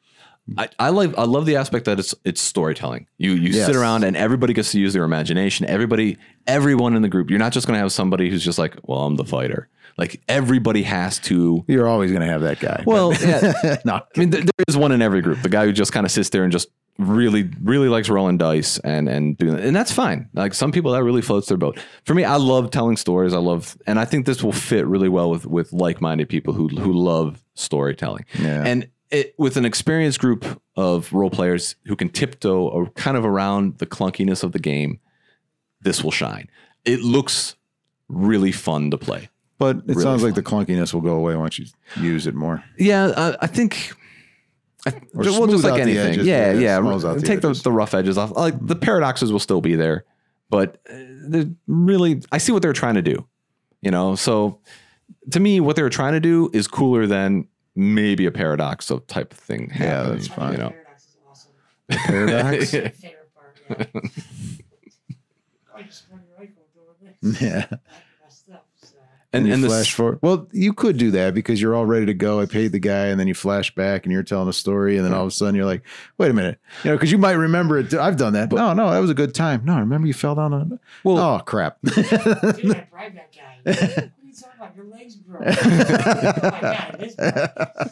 I, 0.58 0.70
I 0.80 0.90
like 0.90 1.16
I 1.18 1.24
love 1.26 1.46
the 1.46 1.58
aspect 1.58 1.86
that 1.86 2.00
it's 2.00 2.16
it's 2.24 2.42
storytelling. 2.42 3.08
You 3.18 3.32
you 3.34 3.50
Yes. 3.50 3.66
sit 3.68 3.76
around 3.76 4.04
and 4.06 4.16
everybody 4.16 4.54
gets 4.54 4.72
to 4.72 4.80
use 4.80 4.94
their 4.94 5.04
imagination. 5.04 5.66
Everybody 5.68 6.18
everyone 6.48 6.96
in 6.96 7.02
the 7.02 7.10
group. 7.10 7.30
You're 7.30 7.40
not 7.40 7.52
just 7.52 7.68
going 7.68 7.76
to 7.76 7.82
have 7.82 7.92
somebody 7.92 8.30
who's 8.30 8.44
just 8.44 8.58
like, 8.58 8.76
well, 8.84 9.02
I'm 9.02 9.18
the 9.18 9.26
fighter. 9.26 9.68
Like 9.98 10.22
everybody 10.28 10.84
has 10.84 11.20
to. 11.20 11.64
you're 11.68 11.88
always 11.88 12.12
going 12.12 12.22
to 12.22 12.28
have 12.28 12.42
that 12.42 12.60
guy. 12.60 12.84
Well, 12.86 13.14
yeah. 13.22 13.78
no, 13.86 13.96
I 13.96 14.20
mean, 14.20 14.30
there 14.30 14.42
there 14.42 14.66
is 14.68 14.78
one 14.78 14.92
in 14.92 15.02
every 15.02 15.22
group. 15.22 15.42
The 15.42 15.50
guy 15.50 15.66
who 15.66 15.72
just 15.72 15.92
kind 15.92 16.06
of 16.06 16.12
sits 16.12 16.30
there 16.30 16.44
and 16.44 16.52
just 16.52 16.68
really, 16.98 17.50
really 17.62 17.90
likes 17.90 18.10
rolling 18.10 18.38
dice 18.38 18.78
and 18.80 19.08
and 19.10 19.38
doing 19.38 19.56
that, 19.56 19.64
and 19.66 19.76
that's 19.76 19.92
fine. 19.92 20.30
Like 20.34 20.54
some 20.54 20.72
people, 20.72 20.92
that 20.92 21.04
really 21.04 21.22
floats 21.22 21.48
their 21.48 21.58
boat. 21.58 21.80
For 22.06 22.14
me, 22.14 22.24
I 22.24 22.36
love 22.36 22.72
telling 22.72 22.98
stories. 22.98 23.34
I 23.34 23.40
love, 23.40 23.78
and 23.88 24.00
I 24.00 24.06
think 24.06 24.26
this 24.26 24.44
will 24.44 24.52
fit 24.52 24.86
really 24.86 25.10
well 25.10 25.30
with 25.30 25.46
with 25.46 25.74
like 25.74 26.02
minded 26.02 26.30
people 26.30 26.54
who 26.54 26.68
who 26.68 26.94
love 26.94 27.44
storytelling. 27.56 28.26
Yeah. 28.40 28.64
And 28.66 28.90
it, 29.10 29.36
with 29.38 29.58
an 29.58 29.66
experienced 29.66 30.20
group 30.20 30.62
of 30.76 31.12
role 31.12 31.30
players 31.30 31.76
who 31.86 31.96
can 31.96 32.10
tiptoe 32.10 32.68
or 32.68 32.88
kind 32.92 33.18
of 33.18 33.26
around 33.26 33.78
the 33.80 33.86
clunkiness 33.86 34.44
of 34.44 34.54
the 34.54 34.60
game, 34.60 35.00
this 35.82 36.04
will 36.04 36.12
shine. 36.12 36.50
It 36.86 37.02
looks 37.02 37.56
really 38.08 38.52
fun 38.52 38.92
to 38.92 38.98
play. 38.98 39.30
But 39.62 39.78
it 39.78 39.84
really 39.90 40.02
sounds 40.02 40.24
like 40.24 40.34
the 40.34 40.42
clunkiness 40.42 40.92
will 40.92 41.02
go 41.02 41.14
away 41.14 41.36
once 41.36 41.60
you 41.60 41.68
use 41.98 42.26
it 42.26 42.34
more. 42.34 42.64
Yeah, 42.80 43.12
I, 43.16 43.46
I 43.46 43.48
think 43.48 43.94
Or 44.88 44.92
well, 45.14 45.34
smooth 45.36 45.52
just 45.52 45.64
like 45.64 45.74
out 45.74 45.80
anything. 45.82 46.14
edges. 46.14 46.26
yeah, 46.26 46.54
yeah. 46.54 46.80
smooths 46.80 47.06
out 47.06 47.20
the 47.20 47.28
Take 47.28 47.42
the, 47.42 47.54
the 47.54 47.72
rough 47.72 47.94
edges 47.94 48.18
off. 48.18 48.32
Like 48.32 48.56
the 48.60 48.76
paradoxes 48.76 49.32
will 49.32 49.40
still 49.40 49.62
be 49.62 49.76
there, 49.76 50.06
but 50.50 50.82
uh, 50.92 51.44
really, 51.68 52.24
I 52.32 52.40
see 52.40 52.52
what 52.52 52.64
they're 52.64 52.74
trying 52.74 52.96
to 52.96 53.04
do. 53.04 53.28
You 53.82 53.92
know, 53.92 54.16
so 54.16 54.60
to 55.30 55.40
me, 55.40 55.60
what 55.60 55.76
they're 55.76 55.90
trying 55.90 56.14
to 56.14 56.20
do 56.20 56.50
is 56.54 56.68
cooler 56.68 57.06
than 57.06 57.48
maybe 57.76 58.26
a 58.26 58.32
paradox 58.32 58.90
of 58.90 59.06
type 59.06 59.32
of 59.32 59.38
thing. 59.38 59.70
Yeah, 59.80 59.86
happening, 59.86 60.14
that's 60.16 60.28
fine. 60.28 60.52
You 60.54 60.58
know, 60.58 60.70
Paradox 60.70 61.04
is 61.04 61.18
awesome. 61.30 61.52
Paradox. 61.92 62.72
Favorite 62.72 63.36
part, 63.36 63.60
yeah. 63.94 64.02
I 65.76 65.84
just 65.84 66.06
run 66.12 66.22
your 66.28 66.38
rifle 66.40 66.64
doing 66.74 67.22
this. 67.22 67.42
Yeah. 67.42 67.68
I 69.34 69.40
messed 69.40 69.44
up, 69.44 69.44
so. 69.44 69.48
and 69.48 69.48
you 69.48 69.54
and 69.54 69.64
flash 69.66 69.80
this, 69.80 69.90
forward. 69.90 70.20
Well, 70.22 70.48
you 70.52 70.74
could 70.74 70.98
do 70.98 71.12
that 71.12 71.34
because 71.34 71.62
you're 71.62 71.76
all 71.76 71.86
ready 71.86 72.06
to 72.06 72.14
go. 72.14 72.40
I 72.40 72.46
paid 72.46 72.72
the 72.72 72.80
guy, 72.80 73.08
and 73.08 73.20
then 73.20 73.28
you 73.28 73.34
flash 73.34 73.74
back, 73.74 74.06
and 74.06 74.12
you're 74.14 74.24
telling 74.24 74.50
a 74.50 74.54
story, 74.54 74.98
and 74.98 75.06
then 75.06 75.14
all 75.14 75.24
of 75.24 75.28
a 75.28 75.32
sudden 75.32 75.56
you're 75.56 75.66
like, 75.66 75.84
"Wait 76.18 76.32
a 76.32 76.34
minute," 76.34 76.60
you 76.84 76.92
know, 76.92 76.98
because 76.98 77.12
you 77.12 77.18
might 77.18 77.34
remember 77.34 77.78
it. 77.80 77.94
I've 77.94 78.18
done 78.18 78.34
that. 78.34 78.52
no, 78.52 78.74
no, 78.74 78.92
that 78.92 79.00
was 79.00 79.10
a 79.10 79.16
good 79.16 79.34
time. 79.34 79.64
No, 79.66 79.74
I 79.76 79.80
remember 79.80 80.08
you 80.08 80.14
fell 80.14 80.36
down 80.36 80.54
on. 80.54 80.80
Well- 81.04 81.18
oh 81.18 81.40
crap! 81.40 81.78
Dude, 81.84 81.98
I 82.06 82.88
bribed 82.92 83.18
that 83.18 83.32
guy. 83.66 84.12
What 84.42 84.52
talking 84.60 84.62
about? 84.62 84.76
Your 84.76 84.86
legs 84.86 85.16
broke. 85.16 85.42
oh 86.42 86.50
my 86.52 87.52
god, 87.58 87.92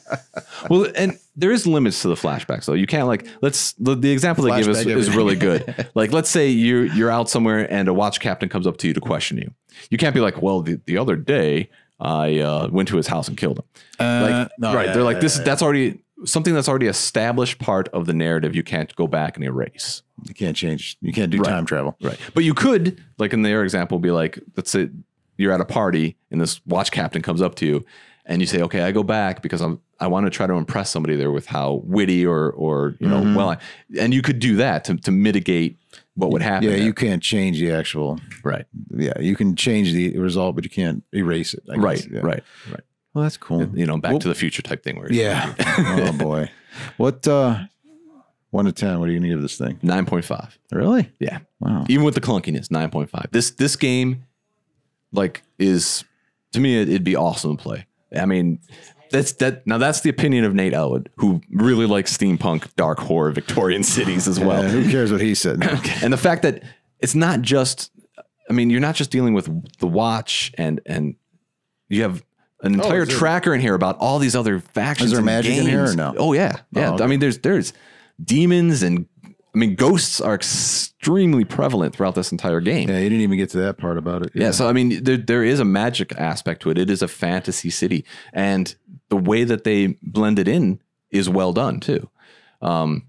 well, 0.70 0.88
and 0.95 1.20
there 1.36 1.52
is 1.52 1.66
limits 1.68 2.02
to 2.02 2.08
the 2.08 2.16
flashbacks 2.16 2.66
though. 2.66 2.74
You 2.74 2.88
can't 2.88 3.08
like 3.08 3.28
let's 3.41 3.74
the, 3.74 3.95
the 3.95 4.12
example 4.12 4.43
they 4.45 4.58
give 4.60 4.68
us 4.68 4.84
Flashback 4.84 4.97
is 4.97 5.16
really 5.16 5.36
good. 5.36 5.89
like 5.95 6.12
let's 6.12 6.30
say 6.30 6.50
you're 6.50 6.86
you're 6.86 7.12
out 7.12 7.30
somewhere 7.30 7.72
and 7.72 7.88
a 7.88 7.93
watch 7.93 8.20
captain 8.20 8.50
comes 8.50 8.68
up 8.68 8.78
to 8.78 8.88
you 8.88 8.93
to 8.93 9.02
question 9.02 9.38
you. 9.38 9.52
You 9.89 9.97
can't 9.97 10.14
be 10.14 10.22
like, 10.22 10.41
well, 10.41 10.62
the, 10.62 10.80
the 10.86 10.97
other 10.97 11.16
day 11.16 11.70
I 12.00 12.39
uh, 12.39 12.68
went 12.72 12.88
to 12.89 12.97
his 12.97 13.08
house 13.08 13.28
and 13.28 13.38
killed 13.38 13.60
him. 13.60 13.66
like 14.00 14.32
Uh, 14.34 14.47
no, 14.58 14.74
right, 14.74 14.88
yeah, 14.88 14.93
they're 14.93 15.04
like 15.04 15.16
yeah, 15.16 15.22
this. 15.22 15.38
yeah. 15.38 15.43
That's 15.43 15.62
already 15.62 16.00
something 16.26 16.54
that's 16.54 16.68
already 16.68 16.88
established 16.88 17.60
part 17.60 17.88
of 17.89 18.06
the 18.06 18.14
narrative. 18.14 18.56
You 18.56 18.64
can't 18.64 18.93
go 18.95 19.08
back 19.08 19.36
and 19.38 19.45
erase. 19.45 20.02
You 20.28 20.34
can't 20.34 20.56
change. 20.56 20.97
You 21.02 21.14
can't 21.14 21.32
do 21.32 21.38
Right. 21.38 21.50
time 21.50 21.66
travel. 21.66 21.95
Right. 22.02 22.18
But 22.34 22.43
you 22.43 22.54
could, 22.54 23.02
like 23.18 23.32
in 23.32 23.41
their 23.41 23.64
example, 23.64 24.00
be 24.00 24.12
like, 24.12 24.38
let's 24.58 24.70
say 24.70 24.89
you're 25.40 25.54
at 25.54 25.62
a 25.62 25.66
party 25.66 26.16
and 26.32 26.40
this 26.42 26.62
watch 26.66 26.92
captain 26.92 27.22
comes 27.22 27.42
up 27.42 27.56
to 27.56 27.66
you 27.66 27.86
and 28.26 28.42
you 28.42 28.46
say, 28.48 28.62
okay, 28.62 28.82
I 28.82 28.92
go 28.92 29.02
back 29.04 29.42
because 29.42 29.62
I'm, 29.62 29.80
I 30.00 30.08
want 30.08 30.26
to 30.26 30.30
try 30.30 30.46
to 30.46 30.54
impress 30.54 30.90
somebody 30.92 31.16
there 31.16 31.32
with 31.32 31.48
how 31.48 31.82
witty 31.86 32.26
or, 32.26 32.52
or, 32.52 32.96
you 33.00 33.08
know, 33.08 33.22
Mhm. 33.22 33.36
well, 33.36 33.50
I, 33.52 33.58
and 34.00 34.14
you 34.14 34.22
could 34.22 34.40
do 34.40 34.58
that 34.58 34.84
to, 34.86 34.98
to 34.98 35.12
mitigate 35.12 35.78
what 36.16 36.30
would 36.32 36.42
happen. 36.42 36.70
Yeah, 36.70 36.76
there. 36.76 36.86
you 36.86 36.94
can't 36.94 37.24
change 37.24 37.60
the 37.60 37.72
actual. 37.72 38.20
right. 38.44 38.66
Yeah, 38.96 39.18
you 39.20 39.36
can 39.36 39.56
change 39.56 39.94
the 39.94 40.18
result, 40.20 40.56
but 40.56 40.64
you 40.64 40.70
can't 40.70 41.04
erase 41.14 41.54
it. 41.54 41.64
Right. 41.68 42.06
Yeah. 42.12 42.20
Right. 42.20 42.44
Right. 42.70 42.84
Well, 43.14 43.24
that's 43.24 43.38
cool. 43.38 43.68
You 43.76 43.86
know, 43.88 43.98
back 43.98 44.12
Well- 44.12 44.20
to 44.20 44.28
the 44.28 44.36
future 44.36 44.62
type 44.62 44.84
thing 44.84 44.98
where 45.00 45.12
Yeah. 45.12 45.54
oh 45.98 46.12
boy. 46.14 46.52
What? 46.98 47.28
uh 47.28 47.64
One 48.52 48.66
to 48.66 48.72
ten. 48.72 49.00
What 49.00 49.10
are 49.10 49.12
you 49.12 49.20
gonna 49.20 49.30
give 49.30 49.42
this 49.42 49.58
thing? 49.58 49.80
9.5. 49.84 50.58
Really? 50.72 51.12
Yeah. 51.20 51.40
Wow. 51.60 51.86
Even 51.90 52.06
with 52.06 52.16
the 52.16 52.22
clunkiness, 52.22 52.68
9.5. 52.70 53.32
This, 53.32 53.52
this 53.52 53.76
game 53.76 54.24
like 55.12 55.43
is 55.57 56.03
to 56.53 56.60
me, 56.60 56.82
it, 56.82 56.89
it'd 56.89 57.03
be 57.03 57.16
awesome 57.16 57.57
to 57.57 57.64
play. 57.64 57.86
I 58.16 58.26
mean, 58.26 58.60
That's 59.12 59.34
that. 59.34 59.66
Now 59.66 59.78
that's 59.78 60.01
the 60.01 60.10
opinion 60.10 60.45
of 60.45 60.53
Nate 60.53 60.74
Elwood, 60.74 61.10
who 61.18 61.41
really 61.51 61.86
likes 61.86 62.16
steampunk, 62.16 62.76
dark 62.76 62.99
horror, 62.99 63.32
Victorian 63.32 63.84
cities 63.84 64.28
as 64.28 64.39
well. 64.39 64.64
Yeah, 64.64 64.70
who 64.70 64.89
cares 64.89 65.12
what 65.12 65.22
he 65.22 65.36
said? 65.36 65.64
and 66.03 66.14
the 66.14 66.18
fact 66.18 66.43
that 66.43 66.64
it's 66.99 67.16
not 67.16 67.41
just. 67.41 67.91
I 68.49 68.53
mean, 68.53 68.72
you're 68.72 68.80
not 68.80 68.95
just 68.95 69.12
dealing 69.12 69.36
with 69.36 69.78
the 69.78 69.88
watch, 69.88 70.51
and 70.57 70.82
and 70.86 71.16
you 71.88 72.01
have 72.01 72.24
an 72.62 72.80
oh, 72.80 72.84
entire 72.84 73.03
is 73.03 73.10
there- 73.10 73.18
tracker 73.18 73.53
in 73.53 73.62
here 73.62 73.76
about 73.76 73.97
all 73.99 74.20
these 74.20 74.36
other 74.36 74.60
factions. 74.60 75.07
Is 75.07 75.12
there 75.12 75.20
and 75.20 75.26
magic 75.26 75.55
in 75.55 75.66
here 75.68 75.84
or 75.84 75.86
games. 75.86 75.95
no? 75.95 76.16
Oh 76.18 76.34
yeah, 76.34 76.53
oh, 76.57 76.62
yeah. 76.72 76.89
Oh, 76.89 76.93
okay. 76.95 77.03
I 77.03 77.07
mean, 77.07 77.20
there's 77.20 77.39
there's 77.39 77.74
demons 78.24 78.84
and 78.84 79.07
I 79.54 79.58
mean 79.58 79.76
ghosts 79.76 80.22
are 80.22 80.36
extremely 80.36 81.43
prevalent 81.43 81.95
throughout 81.95 82.16
this 82.16 82.32
entire 82.32 82.62
game. 82.62 82.88
yeah, 82.89 83.00
you 83.00 83.10
didn't 83.10 83.22
even 83.22 83.38
get 83.38 83.50
to 83.52 83.58
that 83.60 83.78
part 83.78 83.97
about 83.97 84.24
it. 84.24 84.32
Yeah, 84.36 84.52
so 84.52 84.68
I 84.70 84.74
mean, 84.74 85.04
there 85.04 85.18
there 85.18 85.43
is 85.43 85.60
a 85.60 85.66
magic 85.66 86.14
aspect 86.18 86.62
to 86.64 86.70
it. 86.70 86.78
It 86.78 86.89
is 86.89 87.02
a 87.02 87.08
fantasy 87.08 87.70
city, 87.70 88.06
and 88.34 88.74
the 89.10 89.18
way 89.18 89.43
that 89.43 89.64
they 89.64 89.97
blend 90.04 90.38
it 90.39 90.47
in 90.47 90.80
is 91.12 91.28
well 91.30 91.52
done 91.54 91.80
too. 91.80 92.10
Um, 92.62 93.08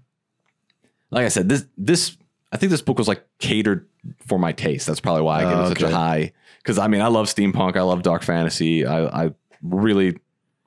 like 1.11 1.25
I 1.25 1.29
said, 1.29 1.47
this 1.49 1.65
this 1.77 2.17
I 2.51 2.57
think 2.57 2.71
this 2.71 2.81
book 2.81 2.97
was 2.97 3.07
like 3.07 3.23
catered 3.39 3.87
for 4.25 4.39
my 4.39 4.51
taste. 4.51 4.87
That's 4.87 4.99
probably 4.99 5.21
why 5.21 5.41
I 5.41 5.49
give 5.49 5.59
Oh, 5.59 5.63
it 5.65 5.67
such 5.69 5.81
a 5.83 5.91
high. 5.91 6.31
Because 6.57 6.79
I 6.79 6.87
mean, 6.87 7.01
I 7.01 7.07
love 7.07 7.27
steampunk. 7.27 7.75
I 7.77 7.81
love 7.81 8.01
dark 8.01 8.23
fantasy. 8.23 8.85
I, 8.85 9.25
I 9.25 9.33
really, 9.61 10.17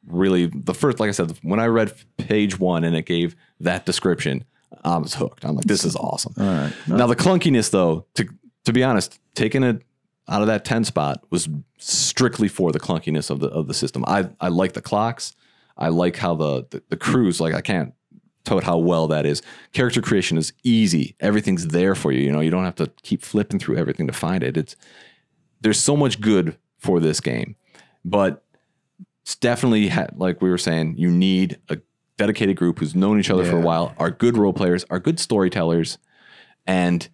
really 0.07 0.47
the 0.55 0.75
first, 0.75 1.01
like 1.01 1.09
I 1.09 1.13
said, 1.13 1.37
when 1.43 1.61
I 1.61 1.67
read 1.67 1.93
page 2.17 2.59
one 2.59 2.85
and 2.85 2.95
it 2.97 3.07
gave 3.07 3.35
that 3.61 3.87
description, 3.87 4.45
I 4.85 4.97
was 4.99 5.15
hooked. 5.15 5.45
I'm 5.45 5.57
like, 5.57 5.67
this 5.67 5.85
is 5.85 5.97
awesome. 5.97 6.35
All 6.39 6.45
right. 6.47 6.73
No, 6.87 6.97
Now 6.97 7.07
the 7.07 7.17
clunkiness, 7.17 7.71
though, 7.71 8.07
to 8.15 8.27
to 8.65 8.73
be 8.73 8.83
honest, 8.83 9.19
taking 9.35 9.63
it 9.63 9.83
out 10.29 10.41
of 10.41 10.47
that 10.47 10.65
ten 10.65 10.85
spot 10.85 11.23
was 11.31 11.49
strictly 11.79 12.49
for 12.49 12.73
the 12.73 12.81
clunkiness 12.81 13.31
of 13.31 13.41
the 13.41 13.49
of 13.49 13.67
the 13.69 13.75
system. 13.75 14.05
I 14.07 14.29
I 14.41 14.49
like 14.49 14.73
the 14.73 14.83
clocks. 14.83 15.35
I 15.77 15.89
like 15.89 16.17
how 16.17 16.35
the 16.35 16.67
the, 16.71 16.83
the 16.91 16.97
crews 16.97 17.41
like 17.41 17.55
I 17.55 17.61
can't 17.61 17.93
tote 18.45 18.65
how 18.65 18.79
well 18.79 19.09
that 19.09 19.25
is. 19.27 19.43
Character 19.73 20.03
creation 20.03 20.37
is 20.39 20.53
easy. 20.63 21.17
Everything's 21.21 21.69
there 21.69 21.95
for 21.95 22.13
you. 22.13 22.21
You 22.21 22.31
know, 22.33 22.41
you 22.41 22.51
don't 22.51 22.65
have 22.65 22.75
to 22.77 22.91
keep 23.03 23.23
flipping 23.23 23.59
through 23.59 23.77
everything 23.77 24.07
to 24.07 24.13
find 24.13 24.43
it. 24.43 24.57
It's 24.57 24.77
there's 25.61 25.81
so 25.81 25.97
much 25.97 26.21
good 26.21 26.57
for 26.79 27.01
this 27.01 27.21
game, 27.21 27.57
but 28.05 28.45
it's 29.23 29.37
definitely 29.37 29.89
ha- 29.89 30.09
like 30.17 30.43
we 30.43 30.51
were 30.51 30.59
saying. 30.59 30.97
You 30.99 31.11
need 31.11 31.59
a 31.71 31.79
dedicated 32.17 32.57
group 32.57 32.79
who's 32.79 32.95
known 32.95 33.19
each 33.19 33.31
other 33.31 33.45
for 33.45 33.57
a 33.57 33.61
while, 33.61 33.95
are 33.99 34.11
good 34.11 34.37
role 34.37 34.53
players, 34.53 34.85
are 34.91 34.99
good 35.01 35.19
storytellers, 35.19 35.99
and 36.67 37.09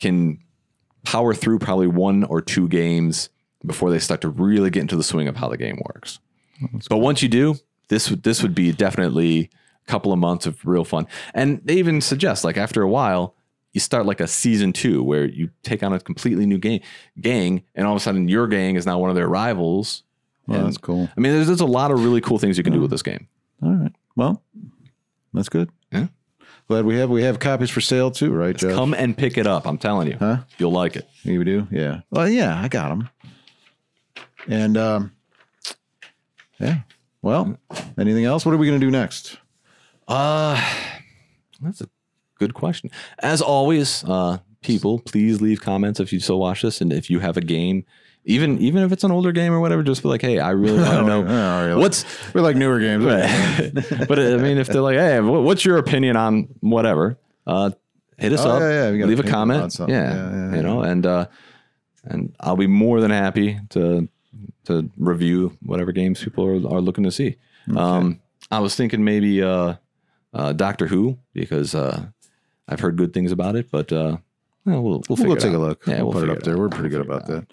can 0.00 0.38
power 1.04 1.34
through 1.34 1.58
probably 1.58 1.86
one 1.86 2.24
or 2.24 2.40
two 2.40 2.68
games 2.68 3.30
before 3.64 3.90
they 3.90 3.98
start 3.98 4.20
to 4.20 4.28
really 4.28 4.70
get 4.70 4.80
into 4.80 4.96
the 4.96 5.02
swing 5.02 5.26
of 5.28 5.36
how 5.36 5.48
the 5.48 5.56
game 5.56 5.80
works. 5.94 6.18
But 6.88 6.98
once 6.98 7.22
you 7.22 7.28
do, 7.28 7.56
this 7.88 8.10
would 8.10 8.22
this 8.22 8.42
would 8.42 8.54
be 8.54 8.72
definitely 8.72 9.50
a 9.86 9.90
couple 9.90 10.12
of 10.12 10.18
months 10.18 10.44
of 10.46 10.64
real 10.66 10.84
fun. 10.84 11.06
And 11.34 11.60
they 11.64 11.74
even 11.76 12.00
suggest 12.00 12.44
like 12.44 12.56
after 12.56 12.82
a 12.82 12.88
while, 12.88 13.34
you 13.72 13.80
start 13.80 14.06
like 14.06 14.20
a 14.20 14.26
season 14.26 14.72
two 14.72 15.02
where 15.02 15.24
you 15.24 15.50
take 15.62 15.82
on 15.82 15.92
a 15.92 16.00
completely 16.00 16.46
new 16.46 16.58
game 16.58 16.80
gang, 17.20 17.62
and 17.74 17.86
all 17.86 17.94
of 17.94 17.96
a 17.96 18.00
sudden 18.02 18.28
your 18.28 18.46
gang 18.46 18.76
is 18.76 18.86
now 18.86 18.98
one 18.98 19.08
of 19.10 19.16
their 19.16 19.28
rivals. 19.28 20.02
well, 20.46 20.58
And- 20.58 20.66
that's 20.68 20.78
cool. 20.78 21.08
I 21.16 21.20
mean, 21.20 21.32
there's, 21.32 21.46
there's 21.46 21.60
a 21.60 21.66
lot 21.66 21.90
of 21.90 22.02
really 22.04 22.20
cool 22.20 22.38
things 22.38 22.58
you 22.58 22.64
can 22.64 22.72
do 22.72 22.80
with 22.80 22.90
this 22.90 23.02
game. 23.02 23.26
All 23.62 23.72
right. 23.74 23.92
Well, 24.18 24.42
that's 25.32 25.48
good. 25.48 25.70
Yeah. 25.92 26.08
Glad 26.66 26.84
we 26.84 26.96
have 26.96 27.08
we 27.08 27.22
have 27.22 27.38
copies 27.38 27.70
for 27.70 27.80
sale 27.80 28.10
too, 28.10 28.32
right, 28.32 28.54
Josh? 28.56 28.74
Come 28.74 28.92
and 28.92 29.16
pick 29.16 29.38
it 29.38 29.46
up. 29.46 29.64
I'm 29.64 29.78
telling 29.78 30.08
you, 30.08 30.16
Huh? 30.18 30.38
you'll 30.58 30.72
like 30.72 30.96
it. 30.96 31.08
We 31.24 31.42
do. 31.44 31.68
Yeah. 31.70 32.00
Well, 32.10 32.28
yeah, 32.28 32.60
I 32.60 32.66
got 32.66 32.88
them. 32.88 33.08
And 34.48 34.76
um, 34.76 35.12
yeah. 36.58 36.80
Well, 37.22 37.56
anything 37.96 38.24
else? 38.24 38.44
What 38.44 38.54
are 38.54 38.58
we 38.58 38.66
going 38.66 38.80
to 38.80 38.84
do 38.84 38.90
next? 38.90 39.38
Uh, 40.08 40.60
that's 41.60 41.80
a 41.80 41.88
good 42.40 42.54
question. 42.54 42.90
As 43.20 43.40
always, 43.40 44.02
uh, 44.04 44.38
people, 44.62 44.98
please 44.98 45.40
leave 45.40 45.60
comments 45.60 46.00
if 46.00 46.12
you 46.12 46.18
still 46.18 46.40
watch 46.40 46.62
this, 46.62 46.80
and 46.80 46.92
if 46.92 47.08
you 47.08 47.20
have 47.20 47.36
a 47.36 47.40
game, 47.40 47.84
even 48.28 48.58
even 48.58 48.82
if 48.82 48.92
it's 48.92 49.04
an 49.04 49.10
older 49.10 49.32
game 49.32 49.52
or 49.52 49.60
whatever, 49.60 49.82
just 49.82 50.02
be 50.02 50.08
like, 50.08 50.22
hey, 50.22 50.38
I 50.38 50.50
really 50.50 50.78
want 50.80 50.90
to 50.98 51.02
know 51.24 51.24
Oh, 51.26 51.78
what's. 51.78 52.04
We 52.34 52.40
like 52.40 52.56
newer 52.56 52.78
games. 52.78 53.04
Right. 53.04 53.72
but 54.08 54.18
I 54.18 54.36
mean, 54.36 54.58
if 54.58 54.68
they're 54.68 54.82
like, 54.82 54.96
hey, 54.96 55.18
what's 55.20 55.64
your 55.64 55.78
opinion 55.78 56.16
on 56.16 56.48
whatever? 56.60 57.18
Uh, 57.46 57.70
hit 58.18 58.32
us 58.32 58.44
Oh, 58.44 58.50
up. 58.50 58.60
yeah, 58.60 58.90
yeah, 58.90 59.04
leave 59.06 59.20
a 59.20 59.22
comment. 59.22 59.74
Yeah, 59.80 59.86
Yeah, 59.88 60.30
yeah, 60.50 60.56
you 60.56 60.62
know, 60.62 60.82
and 60.82 61.06
uh, 61.06 61.26
and 62.04 62.34
I'll 62.40 62.56
be 62.56 62.66
more 62.66 63.00
than 63.00 63.10
happy 63.10 63.58
to 63.70 64.08
to 64.66 64.90
review 64.98 65.56
whatever 65.62 65.92
games 65.92 66.22
people 66.22 66.44
are, 66.44 66.76
are 66.76 66.80
looking 66.82 67.04
to 67.04 67.10
see. 67.10 67.36
Um, 67.74 68.20
I 68.50 68.60
was 68.60 68.76
thinking 68.76 69.02
maybe 69.04 69.42
uh, 69.42 69.74
uh, 70.34 70.52
Doctor 70.52 70.86
Who 70.86 71.18
because 71.32 71.74
uh, 71.74 72.06
I've 72.68 72.80
heard 72.80 72.96
good 72.96 73.12
things 73.14 73.32
about 73.32 73.56
it, 73.56 73.70
but 73.70 73.90
uh, 73.92 74.18
well, 74.66 74.82
we'll 74.82 74.82
we'll, 74.82 75.02
We'll 75.08 75.16
figure 75.16 75.28
go 75.28 75.34
it 75.34 75.40
take 75.40 75.54
a 75.54 75.58
look. 75.58 75.86
Yeah, 75.86 76.02
we'll, 76.02 76.12
put 76.12 76.24
it 76.24 76.30
up 76.30 76.42
there. 76.42 76.54
out. 76.54 76.60
We're 76.60 76.68
pretty 76.68 76.90
good 76.90 77.00
about 77.00 77.22
out. 77.22 77.28
that. 77.28 77.46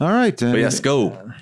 All 0.00 0.10
right. 0.10 0.38
But 0.38 0.58
yes, 0.58 0.80
go 0.80 1.32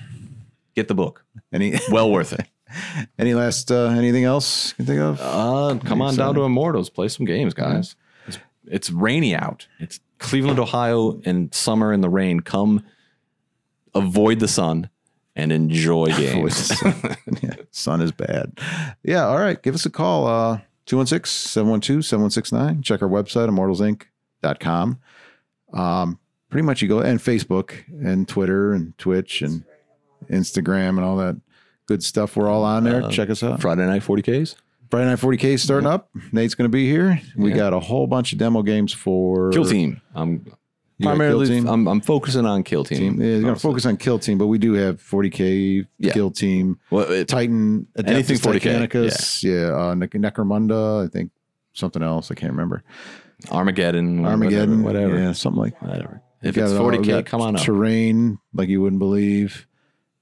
get 0.74 0.88
the 0.88 0.94
book. 0.94 1.24
Any 1.52 1.78
Well 1.90 2.10
worth 2.10 2.32
it. 2.32 2.46
any 3.18 3.34
last 3.34 3.70
uh, 3.70 3.88
anything 3.88 4.24
else 4.24 4.70
you 4.70 4.76
can 4.76 4.86
think 4.86 5.00
of? 5.00 5.20
Uh, 5.20 5.78
come 5.84 6.00
on 6.00 6.16
down 6.16 6.34
to 6.34 6.42
Immortals, 6.42 6.90
play 6.90 7.08
some 7.08 7.26
games, 7.26 7.54
guys. 7.54 7.96
It's, 8.26 8.38
it's 8.66 8.90
rainy 8.90 9.34
out. 9.34 9.66
It's 9.78 10.00
Cleveland, 10.18 10.58
Ohio, 10.58 11.20
in 11.20 11.52
summer 11.52 11.92
in 11.92 12.00
the 12.00 12.08
rain. 12.08 12.40
Come, 12.40 12.84
avoid 13.94 14.38
the 14.38 14.48
sun, 14.48 14.88
and 15.36 15.52
enjoy 15.52 16.06
games. 16.06 16.56
sun. 16.56 17.16
yeah, 17.42 17.54
sun 17.70 18.00
is 18.00 18.12
bad. 18.12 18.58
Yeah, 19.02 19.26
all 19.26 19.38
right. 19.38 19.60
Give 19.62 19.74
us 19.74 19.84
a 19.86 19.90
call. 19.90 20.26
Uh 20.26 20.60
216-712-7169. 20.86 22.82
Check 22.82 23.02
our 23.02 23.08
website, 23.08 23.48
immortalsinc.com. 23.48 24.98
Um, 25.72 26.18
pretty 26.52 26.64
much 26.66 26.82
you 26.82 26.86
go 26.88 27.00
and 27.00 27.18
Facebook 27.18 27.72
and 27.88 28.28
Twitter 28.28 28.72
and 28.74 28.96
Twitch 28.98 29.40
and 29.42 29.64
Instagram 30.30 30.90
and 30.90 31.00
all 31.00 31.16
that 31.16 31.40
good 31.86 32.02
stuff. 32.02 32.36
We're 32.36 32.48
all 32.48 32.62
on 32.62 32.84
there. 32.84 33.02
Uh, 33.04 33.10
Check 33.10 33.30
us 33.30 33.42
out. 33.42 33.60
Friday 33.60 33.86
night 33.86 34.02
40Ks. 34.02 34.54
Friday 34.90 35.06
Night 35.06 35.18
40K 35.18 35.44
is 35.44 35.62
starting 35.62 35.88
up. 35.88 36.10
Nate's 36.32 36.54
going 36.54 36.66
to 36.66 36.72
be 36.72 36.86
here. 36.86 37.18
We 37.34 37.48
Yeah. 37.50 37.56
got 37.56 37.72
a 37.72 37.80
whole 37.80 38.06
bunch 38.06 38.34
of 38.34 38.38
demo 38.38 38.60
games 38.62 38.92
for 38.92 39.50
Kill 39.50 39.64
Team. 39.64 40.02
I'm 40.14 40.44
primarily 41.00 41.46
Kill 41.46 41.56
Team? 41.62 41.66
I'm, 41.66 41.88
I'm 41.88 42.00
focusing 42.02 42.44
on 42.44 42.62
Kill 42.62 42.84
Team. 42.84 43.14
Team. 43.16 43.20
Yeah, 43.22 43.26
you're 43.28 43.40
going 43.40 43.54
to 43.54 43.60
focus 43.60 43.86
on 43.86 43.96
Kill 43.96 44.18
Team, 44.18 44.36
but 44.36 44.48
we 44.48 44.58
do 44.58 44.74
have 44.74 45.00
40K, 45.02 45.86
Yeah. 45.98 46.12
Kill 46.12 46.30
Team, 46.30 46.78
Well, 46.90 47.10
it, 47.10 47.26
Titan, 47.26 47.86
Anything 47.96 48.36
Adeptus 48.36 48.40
40K, 48.60 48.60
Titanicus, 48.90 49.42
yeah, 49.42 49.74
uh, 49.74 49.94
Nec- 49.94 50.10
Necromunda, 50.10 51.06
I 51.06 51.08
think 51.08 51.30
something 51.72 52.02
else. 52.02 52.30
I 52.30 52.34
can't 52.34 52.52
remember. 52.52 52.82
Armageddon. 53.50 54.26
Armageddon, 54.26 54.82
Whatever. 54.82 55.06
Whatever. 55.08 55.24
yeah, 55.24 55.32
something 55.32 55.62
like 55.62 55.80
whatever. 55.80 56.20
If 56.42 56.56
it's. 56.56 56.72
We 56.72 56.78
40K, 56.78 57.24
come 57.26 57.40
on 57.40 57.56
up. 57.56 57.62
Terrain, 57.62 58.38
like 58.52 58.68
you 58.68 58.80
wouldn't 58.80 58.98
believe, 59.00 59.66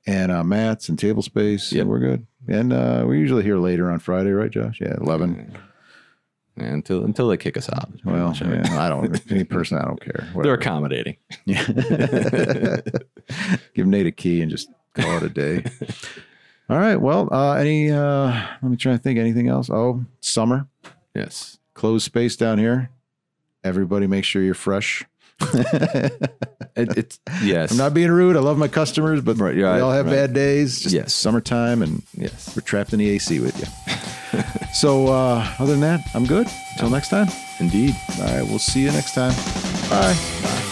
and 0.06 0.30
uh, 0.30 0.44
mats 0.44 0.88
and 0.88 0.98
table 0.98 1.22
space. 1.22 1.72
Yeah, 1.72 1.84
we're 1.84 1.98
good. 2.00 2.26
And 2.48 2.72
uh, 2.72 3.04
we're 3.06 3.14
usually 3.16 3.42
here 3.42 3.58
later 3.58 3.90
on 3.90 3.98
Friday, 3.98 4.30
right, 4.30 4.50
Josh? 4.50 4.78
Yeah, 4.80 4.94
11. 5.00 5.56
Yeah, 6.56 6.64
until 6.66 7.04
until 7.04 7.28
they 7.28 7.36
kick 7.36 7.56
us 7.56 7.70
out. 7.72 7.90
Well, 8.04 8.34
yeah, 8.40 8.66
I 8.78 8.88
don't, 8.88 9.22
Any 9.32 9.44
person, 9.44 9.78
I 9.78 9.84
don't 9.84 10.00
care. 10.00 10.28
They're 10.42 10.54
accommodating. 10.54 11.16
Yeah. 11.46 11.64
Give 13.74 13.86
Nate 13.86 14.06
a 14.06 14.10
key 14.10 14.42
and 14.42 14.50
just 14.50 14.68
call 14.94 15.16
it 15.18 15.22
a 15.22 15.28
day. 15.28 15.64
All 16.68 16.76
right. 16.78 16.96
Well, 16.96 17.28
uh, 17.32 17.54
any, 17.54 17.90
uh, 17.90 18.32
let 18.62 18.70
me 18.70 18.76
try 18.76 18.92
to 18.92 18.98
think 18.98 19.18
anything 19.18 19.48
else. 19.48 19.70
Oh, 19.70 20.04
summer, 20.20 20.68
Yes. 21.14 21.58
closed 21.74 22.04
space 22.04 22.36
down 22.36 22.58
here. 22.58 22.90
Everybody 23.64 24.06
make 24.06 24.24
sure 24.24 24.42
you're 24.42 24.54
fresh. 24.54 25.04
It, 26.76 26.96
it's 26.96 27.18
yes. 27.42 27.72
I'm 27.72 27.76
not 27.78 27.94
being 27.94 28.10
rude. 28.10 28.36
I 28.36 28.40
love 28.40 28.56
my 28.56 28.68
customers, 28.68 29.20
but 29.20 29.36
Right, 29.38 29.56
we 29.56 29.64
all 29.64 29.90
have 29.90 30.06
right. 30.06 30.12
bad 30.12 30.32
days. 30.34 30.80
Just 30.80 30.94
Yes. 30.94 31.12
summertime 31.12 31.82
and 31.82 32.02
yes. 32.16 32.54
we're 32.54 32.62
trapped 32.62 32.92
in 32.92 33.00
the 33.00 33.08
AC 33.10 33.40
with 33.40 33.58
you. 33.58 34.40
so, 34.74 35.08
uh, 35.08 35.46
other 35.58 35.72
than 35.72 35.80
that, 35.80 36.00
I'm 36.14 36.26
good. 36.26 36.46
Until 36.72 36.90
next 36.90 37.08
time. 37.08 37.26
Indeed. 37.58 37.96
All 38.20 38.24
right. 38.26 38.42
We'll 38.46 38.58
see 38.60 38.82
you 38.82 38.92
next 38.92 39.14
time. 39.14 39.32
Bye. 39.90 40.66